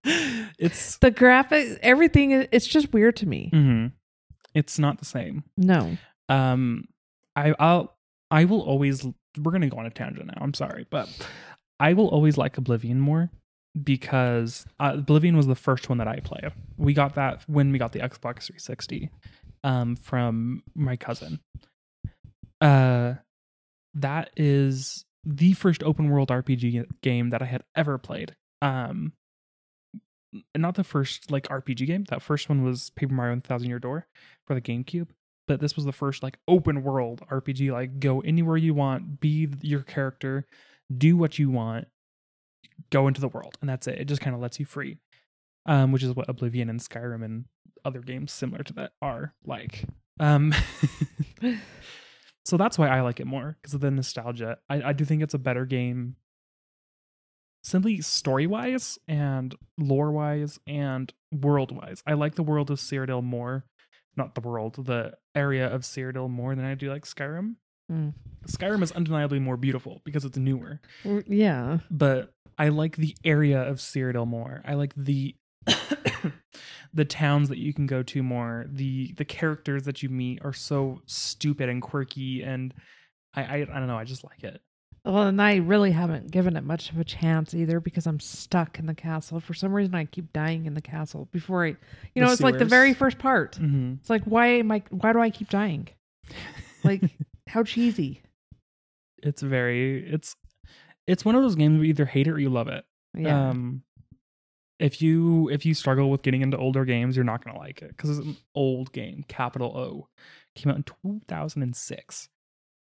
it's 0.04 0.98
The 0.98 1.12
graphics, 1.12 1.78
everything, 1.82 2.32
it's 2.52 2.68
just 2.68 2.94
weird 2.94 3.16
to 3.18 3.28
me. 3.28 3.50
mhm. 3.54 3.92
it's 4.54 4.80
not 4.80 5.00
the 5.00 5.06
same. 5.06 5.44
No, 5.58 5.98
um 6.30 6.86
i 7.36 7.54
i'll 7.60 7.96
i 8.32 8.46
will 8.46 8.62
always 8.62 9.06
we're 9.38 9.52
gonna 9.52 9.70
go 9.70 9.78
on 9.78 9.86
a 9.86 9.90
tangent 9.92 10.26
now 10.28 10.38
i'm 10.42 10.54
sorry 10.54 10.86
but 10.90 11.08
i 11.80 11.94
will 11.94 12.08
always 12.08 12.38
like 12.38 12.58
oblivion 12.58 13.00
more 13.00 13.30
because 13.84 14.66
uh, 14.80 14.92
oblivion 14.96 15.38
was 15.38 15.46
the 15.48 15.56
first 15.56 15.90
one 15.90 15.98
that 16.00 16.08
i 16.08 16.20
play 16.20 16.42
we 16.78 16.94
got 16.94 17.16
that 17.16 17.44
when 17.48 17.72
we 17.72 17.78
got 17.80 17.92
the 17.94 18.00
xbox 18.00 18.48
360 18.48 19.10
um 19.64 19.96
from 19.96 20.64
my 20.76 20.96
cousin 20.96 21.40
uh 22.62 23.14
that 23.94 24.30
is 24.38 25.06
the 25.26 25.54
first 25.54 25.84
open 25.84 26.10
world 26.10 26.30
rpg 26.30 26.86
game 27.02 27.30
that 27.30 27.42
i 27.42 27.46
had 27.46 27.64
ever 27.76 27.98
played 27.98 28.36
um 28.62 29.14
not 30.56 30.76
the 30.76 30.84
first 30.84 31.32
like 31.32 31.48
rpg 31.48 31.86
game 31.86 32.04
that 32.06 32.22
first 32.22 32.50
one 32.50 32.64
was 32.64 32.92
paper 32.92 33.14
mario 33.14 33.34
and 33.34 33.44
thousand 33.44 33.70
year 33.70 33.80
door 33.80 34.08
for 34.48 34.54
the 34.54 34.62
gamecube 34.62 35.08
but 35.50 35.60
this 35.60 35.76
was 35.76 35.84
the 35.84 35.92
first 35.92 36.22
like 36.22 36.38
open 36.48 36.84
world 36.84 37.24
RPG. 37.30 37.72
Like 37.72 38.00
go 38.00 38.22
anywhere 38.22 38.56
you 38.56 38.76
want, 38.76 39.20
be 39.20 39.50
your 39.62 39.82
character, 39.82 40.46
do 40.96 41.18
what 41.18 41.40
you 41.40 41.50
want, 41.50 41.88
go 42.92 43.08
into 43.08 43.20
the 43.20 43.28
world, 43.28 43.58
and 43.60 43.68
that's 43.68 43.88
it. 43.88 43.98
It 43.98 44.06
just 44.06 44.22
kind 44.22 44.36
of 44.36 44.42
lets 44.44 44.60
you 44.60 44.66
free, 44.68 45.00
um, 45.70 45.92
which 45.92 46.04
is 46.04 46.14
what 46.14 46.28
Oblivion 46.28 46.70
and 46.70 46.80
Skyrim 46.80 47.24
and 47.24 47.46
other 47.86 48.02
games 48.02 48.34
similar 48.34 48.64
to 48.64 48.74
that 48.74 48.92
are 49.02 49.34
like. 49.46 49.86
Um, 50.20 50.54
so 52.46 52.58
that's 52.58 52.78
why 52.78 52.90
I 52.90 53.02
like 53.02 53.22
it 53.22 53.28
more 53.28 53.58
because 53.62 53.74
of 53.74 53.80
the 53.80 53.92
nostalgia. 53.92 54.58
I, 54.70 54.82
I 54.90 54.94
do 54.94 55.06
think 55.06 55.24
it's 55.24 55.34
a 55.34 55.40
better 55.40 55.66
game, 55.66 56.18
simply 57.64 58.02
story 58.02 58.48
wise 58.48 59.00
and 59.08 59.56
lore 59.78 60.12
wise 60.12 60.60
and 60.68 61.14
world 61.32 61.72
wise. 61.72 62.04
I 62.06 62.14
like 62.14 62.36
the 62.36 62.44
world 62.44 62.70
of 62.70 62.80
Cyrodiil 62.80 63.24
more 63.24 63.66
not 64.20 64.36
the 64.36 64.42
world, 64.42 64.76
the 64.86 65.14
area 65.34 65.74
of 65.74 65.82
Cyrodiil 65.82 66.30
more 66.30 66.54
than 66.54 66.66
I 66.66 66.76
do 66.76 66.92
like 66.92 67.06
Skyrim. 67.06 67.56
Mm. 67.92 68.14
Skyrim 68.48 68.84
is 68.84 68.92
undeniably 68.92 69.40
more 69.40 69.58
beautiful 69.58 70.02
because 70.04 70.26
it's 70.26 70.38
newer, 70.38 70.82
yeah, 71.26 71.80
but 71.90 72.34
I 72.58 72.70
like 72.70 72.98
the 72.98 73.16
area 73.24 73.62
of 73.62 73.78
Cyrodiil 73.78 74.28
more. 74.28 74.62
I 74.66 74.76
like 74.76 74.94
the 74.96 75.36
the 76.94 77.06
towns 77.06 77.50
that 77.50 77.58
you 77.58 77.74
can 77.74 77.88
go 77.88 78.04
to 78.04 78.24
more. 78.24 78.66
The 78.70 79.14
the 79.18 79.26
characters 79.26 79.84
that 79.84 80.02
you 80.04 80.10
meet 80.10 80.40
are 80.44 80.54
so 80.54 81.02
stupid 81.06 81.70
and 81.70 81.82
quirky 81.82 82.44
and 82.44 82.74
I 83.34 83.44
I, 83.44 83.56
I 83.56 83.66
don't 83.66 83.88
know, 83.88 83.98
I 83.98 84.04
just 84.04 84.24
like 84.24 84.44
it. 84.44 84.62
Well, 85.06 85.24
and 85.24 85.42
I 85.42 85.56
really 85.56 85.92
haven't 85.92 86.30
given 86.30 86.58
it 86.58 86.64
much 86.64 86.92
of 86.92 87.00
a 87.00 87.06
chance 87.06 87.54
either 87.54 87.80
because 87.80 88.06
I'm 88.06 88.20
stuck 88.20 88.80
in 88.80 88.86
the 88.86 88.94
castle. 88.94 89.40
For 89.40 89.54
some 89.54 89.74
reason, 89.74 89.96
I 89.96 90.06
keep 90.06 90.34
dying 90.34 90.66
in 90.66 90.74
the 90.74 90.82
castle 90.82 91.30
before 91.32 91.64
I, 91.64 91.68
you 91.68 91.78
The 92.16 92.22
know, 92.22 92.32
it's 92.32 92.42
like 92.42 92.58
the 92.58 92.66
very 92.66 92.94
first 92.94 93.18
part. 93.18 93.54
Mm-hmm. 93.58 93.94
It's 94.00 94.10
like 94.10 94.24
why 94.26 94.48
am 94.48 94.72
I? 94.72 94.84
Why 94.90 95.14
do 95.14 95.20
I 95.20 95.30
keep 95.30 95.50
dying? 95.50 95.88
Like 96.84 97.02
how 97.48 97.64
cheesy. 97.64 98.22
It's 99.24 99.42
very 99.42 100.08
it's 100.12 100.36
it's 101.08 101.26
one 101.26 101.36
of 101.36 101.42
those 101.42 101.56
games 101.56 101.78
where 101.78 101.86
you 101.86 101.90
either 101.90 102.06
hate 102.06 102.28
it 102.28 102.32
or 102.32 102.40
you 102.40 102.50
love 102.50 102.68
it. 102.68 102.84
Yeah. 103.18 103.50
Um, 103.50 103.84
if 104.80 105.02
you 105.02 105.50
if 105.50 105.66
you 105.66 105.74
struggle 105.74 106.10
with 106.10 106.22
getting 106.22 106.42
into 106.42 106.58
older 106.58 106.86
games, 106.86 107.16
you're 107.16 107.26
not 107.26 107.44
gonna 107.44 107.58
like 107.58 107.82
it 107.82 107.90
because 107.90 108.18
it's 108.18 108.26
an 108.26 108.38
old 108.56 108.92
game. 108.94 109.26
Capital 109.28 109.76
O 109.78 110.08
came 110.56 110.72
out 110.72 110.78
in 110.78 110.84
2006, 110.84 112.30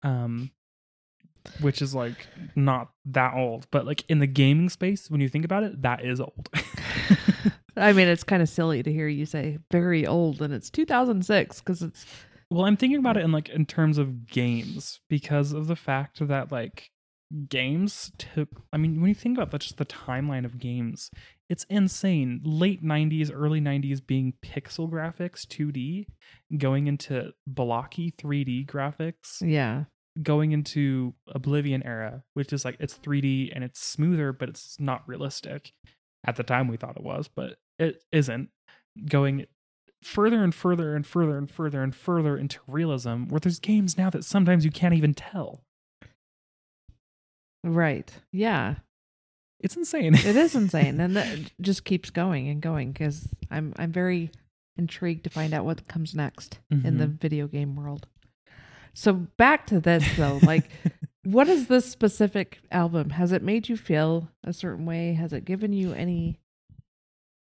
um, 0.02 0.50
which 1.60 1.82
is 1.82 1.94
like 1.94 2.26
not 2.54 2.90
that 3.04 3.34
old, 3.34 3.66
but 3.70 3.84
like 3.84 4.04
in 4.08 4.20
the 4.20 4.26
gaming 4.26 4.68
space, 4.68 5.10
when 5.10 5.20
you 5.20 5.28
think 5.28 5.44
about 5.44 5.64
it, 5.64 5.82
that 5.82 6.04
is 6.04 6.20
old. 6.20 6.48
I 7.76 7.92
mean, 7.92 8.08
it's 8.08 8.24
kind 8.24 8.42
of 8.42 8.48
silly 8.48 8.82
to 8.82 8.92
hear 8.92 9.08
you 9.08 9.26
say 9.26 9.58
very 9.70 10.06
old, 10.06 10.40
and 10.40 10.54
it's 10.54 10.70
2006 10.70 11.60
because 11.60 11.82
it's 11.82 12.06
well, 12.50 12.64
I'm 12.64 12.76
thinking 12.76 12.98
about 12.98 13.16
it 13.16 13.24
in 13.24 13.32
like 13.32 13.48
in 13.48 13.66
terms 13.66 13.98
of 13.98 14.26
games 14.26 15.00
because 15.08 15.52
of 15.52 15.66
the 15.66 15.76
fact 15.76 16.26
that 16.26 16.52
like 16.52 16.90
games 17.48 18.12
took. 18.18 18.48
I 18.72 18.76
mean, 18.76 19.00
when 19.00 19.08
you 19.08 19.14
think 19.14 19.36
about 19.36 19.50
the, 19.50 19.58
just 19.58 19.76
the 19.76 19.84
timeline 19.84 20.44
of 20.44 20.58
games, 20.58 21.10
it's 21.48 21.64
insane. 21.68 22.40
Late 22.44 22.82
90s, 22.82 23.30
early 23.32 23.60
90s 23.60 24.04
being 24.04 24.34
pixel 24.42 24.90
graphics, 24.90 25.46
2D, 25.46 26.06
going 26.58 26.86
into 26.86 27.32
blocky 27.46 28.12
3D 28.12 28.66
graphics, 28.66 29.40
yeah, 29.40 29.84
going 30.22 30.52
into 30.52 31.14
Oblivion 31.28 31.82
era, 31.84 32.22
which 32.34 32.52
is 32.52 32.64
like 32.64 32.76
it's 32.80 32.98
3D 32.98 33.52
and 33.54 33.64
it's 33.64 33.80
smoother, 33.80 34.32
but 34.32 34.48
it's 34.48 34.78
not 34.80 35.06
realistic. 35.06 35.72
At 36.24 36.36
the 36.36 36.42
time, 36.42 36.68
we 36.68 36.76
thought 36.76 36.96
it 36.96 37.04
was, 37.04 37.28
but 37.28 37.58
it 37.78 38.02
isn't. 38.12 38.50
Going 39.08 39.46
further 40.02 40.42
and 40.42 40.54
further 40.54 40.94
and 40.96 41.06
further 41.06 41.38
and 41.38 41.50
further 41.50 41.82
and 41.82 41.94
further 41.94 42.36
into 42.36 42.58
realism, 42.66 43.24
where 43.24 43.40
there's 43.40 43.58
games 43.60 43.96
now 43.96 44.10
that 44.10 44.24
sometimes 44.24 44.64
you 44.64 44.70
can't 44.70 44.94
even 44.94 45.14
tell. 45.14 45.64
Right. 47.64 48.12
Yeah, 48.32 48.76
It's 49.60 49.76
insane. 49.76 50.14
it 50.14 50.36
is 50.36 50.54
insane, 50.54 51.00
and 51.00 51.16
that 51.16 51.28
just 51.60 51.84
keeps 51.84 52.10
going 52.10 52.48
and 52.48 52.60
going 52.62 52.92
because 52.92 53.28
I'm 53.50 53.72
I'm 53.78 53.92
very 53.92 54.30
intrigued 54.76 55.24
to 55.24 55.30
find 55.30 55.52
out 55.52 55.64
what 55.64 55.88
comes 55.88 56.14
next 56.14 56.60
in 56.70 56.98
the 56.98 57.06
Mhm. 57.06 57.20
video 57.20 57.46
game 57.48 57.74
world. 57.74 58.06
So 58.94 59.12
back 59.12 59.66
to 59.68 59.80
this 59.80 60.04
though, 60.16 60.38
like 60.44 60.70
what 61.24 61.48
is 61.48 61.66
this 61.66 61.84
specific 61.90 62.60
album? 62.70 63.10
Has 63.10 63.32
it 63.32 63.42
made 63.42 63.68
you 63.68 63.76
feel 63.76 64.28
a 64.44 64.52
certain 64.52 64.86
way? 64.86 65.14
Has 65.14 65.32
it 65.32 65.44
given 65.44 65.72
you 65.72 65.92
any 65.92 66.38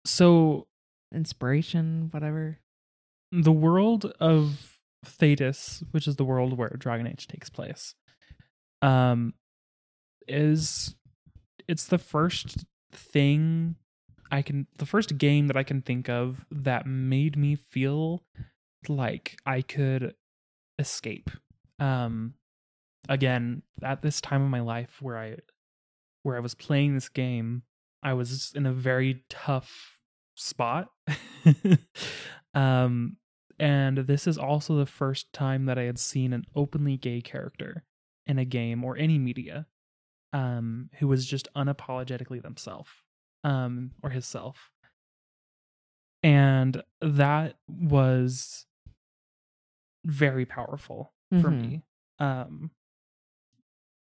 so 0.05 0.67
inspiration, 1.13 2.09
whatever? 2.11 2.59
the 3.31 3.51
world 3.51 4.05
of 4.19 4.77
Thedas, 5.05 5.83
which 5.91 6.07
is 6.07 6.15
the 6.15 6.23
world 6.23 6.57
where 6.57 6.69
Dragon 6.77 7.05
Age 7.07 7.27
takes 7.27 7.49
place, 7.49 7.95
um, 8.81 9.33
is 10.27 10.95
it's 11.67 11.85
the 11.85 11.97
first 11.97 12.65
thing 12.91 13.75
I 14.31 14.41
can, 14.41 14.67
the 14.77 14.85
first 14.85 15.17
game 15.17 15.47
that 15.47 15.57
I 15.57 15.63
can 15.63 15.81
think 15.81 16.09
of 16.09 16.45
that 16.51 16.85
made 16.85 17.37
me 17.37 17.55
feel 17.55 18.23
like 18.87 19.37
I 19.45 19.61
could 19.61 20.15
escape. 20.79 21.29
Um, 21.79 22.33
again, 23.07 23.63
at 23.83 24.01
this 24.01 24.21
time 24.21 24.41
of 24.41 24.49
my 24.49 24.61
life 24.61 25.01
where 25.01 25.17
I, 25.17 25.37
where 26.23 26.37
I 26.37 26.41
was 26.41 26.55
playing 26.55 26.95
this 26.95 27.09
game, 27.09 27.63
I 28.01 28.13
was 28.13 28.51
in 28.55 28.65
a 28.65 28.73
very 28.73 29.23
tough 29.29 29.99
spot. 30.35 30.89
um, 32.53 33.17
and 33.59 33.99
this 33.99 34.27
is 34.27 34.37
also 34.37 34.75
the 34.75 34.85
first 34.85 35.31
time 35.33 35.65
that 35.65 35.77
I 35.77 35.83
had 35.83 35.99
seen 35.99 36.33
an 36.33 36.45
openly 36.55 36.97
gay 36.97 37.21
character 37.21 37.83
in 38.27 38.37
a 38.37 38.45
game 38.45 38.83
or 38.83 38.97
any 38.97 39.17
media 39.17 39.67
um, 40.35 40.89
who 40.99 41.07
was 41.07 41.25
just 41.25 41.47
unapologetically 41.55 42.41
themselves 42.41 42.89
um, 43.45 43.91
or 44.03 44.09
his 44.09 44.25
self. 44.27 44.69
And 46.23 46.81
that 47.01 47.55
was 47.67 48.65
very 50.03 50.45
powerful 50.45 51.13
for 51.41 51.51
Mhm. 51.51 51.61
me. 51.61 51.83
Um, 52.19 52.71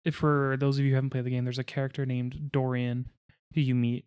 if 0.06 0.16
for 0.16 0.58
those 0.60 0.78
of 0.80 0.84
you 0.86 0.92
who 0.92 0.96
haven't 0.96 1.12
played 1.12 1.26
the 1.26 1.30
game, 1.30 1.44
there's 1.44 1.60
a 1.60 1.64
character 1.64 2.06
named 2.06 2.52
Dorian 2.52 3.10
who 3.54 3.62
you 3.62 3.76
meet 3.76 4.06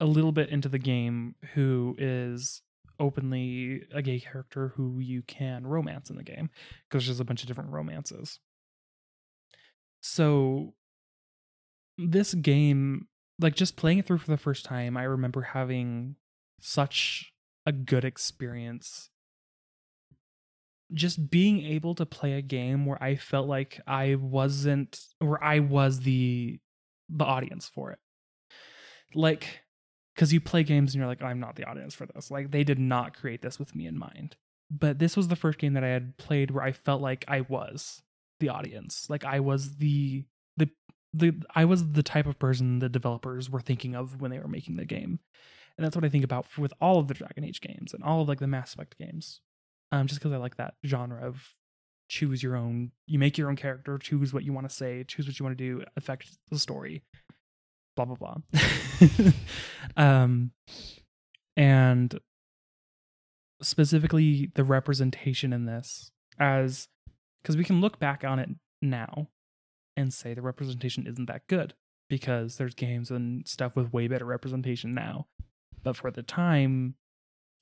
a 0.00 0.06
little 0.06 0.32
bit 0.32 0.48
into 0.50 0.68
the 0.68 0.78
game 0.78 1.34
who 1.54 1.94
is 1.98 2.62
openly 3.00 3.86
a 3.92 4.02
gay 4.02 4.20
character 4.20 4.68
who 4.68 4.98
you 5.00 5.22
can 5.22 5.66
romance 5.66 6.10
in 6.10 6.16
the 6.16 6.22
game 6.22 6.50
because 6.88 7.06
there's 7.06 7.20
a 7.20 7.24
bunch 7.24 7.42
of 7.42 7.48
different 7.48 7.70
romances. 7.70 8.38
So 10.00 10.74
this 11.98 12.34
game, 12.34 13.08
like 13.38 13.54
just 13.54 13.76
playing 13.76 13.98
it 13.98 14.06
through 14.06 14.18
for 14.18 14.30
the 14.30 14.36
first 14.36 14.64
time, 14.64 14.96
I 14.96 15.04
remember 15.04 15.42
having 15.42 16.16
such 16.60 17.32
a 17.66 17.72
good 17.72 18.04
experience 18.04 19.10
just 20.92 21.30
being 21.30 21.64
able 21.64 21.94
to 21.94 22.06
play 22.06 22.34
a 22.34 22.42
game 22.42 22.86
where 22.86 23.02
I 23.02 23.16
felt 23.16 23.48
like 23.48 23.80
I 23.86 24.16
wasn't 24.16 25.00
where 25.18 25.42
I 25.42 25.60
was 25.60 26.00
the 26.00 26.60
the 27.08 27.24
audience 27.24 27.68
for 27.68 27.90
it. 27.92 27.98
Like 29.14 29.62
cuz 30.16 30.32
you 30.32 30.40
play 30.40 30.62
games 30.62 30.94
and 30.94 31.00
you're 31.00 31.08
like 31.08 31.22
I'm 31.22 31.40
not 31.40 31.56
the 31.56 31.64
audience 31.64 31.94
for 31.94 32.06
this. 32.06 32.30
Like 32.30 32.50
they 32.50 32.64
did 32.64 32.78
not 32.78 33.16
create 33.16 33.42
this 33.42 33.58
with 33.58 33.74
me 33.74 33.86
in 33.86 33.98
mind. 33.98 34.36
But 34.70 34.98
this 34.98 35.16
was 35.16 35.28
the 35.28 35.36
first 35.36 35.58
game 35.58 35.74
that 35.74 35.84
I 35.84 35.88
had 35.88 36.16
played 36.16 36.50
where 36.50 36.64
I 36.64 36.72
felt 36.72 37.00
like 37.00 37.24
I 37.28 37.42
was 37.42 38.02
the 38.40 38.48
audience. 38.48 39.08
Like 39.08 39.24
I 39.24 39.40
was 39.40 39.76
the 39.76 40.24
the 40.56 40.70
the 41.14 41.34
I 41.54 41.64
was 41.64 41.92
the 41.92 42.02
type 42.02 42.26
of 42.26 42.38
person 42.38 42.80
the 42.80 42.88
developers 42.88 43.48
were 43.48 43.60
thinking 43.60 43.94
of 43.94 44.20
when 44.20 44.30
they 44.30 44.38
were 44.38 44.48
making 44.48 44.76
the 44.76 44.84
game. 44.84 45.20
And 45.76 45.84
that's 45.84 45.96
what 45.96 46.04
I 46.04 46.08
think 46.08 46.24
about 46.24 46.46
with 46.58 46.72
all 46.80 46.98
of 46.98 47.08
the 47.08 47.14
Dragon 47.14 47.44
Age 47.44 47.60
games 47.60 47.94
and 47.94 48.04
all 48.04 48.22
of 48.22 48.28
like 48.28 48.38
the 48.38 48.46
Mass 48.46 48.74
Effect 48.74 48.96
games 48.98 49.40
um, 49.92 50.06
just 50.06 50.20
because 50.20 50.32
I 50.32 50.36
like 50.36 50.56
that 50.56 50.74
genre 50.84 51.26
of 51.26 51.54
choose 52.08 52.42
your 52.42 52.56
own. 52.56 52.90
You 53.06 53.18
make 53.18 53.38
your 53.38 53.48
own 53.48 53.56
character, 53.56 53.98
choose 53.98 54.32
what 54.32 54.44
you 54.44 54.52
want 54.52 54.68
to 54.68 54.74
say, 54.74 55.04
choose 55.04 55.26
what 55.26 55.38
you 55.38 55.44
want 55.44 55.56
to 55.56 55.64
do, 55.64 55.84
affect 55.96 56.36
the 56.50 56.58
story, 56.58 57.02
blah 57.96 58.04
blah 58.04 58.16
blah. 58.16 58.36
um, 59.96 60.50
and 61.56 62.18
specifically 63.62 64.50
the 64.54 64.64
representation 64.64 65.52
in 65.52 65.66
this, 65.66 66.10
as 66.38 66.88
because 67.42 67.56
we 67.56 67.64
can 67.64 67.80
look 67.80 67.98
back 67.98 68.24
on 68.24 68.38
it 68.38 68.48
now 68.82 69.28
and 69.96 70.12
say 70.12 70.34
the 70.34 70.42
representation 70.42 71.06
isn't 71.06 71.26
that 71.26 71.46
good 71.48 71.74
because 72.08 72.56
there's 72.56 72.74
games 72.74 73.10
and 73.10 73.46
stuff 73.46 73.74
with 73.76 73.92
way 73.92 74.08
better 74.08 74.24
representation 74.24 74.94
now. 74.94 75.26
But 75.82 75.96
for 75.96 76.10
the 76.10 76.22
time, 76.22 76.94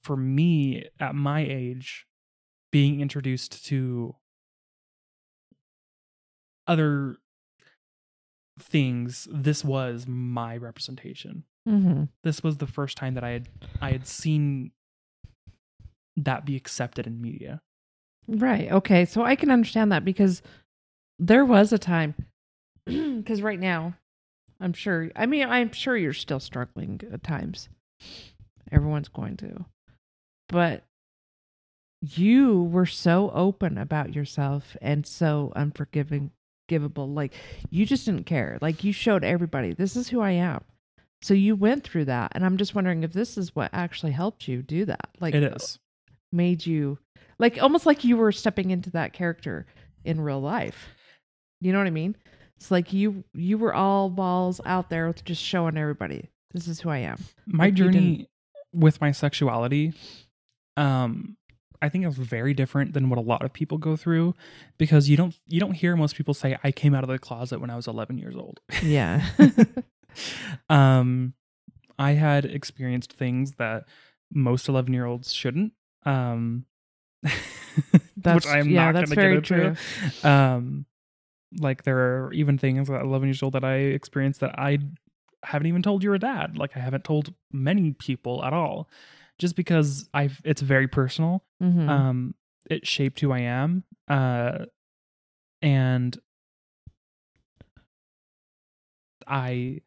for 0.05 0.17
me 0.17 0.87
at 0.99 1.15
my 1.15 1.41
age, 1.41 2.07
being 2.71 3.01
introduced 3.01 3.65
to 3.67 4.17
other 6.67 7.17
things 8.59 9.27
this 9.31 9.65
was 9.65 10.07
my 10.07 10.57
representation 10.57 11.45
Mm-hmm. 11.69 12.05
this 12.25 12.43
was 12.43 12.57
the 12.57 12.67
first 12.67 12.97
time 12.97 13.15
that 13.15 13.23
i 13.23 13.31
had 13.31 13.49
i 13.81 13.91
had 13.93 14.07
seen 14.07 14.73
that 16.17 16.45
be 16.45 16.57
accepted 16.57 17.07
in 17.07 17.21
media 17.21 17.61
Right. 18.29 18.71
Okay. 18.71 19.05
So 19.05 19.23
I 19.25 19.35
can 19.35 19.51
understand 19.51 19.91
that 19.91 20.05
because 20.05 20.43
there 21.19 21.45
was 21.45 21.73
a 21.73 21.79
time, 21.79 22.15
because 22.87 23.43
right 23.43 23.61
now, 23.61 23.95
I'm 24.61 24.73
sure, 24.73 25.11
I 25.17 25.27
mean, 25.27 25.49
I'm 25.49 25.73
sure 25.73 25.97
you're 25.97 26.13
still 26.13 26.41
struggling 26.41 27.01
at 27.13 27.23
times. 27.23 27.69
Everyone's 28.71 29.09
going 29.09 29.37
to. 29.39 29.65
But 30.49 30.85
you 32.01 32.65
were 32.65 32.87
so 32.87 33.31
open 33.35 33.79
about 33.79 34.15
yourself 34.15 34.77
and 34.81 35.07
so 35.07 35.53
unforgiving, 35.55 36.31
givable. 36.71 37.15
Like, 37.15 37.35
you 37.71 37.87
just 37.87 38.07
didn't 38.07 38.27
care. 38.27 38.59
Like, 38.61 38.85
you 38.85 38.93
showed 38.93 39.25
everybody, 39.25 39.73
this 39.73 39.97
is 39.97 40.09
who 40.09 40.21
I 40.21 40.33
am. 40.33 40.63
So 41.23 41.35
you 41.35 41.55
went 41.55 41.85
through 41.85 42.07
that. 42.07 42.33
And 42.35 42.45
I'm 42.45 42.57
just 42.57 42.75
wondering 42.75 43.05
if 43.05 43.13
this 43.13 43.39
is 43.39 43.55
what 43.55 43.71
actually 43.73 44.13
helped 44.13 44.49
you 44.49 44.63
do 44.63 44.85
that. 44.87 45.09
Like, 45.21 45.35
it 45.35 45.45
is 45.45 45.79
made 46.33 46.65
you 46.65 46.99
like 47.39 47.63
almost 47.63 47.87
like 47.87 48.05
you 48.05 48.17
were 48.17 48.33
stepping 48.33 48.71
into 48.71 48.91
that 48.91 49.13
character 49.13 49.67
in 50.05 50.21
real 50.21 50.41
life. 50.41 50.89
You 51.63 51.73
know 51.73 51.79
what 51.79 51.87
I 51.87 51.91
mean? 51.91 52.17
It's 52.57 52.71
like 52.71 52.93
you 52.93 53.25
you 53.35 53.57
were 53.59 53.73
all 53.75 54.11
balls 54.11 54.61
out 54.67 54.91
there 54.91 55.07
with 55.07 55.25
just 55.25 55.43
showing 55.43 55.77
everybody 55.77 56.29
this 56.53 56.69
is 56.69 56.81
who 56.81 56.91
I 56.91 56.99
am. 56.99 57.19
my 57.47 57.67
Like, 57.67 57.75
journey 57.75 58.29
with 58.75 59.01
my 59.01 59.11
sexuality 59.13 59.93
um 60.79 61.37
i 61.83 61.89
think 61.91 62.07
is 62.07 62.17
very 62.17 62.55
different 62.55 62.95
than 62.95 63.11
what 63.11 63.19
a 63.19 63.23
lot 63.23 63.45
of 63.45 63.53
people 63.53 63.77
go 63.77 63.97
through 63.97 64.35
because 64.79 65.11
you 65.11 65.17
don't 65.19 65.39
you 65.47 65.61
don't 65.61 65.75
hear 65.75 65.95
most 65.97 66.17
people 66.17 66.33
say 66.33 66.57
i 66.65 66.73
came 66.73 66.95
out 66.95 67.05
of 67.05 67.11
the 67.11 67.19
closet 67.19 67.61
when 67.61 67.69
i 67.69 67.77
was 67.77 67.87
11 67.87 68.17
years 68.17 68.35
old 68.35 68.61
Yeah. 68.83 69.27
um 70.71 71.35
i 71.99 72.13
had 72.13 72.45
experienced 72.47 73.13
things 73.13 73.53
that 73.57 73.85
most 74.33 74.69
11 74.69 74.93
year 74.95 75.05
olds 75.05 75.33
shouldn't 75.33 75.73
um 76.07 76.65
That's 78.17 78.47
which 78.47 78.55
i'm 78.55 78.69
yeah, 78.71 78.87
not 78.87 78.95
that's 78.95 79.11
gonna 79.11 79.21
very 79.21 79.41
get 79.41 79.51
into 79.51 79.77
true. 80.23 80.31
um 80.31 80.87
like 81.59 81.83
there 81.85 81.99
are 81.99 82.33
even 82.33 82.57
things 82.59 82.89
at 82.91 83.01
11 83.03 83.29
years 83.29 83.43
old 83.43 83.53
that 83.55 83.65
i 83.65 83.75
experienced 83.75 84.41
that 84.41 84.59
i 84.59 84.79
haven't 85.45 85.67
even 85.67 85.83
told 85.83 86.03
your 86.03 86.17
dad 86.19 86.57
like 86.57 86.77
i 86.77 86.81
haven't 86.81 87.05
told 87.05 87.35
many 87.53 87.93
people 87.93 88.45
at 88.45 88.53
all 88.53 88.89
just 89.39 89.57
because 89.57 90.09
i've 90.15 90.41
it's 90.45 90.63
very 90.63 90.89
personal 90.89 91.45
Mhm. 91.63 91.89
um 91.89 92.35
it 92.71 92.87
shaped 92.87 93.21
who 93.21 93.33
i 93.33 93.41
am 93.41 93.85
uh 94.09 94.67
and 95.61 96.19
i 99.27 99.81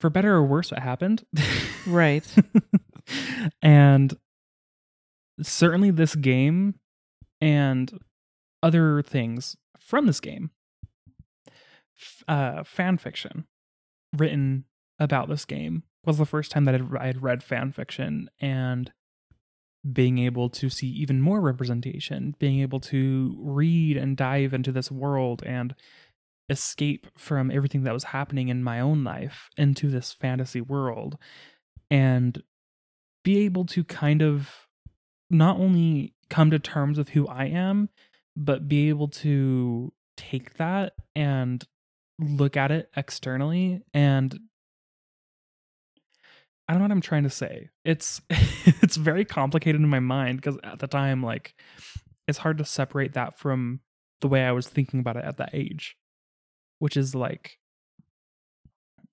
for 0.00 0.10
better 0.10 0.34
or 0.34 0.44
worse 0.44 0.72
it 0.72 0.78
happened 0.78 1.24
right. 1.86 2.24
and 3.62 4.14
certainly 5.42 5.90
this 5.90 6.14
game 6.14 6.74
and 7.40 7.98
other 8.62 9.02
things 9.02 9.56
from 9.86 10.06
this 10.06 10.20
game 10.20 10.50
uh 12.28 12.62
fan 12.64 12.98
fiction 12.98 13.46
written 14.16 14.64
about 14.98 15.28
this 15.28 15.44
game 15.44 15.82
was 16.04 16.18
the 16.18 16.26
first 16.26 16.50
time 16.50 16.64
that 16.64 16.80
I 16.98 17.06
had 17.06 17.22
read 17.22 17.42
fan 17.42 17.72
fiction 17.72 18.30
and 18.40 18.92
being 19.92 20.18
able 20.18 20.48
to 20.50 20.68
see 20.68 20.88
even 20.88 21.20
more 21.20 21.40
representation, 21.40 22.34
being 22.38 22.60
able 22.60 22.80
to 22.80 23.36
read 23.40 23.96
and 23.96 24.16
dive 24.16 24.52
into 24.52 24.72
this 24.72 24.90
world 24.90 25.42
and 25.44 25.74
escape 26.48 27.06
from 27.16 27.50
everything 27.50 27.82
that 27.82 27.92
was 27.92 28.04
happening 28.04 28.48
in 28.48 28.62
my 28.62 28.80
own 28.80 29.04
life 29.04 29.50
into 29.56 29.88
this 29.88 30.12
fantasy 30.12 30.60
world 30.60 31.18
and 31.90 32.42
be 33.24 33.38
able 33.38 33.64
to 33.64 33.82
kind 33.84 34.22
of 34.22 34.68
not 35.28 35.56
only 35.56 36.14
come 36.30 36.50
to 36.50 36.58
terms 36.58 36.98
with 36.98 37.10
who 37.10 37.26
I 37.26 37.46
am, 37.46 37.88
but 38.36 38.68
be 38.68 38.88
able 38.88 39.08
to 39.08 39.92
take 40.16 40.54
that 40.54 40.92
and 41.14 41.64
look 42.18 42.56
at 42.56 42.70
it 42.70 42.90
externally 42.96 43.82
and 43.92 44.38
I 46.68 46.72
don't 46.72 46.80
know 46.80 46.84
what 46.86 46.92
I'm 46.92 47.00
trying 47.00 47.22
to 47.22 47.30
say. 47.30 47.70
It's 47.84 48.20
it's 48.30 48.96
very 48.96 49.24
complicated 49.24 49.80
in 49.80 49.88
my 49.88 50.00
mind 50.00 50.38
because 50.38 50.58
at 50.64 50.80
the 50.80 50.88
time 50.88 51.22
like 51.22 51.54
it's 52.26 52.38
hard 52.38 52.58
to 52.58 52.64
separate 52.64 53.12
that 53.14 53.38
from 53.38 53.80
the 54.20 54.28
way 54.28 54.44
I 54.44 54.52
was 54.52 54.66
thinking 54.66 55.00
about 55.00 55.16
it 55.16 55.24
at 55.24 55.36
that 55.36 55.50
age, 55.52 55.96
which 56.78 56.96
is 56.96 57.14
like 57.14 57.58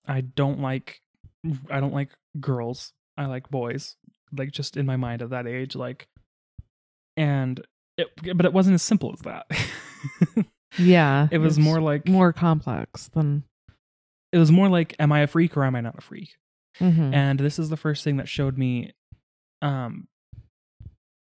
I 0.07 0.21
don't 0.21 0.59
like 0.59 1.01
I 1.69 1.79
don't 1.79 1.93
like 1.93 2.11
girls. 2.39 2.93
I 3.17 3.25
like 3.25 3.49
boys. 3.49 3.97
Like 4.35 4.51
just 4.51 4.75
in 4.75 4.87
my 4.87 4.95
mind 4.95 5.21
at 5.21 5.29
that 5.29 5.45
age 5.45 5.75
like 5.75 6.07
and 7.15 7.61
it 7.97 8.07
but 8.35 8.45
it 8.45 8.53
wasn't 8.53 8.73
as 8.73 8.81
simple 8.81 9.13
as 9.13 9.19
that. 9.21 9.45
Yeah. 10.79 11.27
it 11.31 11.37
was 11.37 11.59
more 11.59 11.79
like 11.79 12.07
more 12.07 12.33
complex 12.33 13.07
than 13.09 13.43
it 14.31 14.39
was 14.39 14.51
more 14.51 14.69
like 14.69 14.95
am 14.97 15.11
I 15.11 15.19
a 15.19 15.27
freak 15.27 15.55
or 15.55 15.63
am 15.63 15.75
I 15.75 15.81
not 15.81 15.97
a 15.99 16.01
freak? 16.01 16.35
Mhm. 16.79 17.13
and 17.13 17.39
this 17.39 17.59
is 17.59 17.69
the 17.69 17.77
first 17.77 18.03
thing 18.03 18.17
that 18.17 18.27
showed 18.27 18.57
me 18.57 18.91
um 19.61 20.07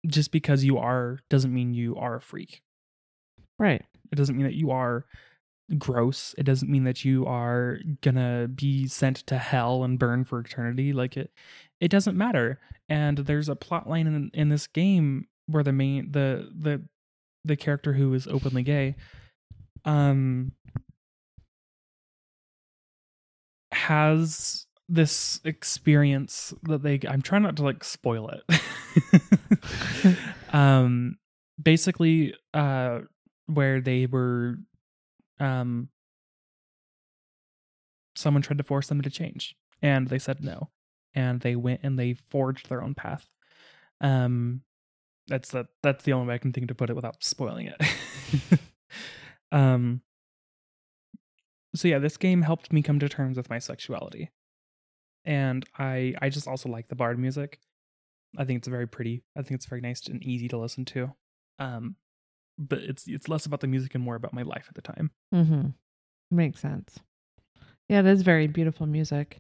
just 0.06 0.32
because 0.34 0.66
you 0.66 0.78
are 0.78 1.20
doesn't 1.30 1.54
mean 1.54 1.74
you 1.74 1.96
are 1.96 2.16
a 2.16 2.22
freak 2.22 2.62
right. 3.58 3.82
it 4.12 4.16
doesn't 4.16 4.36
mean 4.36 4.46
that 4.46 4.56
you 4.56 4.72
are 4.72 5.06
gross 5.78 6.36
it 6.38 6.44
doesn't 6.44 6.70
mean 6.70 6.84
that 6.84 7.06
you 7.06 7.26
are 7.26 7.80
gonna 8.02 8.50
be 8.54 8.88
sent 8.88 9.18
to 9.28 9.38
hell 9.38 9.84
and 9.86 10.00
burn 10.00 10.26
for 10.26 10.40
eternity 10.42 10.92
like 10.92 11.16
it 11.16 11.32
it 11.80 11.88
doesn't 11.90 12.18
matter 12.18 12.60
and 12.90 13.20
there's 13.20 13.48
a 13.48 13.56
plot 13.56 13.88
line 13.88 14.08
in, 14.08 14.30
in 14.34 14.50
this 14.50 14.68
game 14.68 15.28
where 15.50 15.64
the 15.64 15.72
main 15.72 16.12
the 16.12 16.50
the 16.58 16.82
the 17.46 17.56
character 17.56 17.94
who 17.94 18.14
is 18.14 18.28
openly 18.28 18.64
gay 18.64 18.96
um 19.86 20.52
has 23.72 24.66
this 24.88 25.40
experience 25.44 26.54
that 26.64 26.84
they 26.84 27.00
I'm 27.08 27.22
trying 27.22 27.44
not 27.44 27.56
to 27.58 27.64
like 27.64 27.84
spoil 27.84 28.30
it. 28.30 30.18
um 30.54 31.18
basically 31.62 32.34
uh 32.54 33.00
where 33.46 33.82
they 33.82 34.06
were 34.08 34.58
um 35.40 35.90
someone 38.16 38.42
tried 38.42 38.58
to 38.58 38.64
force 38.64 38.88
them 38.88 39.02
to 39.02 39.10
change 39.10 39.56
and 39.82 40.08
they 40.08 40.20
said 40.20 40.44
no 40.44 40.70
and 41.14 41.42
they 41.42 41.56
went 41.56 41.82
and 41.84 41.98
they 41.98 42.14
forged 42.14 42.70
their 42.70 42.84
own 42.84 42.94
path 42.96 43.28
um 44.02 44.62
that's 45.30 45.50
the 45.52 45.68
that's 45.84 46.04
the 46.04 46.14
only 46.14 46.28
way 46.28 46.34
i 46.34 46.38
can 46.38 46.52
think 46.52 46.68
to 46.68 46.76
put 46.76 46.90
it 46.90 46.96
without 46.96 47.24
spoiling 47.24 47.68
it 47.68 47.82
um 49.52 50.02
so 51.76 51.88
yeah 51.88 52.00
this 52.00 52.18
game 52.18 52.42
helped 52.42 52.74
me 52.74 52.82
come 52.82 53.00
to 53.00 53.08
terms 53.08 53.38
with 53.38 53.50
my 53.50 53.60
sexuality 53.60 54.30
and 55.24 55.66
i 55.78 56.14
i 56.22 56.30
just 56.30 56.48
also 56.48 56.68
like 56.68 56.88
the 56.90 56.96
bard 56.96 57.18
music 57.18 57.60
i 58.38 58.44
think 58.44 58.58
it's 58.58 58.68
very 58.68 58.88
pretty 58.88 59.24
i 59.38 59.42
think 59.42 59.54
it's 59.54 59.66
very 59.66 59.82
nice 59.82 60.08
and 60.08 60.24
easy 60.24 60.48
to 60.48 60.58
listen 60.58 60.84
to 60.84 61.14
um 61.60 61.96
but 62.58 62.80
it's 62.80 63.08
it's 63.08 63.30
less 63.30 63.46
about 63.46 63.62
the 63.62 63.68
music 63.68 63.96
and 63.96 64.04
more 64.04 64.16
about 64.16 64.34
my 64.34 64.42
life 64.42 64.66
at 64.68 64.76
the 64.76 64.82
time 64.82 65.12
Mm-hmm. 65.34 65.68
Makes 66.32 66.60
sense. 66.60 67.00
Yeah, 67.88 68.00
it 68.00 68.06
is 68.06 68.22
very 68.22 68.48
beautiful 68.48 68.86
music. 68.86 69.40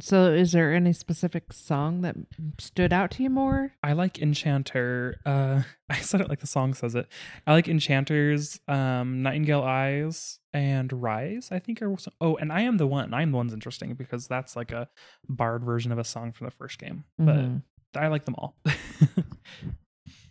So, 0.00 0.32
is 0.32 0.52
there 0.52 0.72
any 0.74 0.92
specific 0.92 1.52
song 1.52 2.02
that 2.02 2.14
stood 2.58 2.92
out 2.92 3.10
to 3.12 3.22
you 3.22 3.30
more? 3.30 3.72
I 3.82 3.94
like 3.94 4.18
Enchanter. 4.20 5.20
Uh, 5.24 5.62
I 5.90 5.96
said 6.00 6.20
it 6.20 6.28
like 6.28 6.40
the 6.40 6.46
song 6.46 6.74
says 6.74 6.94
it. 6.94 7.06
I 7.46 7.52
like 7.52 7.68
Enchanters, 7.68 8.60
um, 8.68 9.22
Nightingale 9.22 9.62
Eyes, 9.62 10.38
and 10.52 10.92
Rise. 10.92 11.48
I 11.50 11.58
think 11.58 11.80
are. 11.82 11.96
some- 11.98 12.12
Oh, 12.20 12.36
and 12.36 12.52
I 12.52 12.60
am 12.62 12.76
the 12.76 12.86
one. 12.86 13.14
I 13.14 13.22
am 13.22 13.30
the 13.32 13.36
one's 13.38 13.54
interesting 13.54 13.94
because 13.94 14.28
that's 14.28 14.54
like 14.56 14.72
a 14.72 14.88
bard 15.28 15.64
version 15.64 15.90
of 15.92 15.98
a 15.98 16.04
song 16.04 16.32
from 16.32 16.44
the 16.46 16.50
first 16.52 16.78
game. 16.78 17.04
But 17.18 17.36
Mhm. 17.36 17.62
I 17.96 18.08
like 18.08 18.24
them 18.26 18.34
all. 18.36 18.56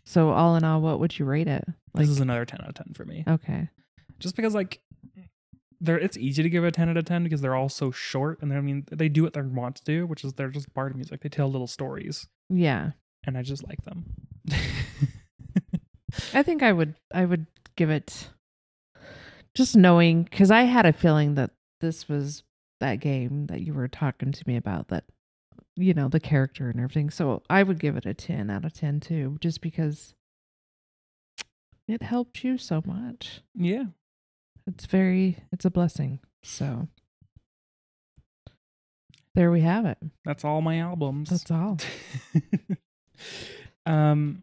So, 0.06 0.30
all 0.30 0.56
in 0.56 0.64
all, 0.64 0.80
what 0.80 1.02
would 1.02 1.20
you 1.20 1.26
rate 1.26 1.50
it? 1.50 1.66
Like, 1.94 2.04
this 2.04 2.10
is 2.10 2.22
another 2.22 2.46
ten 2.46 2.62
out 2.62 2.70
of 2.70 2.76
ten 2.76 2.94
for 2.94 3.04
me. 3.04 3.26
okay. 3.28 3.68
Just 4.20 4.36
because 4.38 4.54
like. 4.56 4.80
They're, 5.80 6.00
it's 6.00 6.18
easy 6.18 6.42
to 6.44 6.50
give 6.50 6.64
a 6.64 6.72
10 6.72 6.90
out 6.90 6.98
of 6.98 7.06
10 7.06 7.24
because 7.24 7.42
they're 7.42 7.56
all 7.56 7.70
so 7.70 7.92
short 7.92 8.42
and 8.42 8.52
I 8.54 8.62
mean 8.62 8.86
they 8.92 9.10
do 9.10 9.24
what 9.24 9.34
they 9.34 9.42
want 9.42 9.76
to 9.78 9.84
do 9.84 10.08
which 10.08 10.24
is 10.24 10.34
they're 10.34 10.50
just 10.50 10.74
bard 10.74 10.96
music 10.96 11.22
they 11.22 11.30
tell 11.30 11.52
little 11.52 11.68
stories 11.68 12.28
Yeah, 12.50 12.92
and 13.26 13.38
I 13.38 13.44
just 13.44 13.68
like 13.68 13.84
them 13.86 14.06
I 16.34 16.42
think 16.44 16.64
I 16.64 16.72
would. 16.72 16.96
I 17.14 17.26
would 17.26 17.46
give 17.76 17.90
it. 17.90 18.30
Just 19.54 19.76
knowing, 19.76 20.24
because 20.24 20.52
I 20.52 20.64
had 20.64 20.86
a 20.86 20.94
feeling 20.94 21.36
that 21.36 21.52
this 21.82 22.08
was 22.08 22.44
that 22.80 23.00
game 23.00 23.48
that 23.48 23.62
you 23.62 23.74
were 23.74 23.88
talking 23.88 24.32
to 24.32 24.44
me 24.48 24.56
about. 24.56 24.88
That 24.88 25.04
you 25.76 25.94
know 25.94 26.08
the 26.08 26.20
character 26.20 26.70
and 26.70 26.80
everything. 26.80 27.10
So 27.10 27.44
I 27.50 27.64
would 27.64 27.80
give 27.80 27.98
it 27.98 28.06
a 28.06 28.14
ten 28.14 28.50
out 28.50 28.66
of 28.66 28.74
ten 28.74 29.00
too, 29.00 29.38
just 29.42 29.62
because 29.62 30.14
it 31.88 32.02
helped 32.02 32.44
you 32.44 32.58
so 32.58 32.82
much. 32.86 33.42
yeah 33.56 33.86
It's 34.68 34.86
very. 34.86 35.38
It's 35.52 35.66
a 35.66 35.70
blessing. 35.72 36.20
So 36.44 36.88
there 39.36 39.52
we 39.52 39.62
have 39.62 39.86
it. 39.86 39.98
that's 40.26 40.44
all 40.44 40.62
my 40.62 40.80
albums 40.80 41.30
That's 41.30 41.52
all. 41.52 41.78
um 43.86 44.42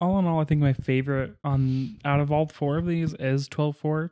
all 0.00 0.18
in 0.18 0.26
all 0.26 0.40
i 0.40 0.44
think 0.44 0.60
my 0.60 0.72
favorite 0.72 1.36
on 1.44 1.96
out 2.04 2.18
of 2.20 2.32
all 2.32 2.46
four 2.46 2.78
of 2.78 2.86
these 2.86 3.14
is 3.14 3.48
12-4 3.48 4.10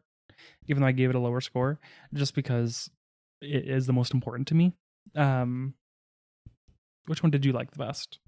even 0.68 0.80
though 0.82 0.86
i 0.88 0.92
gave 0.92 1.10
it 1.10 1.16
a 1.16 1.20
lower 1.20 1.40
score 1.40 1.78
just 2.14 2.34
because 2.34 2.88
it 3.40 3.68
is 3.68 3.86
the 3.86 3.92
most 3.92 4.12
important 4.14 4.46
to 4.48 4.54
me 4.54 4.72
um 5.16 5.74
which 7.06 7.22
one 7.22 7.30
did 7.30 7.44
you 7.44 7.52
like 7.52 7.70
the 7.72 7.78
best 7.78 8.18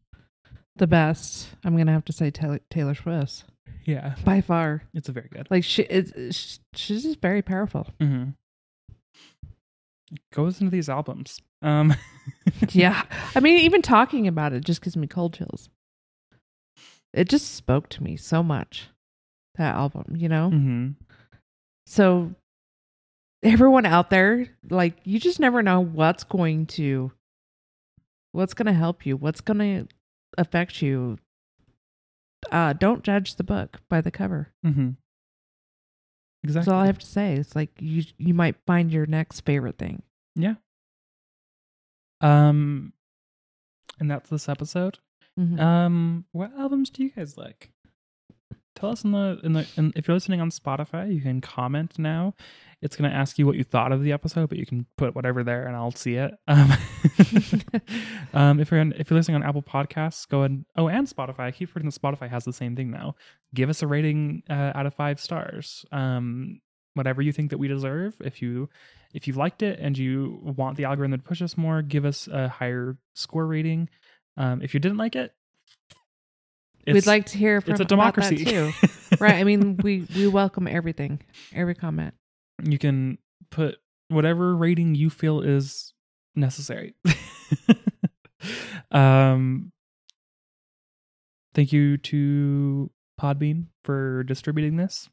The 0.81 0.87
best. 0.87 1.49
I'm 1.63 1.77
gonna 1.77 1.93
have 1.93 2.07
to 2.07 2.13
say 2.13 2.31
Taylor, 2.31 2.59
Taylor 2.71 2.95
Swift 2.95 3.45
yeah 3.85 4.15
by 4.25 4.41
far. 4.41 4.83
it's 4.95 5.11
a 5.11 5.13
very 5.13 5.29
good 5.31 5.47
Like 5.51 5.63
she 5.63 5.83
is. 5.83 6.59
She's 6.75 7.03
just 7.03 7.21
very 7.21 7.43
powerful. 7.43 7.87
mm-hmm. 8.01 8.31
go 10.33 10.43
listen 10.43 10.69
to 10.69 10.71
these 10.71 10.89
albums 10.89 11.39
um 11.61 11.95
yeah. 12.71 13.03
I 13.35 13.41
mean, 13.41 13.59
even 13.59 13.83
talking 13.83 14.27
about 14.27 14.55
it 14.55 14.65
just 14.65 14.81
gives 14.81 14.97
me 14.97 15.07
cold 15.07 15.35
chills. 15.35 15.69
It 17.13 17.29
just 17.29 17.55
spoke 17.57 17.91
to 17.91 18.03
me 18.03 18.17
so 18.17 18.43
much, 18.43 18.89
that 19.57 19.75
album, 19.75 20.17
you 20.17 20.31
know? 20.31 20.51
mhm. 20.51 20.95
So, 21.87 22.35
everyone 23.43 23.85
out 23.85 24.09
there, 24.09 24.47
like, 24.71 24.95
you 25.05 25.19
just 25.19 25.41
never 25.41 25.63
know 25.63 25.81
what's 25.81 26.25
going 26.25 26.67
to, 26.67 27.13
what's 28.33 28.55
going 28.55 28.67
to 28.67 28.73
help 28.73 29.05
you, 29.05 29.17
what's 29.19 29.41
going 29.41 29.59
to 29.59 29.89
affect 30.41 30.83
you. 30.83 31.19
Uh, 32.51 32.73
don't 32.73 33.05
judge 33.05 33.37
the 33.37 33.45
book 33.45 33.81
by 33.89 34.01
the 34.01 34.11
cover. 34.11 34.49
Mm-hmm. 34.67 34.91
Exactly. 36.43 36.61
That's 36.65 36.69
all 36.69 36.81
I 36.83 36.87
have 36.87 36.99
to 36.99 37.07
say. 37.07 37.35
It's 37.35 37.55
like 37.55 37.71
you 37.79 38.03
you 38.19 38.33
might 38.33 38.57
find 38.67 38.91
your 38.91 39.05
next 39.07 39.41
favorite 39.43 39.77
thing. 39.79 40.03
Yeah. 40.35 40.55
Um, 42.23 42.93
and 43.99 44.11
that's 44.11 44.31
this 44.31 44.49
episode. 44.49 44.99
Mhm. 45.39 45.61
Um, 45.61 46.25
what 46.33 46.53
albums 46.59 46.91
do 46.91 47.03
you 47.05 47.11
guys 47.11 47.37
like? 47.37 47.71
Tell 48.81 48.91
us 48.93 49.05
in 49.05 49.13
the 49.13 49.39
in 49.45 49.53
the 49.53 49.67
in, 49.77 49.93
if 49.95 50.09
you're 50.09 50.15
listening 50.15 50.41
on 50.41 50.51
Spotify, 50.51 51.15
you 51.15 51.21
can 51.21 51.43
comment 51.43 51.99
now. 51.99 52.35
It's 52.81 52.97
gonna 52.97 53.11
ask 53.11 53.39
you 53.39 53.47
what 53.47 53.57
you 53.57 53.63
thought 53.63 53.93
of 53.93 54.03
the 54.03 54.13
episode, 54.13 54.49
but 54.49 54.57
you 54.57 54.65
can 54.65 54.87
put 54.97 55.15
whatever 55.15 55.45
there, 55.45 55.67
and 55.67 55.77
I'll 55.77 55.91
see 55.91 56.15
it. 56.15 56.33
Um, 56.49 56.73
um 58.33 58.59
if 58.59 58.71
you're 58.71 58.81
on, 58.81 58.95
if 58.97 59.11
you're 59.11 59.19
listening 59.19 59.35
on 59.35 59.43
Apple 59.43 59.63
Podcasts, 59.63 60.27
go 60.27 60.45
ahead. 60.45 60.65
Oh, 60.77 60.89
and 60.89 61.07
Spotify. 61.07 61.41
I 61.41 61.51
keep 61.51 61.69
forgetting 61.69 61.91
that 61.91 62.01
Spotify 62.01 62.31
has 62.31 62.45
the 62.47 62.55
same 62.55 62.75
thing 62.75 62.91
now. 62.91 63.17
Give 63.55 63.69
us 63.69 63.83
a 63.83 63.87
rating 63.87 64.45
uh, 64.49 64.73
out 64.75 64.87
of 64.87 64.95
five 64.95 65.21
stars. 65.21 65.85
Um, 65.93 66.63
whatever 66.95 67.21
you 67.21 67.33
think 67.33 67.51
that 67.51 67.59
we 67.59 67.69
deserve. 67.69 68.15
If 68.21 68.41
you 68.41 68.71
if 69.13 69.29
you 69.29 69.35
liked 69.35 69.63
it 69.63 69.79
and 69.79 69.99
you 69.99 70.39
want 70.43 70.79
the 70.79 70.85
algorithm 70.85 71.21
to 71.21 71.25
push 71.25 71.43
us 71.43 71.59
more, 71.59 71.83
give 71.83 72.07
us 72.07 72.29
a 72.29 72.49
higher 72.49 72.97
score 73.15 73.47
rating. 73.47 73.91
Um, 74.39 74.63
if 74.63 74.73
you 74.73 74.81
didn't 74.81 74.97
like 74.97 75.17
it, 75.17 75.35
We'd 76.95 77.07
like 77.07 77.27
to 77.27 77.39
hear 77.39 77.61
from 77.61 77.73
it's 77.73 77.81
a 77.81 77.85
democracy 77.85 78.45
too. 78.45 78.73
right. 79.21 79.35
I 79.35 79.45
mean, 79.45 79.77
we 79.83 80.07
we 80.15 80.27
welcome 80.27 80.67
everything, 80.67 81.21
every 81.55 81.75
comment. 81.75 82.15
you 82.63 82.79
can 82.79 83.19
put 83.51 83.77
whatever 84.09 84.55
rating 84.57 84.95
you 84.95 85.11
feel 85.11 85.41
is 85.41 85.95
necessary. 86.35 86.95
um, 88.91 89.73
thank 91.55 91.73
you 91.73 91.97
to 91.99 92.91
Podbean 93.21 93.67
for 93.85 94.25
distributing 94.25 94.77
this. 94.77 95.09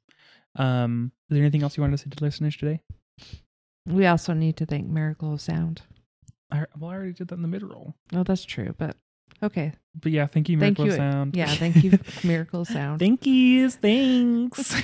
Um, 0.55 1.11
is 1.29 1.35
there 1.35 1.43
anything 1.43 1.63
else 1.63 1.77
you 1.77 1.81
wanted 1.81 1.97
to 1.97 2.03
say 2.03 2.09
to 2.09 2.23
listeners 2.23 2.57
today? 2.57 2.81
We 3.85 4.05
also 4.05 4.33
need 4.33 4.57
to 4.57 4.65
thank 4.65 4.87
Miracle 4.87 5.33
of 5.33 5.41
Sound. 5.41 5.81
I, 6.51 6.65
well, 6.77 6.91
I 6.91 6.95
already 6.95 7.13
did 7.13 7.27
that 7.29 7.35
in 7.35 7.41
the 7.41 7.47
mid 7.47 7.63
roll. 7.63 7.93
Oh, 8.13 8.23
that's 8.23 8.45
true. 8.45 8.73
But 8.77 8.97
okay. 9.43 9.73
But 9.99 10.11
yeah, 10.11 10.27
thank 10.27 10.49
you, 10.49 10.59
Thank 10.59 10.77
Miracle 10.77 10.85
you. 10.85 10.91
Sound. 10.97 11.35
Yeah, 11.35 11.47
thank 11.47 11.83
you, 11.83 11.97
Miracle 12.23 12.65
Sound. 12.65 12.99
Thank 12.99 13.25
yous. 13.25 13.75
Thanks. 13.75 14.73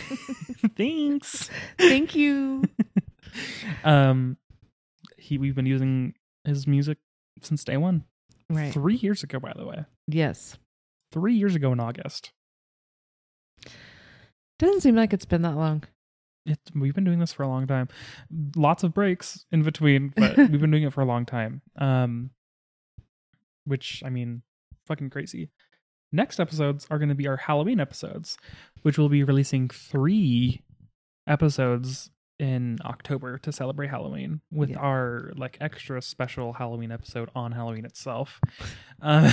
thanks. 0.77 1.49
Thank 1.77 2.15
you. 2.15 2.63
Um, 3.83 4.37
he 5.17 5.37
we've 5.37 5.55
been 5.55 5.65
using 5.65 6.15
his 6.45 6.67
music 6.67 6.97
since 7.41 7.63
day 7.63 7.77
one. 7.77 8.03
Right. 8.49 8.73
Three 8.73 8.95
years 8.95 9.23
ago, 9.23 9.39
by 9.39 9.53
the 9.55 9.65
way. 9.65 9.85
Yes. 10.07 10.57
Three 11.11 11.35
years 11.35 11.55
ago 11.55 11.71
in 11.71 11.79
August. 11.79 12.31
Doesn't 14.59 14.81
seem 14.81 14.95
like 14.95 15.13
it's 15.13 15.25
been 15.25 15.41
that 15.43 15.55
long. 15.55 15.83
It, 16.45 16.59
we've 16.75 16.93
been 16.93 17.05
doing 17.05 17.19
this 17.19 17.33
for 17.33 17.43
a 17.43 17.47
long 17.47 17.67
time. 17.67 17.87
Lots 18.55 18.83
of 18.83 18.93
breaks 18.93 19.45
in 19.51 19.63
between, 19.63 20.13
but 20.15 20.37
we've 20.37 20.59
been 20.59 20.71
doing 20.71 20.83
it 20.83 20.93
for 20.93 21.01
a 21.01 21.05
long 21.05 21.25
time. 21.25 21.61
Um, 21.77 22.31
which 23.65 24.01
I 24.05 24.09
mean, 24.09 24.41
fucking 24.85 25.09
crazy. 25.09 25.49
Next 26.11 26.39
episodes 26.39 26.85
are 26.91 26.99
going 26.99 27.09
to 27.09 27.15
be 27.15 27.27
our 27.27 27.37
Halloween 27.37 27.79
episodes, 27.79 28.37
which 28.83 28.97
we'll 28.97 29.09
be 29.09 29.23
releasing 29.23 29.67
three 29.69 30.61
episodes 31.27 32.11
in 32.39 32.77
October 32.83 33.37
to 33.39 33.51
celebrate 33.51 33.89
Halloween 33.89 34.41
with 34.51 34.71
Yeah. 34.71 34.77
our 34.77 35.31
like 35.35 35.57
extra 35.61 36.01
special 36.01 36.53
Halloween 36.53 36.91
episode 36.91 37.29
on 37.35 37.51
Halloween 37.53 37.85
itself. 37.85 38.39
Uh, 39.01 39.31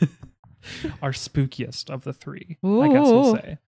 our 1.02 1.12
spookiest 1.12 1.90
of 1.90 2.04
the 2.04 2.12
three, 2.12 2.56
I 2.64 2.88
guess 2.88 3.06
we'll 3.06 3.34
say. 3.36 3.58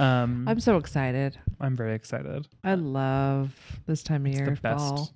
Um, 0.00 0.46
I'm 0.48 0.58
so 0.58 0.76
excited. 0.78 1.38
I'm 1.60 1.76
very 1.76 1.94
excited. 1.94 2.48
I 2.64 2.74
love 2.74 3.54
this 3.86 4.02
time 4.02 4.26
of 4.26 4.32
It's 4.32 4.36
year. 4.40 4.46
the 4.50 4.60
best. 4.60 4.78
Fall. 4.78 5.10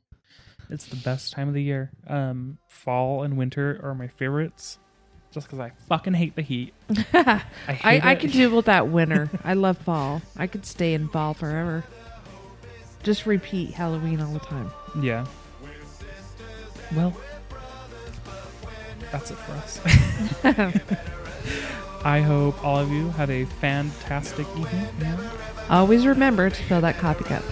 It's 0.71 0.87
the 0.87 0.97
best 0.97 1.33
time 1.33 1.49
of 1.49 1.55
the 1.55 1.63
year. 1.63 1.91
Um, 2.07 2.59
fall 2.69 3.23
and 3.23 3.37
winter 3.37 3.81
are 3.83 3.95
my 3.95 4.07
favorites, 4.09 4.79
just 5.33 5.47
because 5.47 5.59
I 5.59 5.73
fucking 5.89 6.15
hate 6.15 6.37
the 6.37 6.43
heat. 6.43 6.73
I 7.13 7.43
I, 7.69 7.73
hate 7.73 8.05
I 8.05 8.13
it. 8.13 8.21
could 8.21 8.33
deal 8.33 8.55
with 8.55 8.67
that 8.67 8.89
winter. 8.89 9.29
I 9.45 9.55
love 9.55 9.79
fall. 9.79 10.23
I 10.37 10.47
could 10.47 10.65
stay 10.65 10.95
in 10.95 11.09
fall 11.09 11.35
forever. 11.35 11.85
Just 13.03 13.27
repeat 13.27 13.73
Halloween 13.73 14.21
all 14.21 14.33
the 14.33 14.41
time. 14.41 14.71
Yeah. 15.01 15.27
Well, 16.95 17.17
that's 19.13 19.31
it 19.31 19.37
for 19.39 19.53
us. 19.53 19.81
I 22.05 22.21
hope 22.21 22.63
all 22.65 22.79
of 22.79 22.91
you 22.91 23.09
have 23.11 23.31
a 23.31 23.45
fantastic 23.45 24.47
evening. 24.57 24.87
Always 25.69 26.07
remember 26.07 26.49
to 26.51 26.63
fill 26.65 26.81
that 26.81 26.99
coffee 26.99 27.25
cup. 27.25 27.43